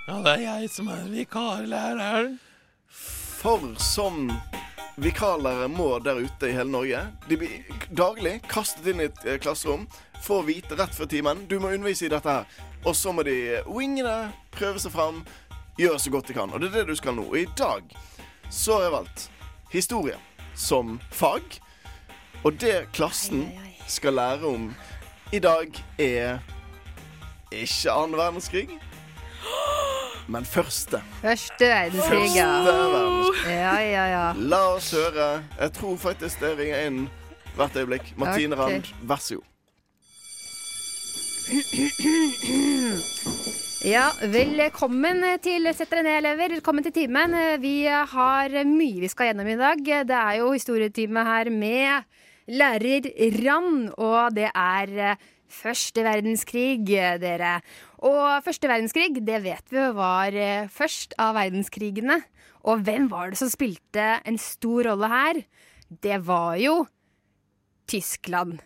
Ja, 0.03 0.17
det 0.19 0.31
er 0.33 0.41
jeg 0.43 0.71
som 0.75 0.89
er 0.91 1.05
vikarlæreren. 1.07 2.33
For 2.91 3.63
som 3.79 4.33
vikarlærere 4.99 5.69
må 5.71 6.01
der 6.03 6.19
ute 6.19 6.49
i 6.51 6.57
hele 6.57 6.73
Norge. 6.75 7.05
De 7.29 7.39
blir 7.39 7.79
daglig 7.95 8.41
kastet 8.51 8.89
inn 8.91 9.05
i 9.05 9.07
et 9.07 9.23
eh, 9.23 9.39
klasserom, 9.39 9.87
får 10.27 10.43
vite 10.49 10.79
rett 10.79 10.99
før 10.99 11.07
timen 11.07 11.45
du 11.47 11.61
må 11.63 11.71
undervise 11.71 12.09
i 12.09 12.11
dette 12.11 12.35
her. 12.35 12.51
Og 12.83 12.99
så 12.99 13.15
må 13.15 13.23
de 13.23 13.63
winge 13.71 14.03
det, 14.03 14.19
prøve 14.59 14.83
seg 14.83 14.91
fram, 14.91 15.23
gjøre 15.79 16.03
så 16.03 16.11
godt 16.11 16.33
de 16.33 16.39
kan. 16.41 16.51
Og 16.51 16.59
det 16.59 16.73
er 16.73 16.81
det 16.81 16.91
du 16.91 16.99
skal 16.99 17.15
nå. 17.15 17.31
Og 17.31 17.39
i 17.39 17.47
dag 17.59 17.87
så 18.51 18.81
har 18.81 18.89
jeg 18.89 18.97
valgt 18.99 19.29
historie 19.71 20.19
som 20.59 20.99
fag. 21.15 21.61
Og 22.43 22.59
det 22.59 22.89
klassen 22.91 23.53
skal 23.87 24.19
lære 24.19 24.51
om 24.51 24.73
i 25.31 25.39
dag, 25.39 25.71
er 26.03 26.43
ikke 27.55 27.95
annen 27.95 28.19
verdenskrig, 28.19 28.81
men 30.29 30.45
første. 30.47 31.01
Første 31.23 31.69
verdenskrig, 31.69 32.37
ja. 32.37 32.51
Ja, 33.49 33.75
ja, 33.81 34.05
ja. 34.11 34.27
La 34.39 34.61
oss 34.75 34.93
høre. 34.95 35.43
Jeg 35.61 35.73
tror 35.79 35.97
faktisk 36.01 36.43
det 36.43 36.53
ringer 36.59 36.87
inn 36.87 37.01
hvert 37.57 37.77
øyeblikk. 37.77 38.13
Martine 38.21 38.57
okay. 38.57 38.79
Rand, 38.79 38.93
vær 39.09 39.23
så 39.23 39.41
god. 39.41 39.49
Ja, 43.83 44.07
velkommen 44.31 45.25
til 45.43 45.67
Sett 45.75 45.91
dere 45.91 46.05
ned, 46.07 46.17
elever. 46.21 46.55
Velkommen 46.55 46.87
til 46.87 46.95
timen. 46.95 47.35
Vi 47.61 47.83
har 47.91 48.55
mye 48.69 49.03
vi 49.03 49.11
skal 49.11 49.33
gjennom 49.33 49.51
i 49.51 49.59
dag. 49.59 49.83
Det 50.07 50.19
er 50.19 50.39
jo 50.39 50.53
historietime 50.55 51.25
her 51.27 51.51
med 51.51 52.07
lærer 52.53 53.11
Rand, 53.43 53.91
og 53.99 54.35
det 54.39 54.49
er 54.55 55.17
første 55.51 56.05
verdenskrig, 56.07 56.87
dere. 56.87 57.59
Og 58.03 58.43
første 58.43 58.67
verdenskrig, 58.67 59.13
det 59.23 59.39
vet 59.45 59.71
vi 59.71 59.85
var 59.95 60.35
eh, 60.35 60.67
først 60.71 61.15
av 61.23 61.37
verdenskrigene. 61.39 62.19
Og 62.67 62.83
hvem 62.87 63.07
var 63.11 63.31
det 63.31 63.39
som 63.39 63.51
spilte 63.51 64.17
en 64.27 64.39
stor 64.43 64.89
rolle 64.91 65.11
her? 65.11 65.41
Det 66.03 66.19
var 66.27 66.59
jo 66.59 66.83
Tyskland. 67.91 68.59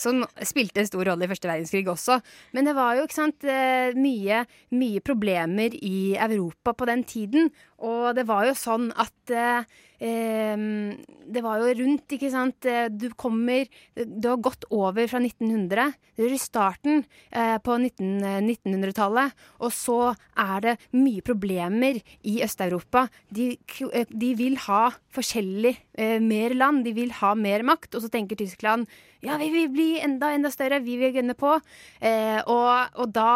Som 0.00 0.22
spilte 0.46 0.80
en 0.80 0.88
stor 0.88 1.08
rolle 1.10 1.26
i 1.26 1.30
første 1.30 1.50
verdenskrig 1.50 1.88
også. 1.90 2.20
Men 2.56 2.68
det 2.68 2.76
var 2.78 2.96
jo 2.96 3.08
sant, 3.12 3.44
eh, 3.44 3.92
mye, 3.98 4.44
mye 4.72 5.04
problemer 5.04 5.76
i 5.76 6.16
Europa 6.16 6.72
på 6.72 6.88
den 6.88 7.04
tiden. 7.04 7.50
Og 7.86 8.12
det 8.16 8.26
var 8.28 8.44
jo 8.48 8.56
sånn 8.58 8.90
at 9.00 9.32
eh, 9.32 9.64
Det 10.00 11.42
var 11.44 11.60
jo 11.62 11.72
rundt, 11.80 12.12
ikke 12.12 12.30
sant 12.32 12.66
eh, 12.68 12.88
Du 12.92 13.08
kommer 13.16 13.68
Du 13.94 14.28
har 14.28 14.40
gått 14.42 14.66
over 14.70 15.08
fra 15.08 15.20
1900. 15.20 15.94
Det 16.16 16.26
er 16.26 16.34
i 16.36 16.40
starten 16.40 17.04
eh, 17.32 17.56
på 17.64 17.76
19, 17.80 18.08
eh, 18.20 18.40
1900-tallet. 18.44 19.36
Og 19.64 19.72
så 19.72 19.98
er 20.36 20.66
det 20.66 20.74
mye 20.96 21.24
problemer 21.24 22.00
i 22.28 22.40
Øst-Europa. 22.44 23.06
De, 23.32 23.54
eh, 23.88 24.08
de 24.08 24.34
vil 24.36 24.58
ha 24.66 24.90
forskjellig 25.16 25.74
eh, 25.96 26.18
mer 26.20 26.56
land. 26.56 26.84
De 26.84 26.92
vil 26.96 27.14
ha 27.22 27.32
mer 27.34 27.64
makt. 27.64 27.94
Og 27.94 28.04
så 28.04 28.12
tenker 28.12 28.40
Tyskland 28.40 28.88
ja, 29.20 29.34
vi 29.36 29.50
vil 29.52 29.66
bli 29.68 29.88
enda, 30.00 30.30
enda 30.32 30.48
større. 30.48 30.78
Vi 30.80 30.94
vil 30.96 31.12
gønne 31.12 31.34
på. 31.36 31.50
Og, 31.52 33.00
og 33.02 33.10
da 33.12 33.32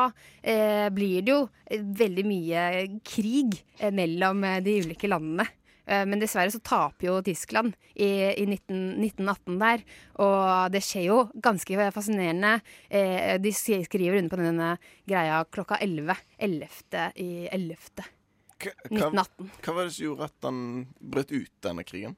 blir 0.97 1.27
det 1.27 1.29
jo 1.29 1.43
veldig 1.71 2.25
mye 2.27 2.63
krig 3.07 3.57
eh, 3.79 3.93
mellom 4.35 4.45
eh, 4.59 4.63
de 4.65 4.81
ulike 4.85 5.09
landene. 5.11 5.47
Eh, 5.87 6.05
Men 6.09 6.19
dessverre 6.21 6.51
så 6.51 6.61
taper 6.65 7.07
jo 7.11 7.19
Tyskland 7.23 7.75
i, 7.95 8.09
i 8.41 8.47
19, 8.47 9.01
1918 9.05 9.59
der. 9.61 9.83
Og 10.25 10.73
det 10.73 10.81
skjer 10.83 11.07
jo 11.11 11.19
ganske 11.45 11.91
fascinerende. 11.93 12.61
Eh, 12.89 13.37
De 13.39 13.53
skriver 13.53 14.19
under 14.19 14.31
på 14.33 14.41
denne 14.43 14.71
greia 15.07 15.45
klokka 15.45 15.77
11. 15.85 16.17
11. 16.39 17.13
i 17.17 17.49
11. 17.53 18.09
Hva, 18.65 18.71
1918. 18.89 19.51
hva 19.65 19.75
var 19.77 19.85
det 19.85 19.93
som 19.93 20.05
gjorde 20.07 20.25
at 20.31 20.47
han 20.49 20.59
brøt 21.01 21.33
ut 21.35 21.53
denne 21.61 21.85
krigen? 21.85 22.17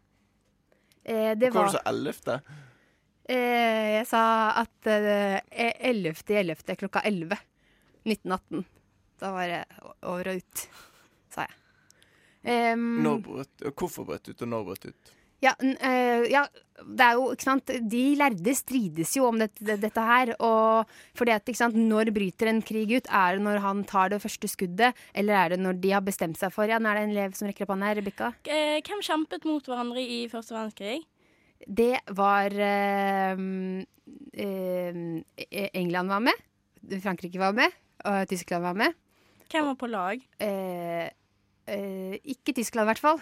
Eh, 1.04 1.34
Det 1.34 1.50
Hvorfor 1.50 1.54
var 1.54 1.64
var 1.64 1.72
det 1.72 1.78
så 1.80 1.90
ellevte? 1.90 2.40
eh, 3.28 3.90
Jeg 3.98 4.06
sa 4.06 4.22
at 4.62 4.86
eh, 4.86 5.40
11. 5.90 6.22
i 6.30 6.38
11. 6.44 6.76
klokka 6.76 7.02
11. 7.04 7.38
1918. 8.06 8.64
Da 9.18 9.32
var 9.32 9.48
det 9.48 9.64
over 10.04 10.28
og 10.28 10.36
ut, 10.36 10.68
sa 11.34 11.46
jeg. 11.48 11.54
Em, 12.46 13.02
Når 13.02 13.22
brøt, 13.24 13.68
hvorfor 13.74 14.06
brøt 14.06 14.28
ut, 14.30 14.42
og 14.42 14.48
når 14.52 14.66
brøt 14.68 14.84
ut? 14.92 15.12
Ja, 15.44 15.52
eh, 15.60 16.24
ja, 16.32 16.46
det 16.80 17.04
er 17.04 17.18
jo, 17.18 17.26
ikke 17.34 17.44
sant 17.44 17.68
De 17.90 18.02
lærde 18.16 18.52
strides 18.56 19.10
jo 19.18 19.26
om 19.28 19.36
dette, 19.40 19.76
dette 19.82 20.04
her. 20.08 20.32
Og 20.40 20.88
fordi 21.18 21.34
at, 21.34 21.44
ikke 21.44 21.60
sant, 21.60 21.76
Når 21.76 22.08
bryter 22.16 22.48
en 22.48 22.62
krig 22.64 22.94
ut? 22.96 23.10
Er 23.12 23.36
det 23.36 23.44
når 23.44 23.60
han 23.64 23.82
tar 23.84 24.14
det 24.14 24.22
første 24.22 24.48
skuddet, 24.48 24.96
eller 25.14 25.36
er 25.36 25.48
det 25.54 25.60
når 25.60 25.80
de 25.82 25.92
har 25.92 26.04
bestemt 26.06 26.38
seg 26.40 26.54
for 26.54 26.70
Ja, 26.70 26.78
nå 26.80 26.88
er 26.88 27.00
det 27.00 27.04
en 27.08 27.14
elev 27.16 27.36
som 27.36 27.50
rekker 27.50 27.66
opp 27.66 27.74
hånda 27.74 27.90
her, 27.90 28.00
Rebekka. 28.00 28.32
Eh, 28.48 28.78
Hvem 28.86 29.04
kjempet 29.04 29.44
mot 29.48 29.68
hverandre 29.68 30.00
i 30.00 30.22
første 30.32 30.56
verdenskrig? 30.56 31.02
Det 31.66 32.00
var 32.16 32.52
eh, 32.52 33.44
eh, 34.40 35.68
England 35.74 36.08
var 36.14 36.24
med. 36.30 36.46
Frankrike 37.02 37.40
var 37.42 37.52
med. 37.56 37.76
Og 38.06 38.28
Tyskland 38.30 38.62
var 38.62 38.76
med. 38.78 38.94
Hvem 39.50 39.68
var 39.68 39.78
på 39.80 39.88
lag? 39.90 40.20
Eh, 40.42 41.08
eh, 41.66 42.16
ikke 42.24 42.54
Tyskland, 42.56 42.86
i 42.86 42.92
hvert 42.94 43.02
fall. 43.02 43.20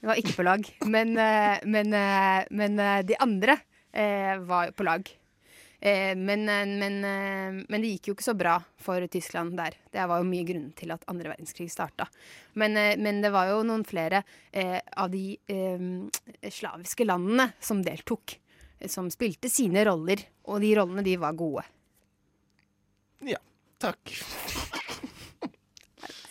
Det 0.00 0.08
var 0.10 0.20
ikke 0.20 0.36
på 0.36 0.44
lag. 0.44 0.64
Men, 0.84 1.16
eh, 1.16 1.58
men, 1.64 1.92
eh, 1.96 2.44
men 2.50 2.78
eh, 2.80 3.02
de 3.08 3.16
andre 3.24 3.58
eh, 3.92 4.36
var 4.44 4.72
på 4.76 4.84
lag. 4.84 5.08
Eh, 5.84 6.14
men, 6.16 6.46
eh, 6.48 6.64
men, 6.80 6.98
eh, 7.04 7.56
men 7.68 7.82
det 7.82 7.90
gikk 7.94 8.08
jo 8.08 8.14
ikke 8.16 8.26
så 8.28 8.34
bra 8.36 8.58
for 8.80 9.04
Tyskland 9.12 9.56
der. 9.58 9.74
Det 9.92 10.04
var 10.08 10.20
jo 10.22 10.28
mye 10.28 10.46
grunn 10.48 10.70
til 10.76 10.92
at 10.94 11.04
andre 11.12 11.32
verdenskrig 11.34 11.70
starta. 11.72 12.06
Men, 12.60 12.76
eh, 12.80 12.94
men 13.00 13.20
det 13.24 13.32
var 13.34 13.50
jo 13.52 13.62
noen 13.68 13.84
flere 13.84 14.22
eh, 14.52 14.80
av 14.96 15.10
de 15.12 15.36
eh, 15.48 16.48
slaviske 16.52 17.04
landene 17.08 17.50
som 17.60 17.82
deltok. 17.84 18.38
eh, 18.80 18.88
Som 18.88 19.08
spilte 19.12 19.48
sine 19.52 19.84
roller, 19.88 20.20
og 20.48 20.60
de 20.60 20.74
rollene 20.76 21.04
de 21.04 21.16
var 21.20 21.32
gode. 21.36 21.64
Ja, 23.24 23.40
takk. 23.80 24.10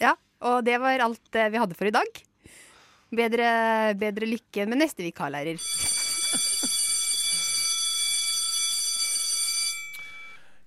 Ja, 0.01 0.15
og 0.43 0.61
det 0.67 0.77
var 0.83 1.05
alt 1.07 1.39
eh, 1.39 1.49
vi 1.53 1.61
hadde 1.61 1.77
for 1.79 1.89
i 1.89 1.95
dag. 1.95 2.21
Bedre, 3.13 3.49
bedre 3.99 4.29
lykke 4.29 4.65
med 4.69 4.81
neste 4.81 5.05
vikarlærer. 5.05 5.61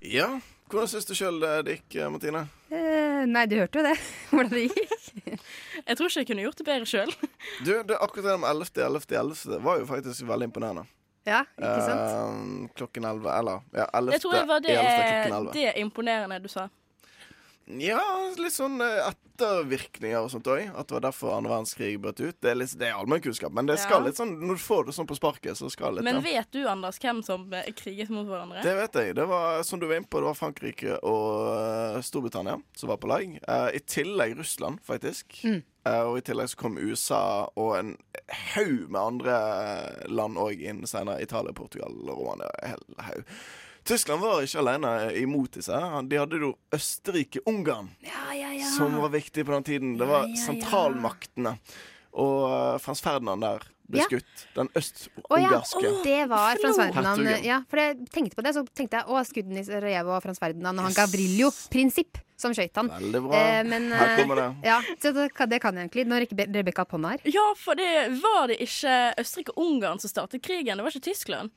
Ja, 0.06 0.28
hvordan 0.70 0.90
syns 0.90 1.08
du 1.08 1.14
sjøl 1.18 1.40
det 1.42 1.76
gikk, 1.76 1.96
eh, 1.98 2.10
Martine? 2.10 2.44
Eh, 2.70 3.22
nei, 3.30 3.44
du 3.50 3.56
hørte 3.58 3.80
jo 3.80 3.86
det. 3.86 3.96
Hvordan 4.30 4.52
det 4.52 4.66
gikk. 4.66 4.94
Jeg 5.86 5.98
tror 5.98 6.08
ikke 6.08 6.20
jeg 6.20 6.28
kunne 6.30 6.44
gjort 6.46 6.60
det 6.60 6.66
bedre 6.66 6.88
sjøl. 6.90 7.12
Du, 7.62 7.72
det, 7.86 7.98
akkurat 8.02 8.32
det 8.32 8.36
med 8.42 8.62
11.11.11. 8.64 9.06
11. 9.18 9.36
11. 9.46 9.64
var 9.66 9.80
jo 9.80 9.86
faktisk 9.90 10.26
veldig 10.26 10.48
imponerende. 10.50 10.86
Ja, 11.26 11.42
ikke 11.58 11.82
sant? 11.82 12.02
Eh, 12.06 12.72
klokken 12.78 13.06
11, 13.06 13.30
eller 13.34 13.62
ja, 13.74 13.86
11. 13.98 14.14
Jeg 14.14 14.22
tror 14.22 14.34
det 14.36 14.42
var 14.50 14.60
det, 14.62 14.74
11. 14.78 15.36
11. 15.36 15.54
det 15.54 15.72
imponerende 15.82 16.38
du 16.42 16.50
sa. 16.50 16.68
Ja, 17.66 17.98
litt 18.38 18.54
sånn 18.54 18.78
eh, 18.78 19.08
ettervirkninger 19.08 20.20
og 20.22 20.30
sånt 20.30 20.46
òg. 20.46 20.68
At 20.70 20.86
det 20.86 20.94
var 20.94 21.02
derfor 21.08 21.34
andre 21.34 21.50
verdenskrig 21.50 21.96
brøt 21.98 22.20
ut. 22.22 22.36
Det 22.38 22.52
er, 22.52 22.58
litt, 22.60 22.74
det 22.78 22.86
er 22.92 23.00
allmennkunnskap, 23.00 23.50
men 23.56 23.66
det 23.66 23.80
skal 23.82 24.00
Ja. 24.00 24.06
litt 24.06 24.20
sånn 24.20 24.36
når 24.38 24.60
du 24.60 24.62
får 24.62 24.86
det 24.86 24.94
sånn 24.94 25.08
på 25.10 25.18
sparket, 25.18 25.58
så 25.58 25.70
skal 25.70 25.96
det 25.96 26.04
litt 26.04 26.14
Men 26.14 26.22
vet 26.22 26.50
du, 26.54 26.62
Anders, 26.70 27.00
hvem 27.02 27.24
som 27.26 27.52
eh, 27.52 27.66
kriget 27.74 28.12
mot 28.14 28.26
hverandre? 28.28 28.62
Det 28.62 28.74
vet 28.78 29.00
jeg. 29.02 29.16
Det 29.18 29.26
var, 29.26 29.62
som 29.66 29.82
du 29.82 29.88
var 29.90 29.98
inne 29.98 30.06
på, 30.06 30.22
det 30.22 30.30
var 30.30 30.38
Frankrike 30.38 31.00
og 31.02 31.96
eh, 31.96 32.00
Storbritannia 32.06 32.60
som 32.76 32.92
var 32.92 33.02
på 33.02 33.10
lag. 33.10 33.38
Uh, 33.48 33.70
I 33.74 33.82
tillegg 33.82 34.38
Russland, 34.38 34.78
faktisk. 34.86 35.40
Mm. 35.42 35.62
Uh, 35.86 36.02
og 36.06 36.18
i 36.18 36.24
tillegg 36.26 36.50
så 36.50 36.58
kom 36.62 36.78
USA 36.78 37.50
og 37.54 37.76
en 37.78 37.96
haug 38.54 38.86
med 38.90 39.00
andre 39.00 39.36
land 40.06 40.38
òg 40.38 40.62
inn 40.62 40.86
senere. 40.86 41.22
Italia, 41.22 41.54
Portugal 41.54 41.94
Romania. 42.06 42.50
En 42.62 42.76
hel 42.76 43.06
haug. 43.10 43.38
Tyskland 43.86 44.20
var 44.22 44.42
ikke 44.42 44.58
alene 44.62 44.90
imot 45.20 45.52
disse. 45.58 45.70
her. 45.72 46.02
De 46.10 46.18
hadde 46.18 46.40
jo 46.42 46.52
Østerrike-Ungarn, 46.74 47.88
som 48.76 48.96
var 49.00 49.12
viktig 49.14 49.44
på 49.46 49.52
den 49.56 49.62
tiden. 49.68 49.96
Det 49.98 50.06
var 50.08 50.26
Ja, 50.26 50.28
ja, 50.28 50.34
ja. 50.34 50.42
sentralmaktene. 50.46 51.56
Og 52.16 52.44
uh, 52.48 52.78
Frans 52.80 53.02
Ferdinand 53.04 53.42
der 53.44 53.64
ble 53.86 54.00
Ja. 54.00 54.06
skutt. 54.08 54.46
Den 54.56 54.68
Å 54.72 54.72
ja, 54.74 54.80
øst-ungarske. 54.80 55.90
det 56.04 56.28
var 56.28 56.56
Frans 56.58 56.76
Ferdinand. 56.80 57.44
Ja, 57.44 57.60
for 57.70 57.76
jeg 57.78 58.08
tenkte 58.10 58.34
på 58.38 58.42
det, 58.42 58.54
så 58.56 58.64
tenkte 58.74 58.98
jeg 58.98 59.06
å, 59.06 59.20
skudden 59.28 59.58
i 59.60 59.62
Sarajevo 59.68 60.16
og 60.16 60.22
Frans 60.24 60.40
Ferdinand 60.42 60.80
og 60.80 60.88
han 60.88 60.96
Gavrillo, 60.96 61.50
Prinsipp. 61.70 62.18
som 62.36 62.52
skøyt 62.52 62.74
han. 62.76 62.88
Veldig 62.90 63.20
bra. 63.28 63.36
Eh, 63.38 63.62
men, 63.64 63.86
Her 63.92 64.10
eh, 64.10 64.16
kommer 64.18 64.36
det. 64.36 64.48
Ja, 64.70 64.80
så 65.00 65.12
det, 65.14 65.28
kan- 65.34 65.48
det 65.48 65.60
kan 65.62 65.74
jeg 65.76 65.86
egentlig. 65.88 66.06
Når 66.10 66.26
ikke 66.26 66.36
Be- 66.36 66.48
Rebekka 66.58 66.82
har 66.84 66.90
hånda 66.98 67.08
her. 67.14 67.20
Ja, 67.32 67.46
for 67.56 67.74
det 67.78 67.92
var 68.20 68.48
det 68.48 68.58
ikke 68.60 68.96
Østerrike-Ungarn 69.22 70.00
som 70.02 70.10
startet 70.10 70.42
krigen, 70.44 70.76
det 70.76 70.84
var 70.84 70.90
ikke 70.90 71.06
Tyskland. 71.12 71.50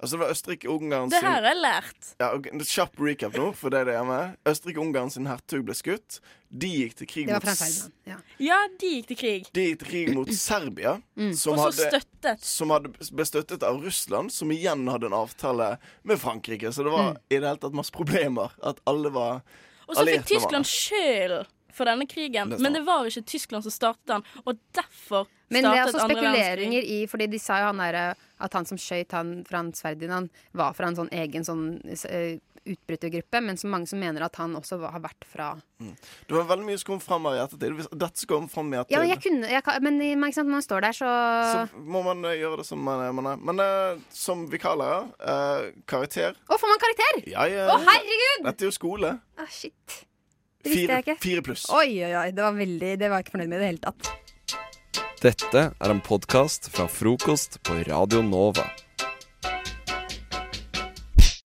Altså, 0.00 0.16
det 0.16 0.20
var 0.22 0.30
Østerrike-Ungarn 0.32 1.10
Det 1.12 1.18
her 1.20 1.34
har 1.42 1.42
jeg 1.50 1.56
lært. 1.60 2.06
ja, 2.20 2.30
okay, 2.34 2.50
Kjapp 2.64 2.94
recap 3.04 3.34
nå, 3.36 3.50
for 3.54 3.68
det 3.68 3.80
er 3.82 3.84
det 3.90 3.94
er 4.00 4.04
med. 4.08 4.36
Østerrike-Ungarn 4.48 5.10
sin 5.12 5.26
hertug 5.28 5.66
ble 5.68 5.74
skutt. 5.76 6.20
De 6.50 6.66
gikk 6.72 6.94
til 6.96 7.06
krig 7.06 7.26
Det 7.28 7.34
var 7.36 7.44
mot 7.44 7.90
Ja. 8.08 8.16
Ja, 8.40 8.58
de 8.80 8.86
gikk 8.94 9.06
til 9.10 9.16
krig. 9.20 9.50
De 9.52 9.66
gikk 9.68 9.78
til 9.82 9.88
krig 9.90 10.14
mot 10.16 10.32
Serbia, 10.32 10.94
Mm. 11.16 11.34
som, 11.36 11.58
hadde, 11.58 11.90
støttet. 11.92 12.40
som 12.42 12.70
hadde 12.70 12.88
ble 13.12 13.24
støttet 13.28 13.62
av 13.62 13.82
Russland, 13.84 14.32
som 14.32 14.48
igjen 14.50 14.88
hadde 14.88 15.06
en 15.06 15.12
avtale 15.20 15.78
med 16.02 16.18
Frankrike. 16.18 16.72
Så 16.72 16.82
det 16.82 16.92
var 16.92 17.12
Mm. 17.12 17.16
i 17.30 17.34
det 17.38 17.44
hele 17.48 17.56
tatt 17.58 17.74
masse 17.74 17.92
problemer. 17.92 18.50
At 18.62 18.80
alle 18.86 19.10
var 19.12 19.42
Og 19.88 19.96
så 19.96 20.06
fikk 20.06 20.24
Tyskland 20.26 20.64
skylden 20.64 21.46
for 21.72 21.84
denne 21.84 22.06
krigen, 22.08 22.48
Det 22.50 22.58
men 22.60 22.72
det 22.72 22.84
var 22.86 23.04
ikke 23.04 23.24
Tyskland 23.26 23.62
som 23.62 23.70
startet 23.70 24.06
den, 24.06 24.22
og 24.46 24.56
derfor 24.72 25.26
Men 25.50 25.66
det 25.66 25.72
er 25.74 25.84
altså 25.84 26.04
spekuleringer 26.06 26.84
i 26.86 27.00
Fordi 27.10 27.26
de 27.30 27.40
sa 27.42 27.58
jo 27.64 27.72
han 27.72 27.82
der, 27.82 28.14
at 28.14 28.54
han 28.56 28.68
som 28.68 28.78
skøyt 28.80 29.10
han 29.16 29.40
Frans 29.48 29.82
Ferdinand, 29.82 30.30
var 30.56 30.76
fra 30.78 30.90
en 30.90 30.98
sånn 30.98 31.10
egen 31.12 31.46
sånn 31.46 31.64
eh, 31.90 32.38
utbrytergruppe, 32.64 33.40
men 33.40 33.56
så 33.56 33.68
mange 33.70 33.88
som 33.88 34.00
mener 34.00 34.24
at 34.24 34.36
han 34.40 34.52
også 34.58 34.78
var, 34.80 34.92
har 34.96 35.02
vært 35.04 35.24
fra 35.28 35.48
Det 35.80 36.34
var 36.34 36.44
veldig 36.50 36.66
mye 36.66 36.80
som 36.80 36.92
kom 36.92 37.00
fram 37.02 37.28
her 37.28 37.38
i 37.38 37.42
ettertid. 37.44 37.76
Hvis 37.78 37.88
dette 37.92 38.22
skal 38.22 38.36
komme 38.36 38.52
fram 38.52 38.74
i 38.74 38.78
ettertid, 38.80 38.96
Ja, 38.98 39.06
jeg 39.08 39.22
kunne 39.24 39.50
jeg, 39.50 39.62
Men 39.86 40.32
sant, 40.32 40.46
når 40.46 40.58
man 40.58 40.66
står 40.66 40.86
der, 40.86 40.98
så, 41.00 41.10
så 41.54 41.82
må 41.96 42.04
man 42.06 42.22
eh, 42.28 42.38
gjøre 42.42 42.60
det 42.60 42.68
som 42.68 42.84
man 42.84 43.04
er. 43.06 43.16
Man 43.16 43.30
er. 43.32 43.42
Men 43.50 43.64
uh, 43.64 44.04
som 44.14 44.46
vikarlærer, 44.52 45.10
uh, 45.24 45.70
karakter 45.90 46.36
Å, 46.36 46.60
får 46.60 46.74
man 46.74 46.84
karakter?! 46.84 47.22
Ja, 47.32 47.48
ja. 47.50 47.66
Å, 47.72 47.80
herregud! 47.88 48.46
Dette 48.46 48.66
er 48.66 48.70
jo 48.70 48.76
skole. 48.76 49.16
Ah, 49.40 49.50
shit. 49.50 50.00
Det 50.60 50.74
visste 50.74 50.98
jeg 50.98 51.06
ikke. 51.06 51.20
fire 51.22 51.44
pluss. 51.44 51.64
Oi, 51.72 51.88
oi, 52.04 52.12
oi. 52.12 52.28
Det 52.36 52.44
var 52.44 52.56
veldig 52.56 52.96
Det 53.00 53.08
var 53.08 53.20
jeg 53.22 53.28
ikke 53.28 53.38
fornøyd 53.38 53.52
med 53.52 53.56
i 53.56 53.62
det 53.62 53.70
hele 53.72 53.84
tatt. 53.88 54.29
Dette 55.20 55.66
er 55.76 55.92
en 55.92 55.98
podkast 56.00 56.70
fra 56.72 56.86
frokost 56.88 57.58
på 57.68 57.74
Radio 57.84 58.22
Nova. 58.24 58.64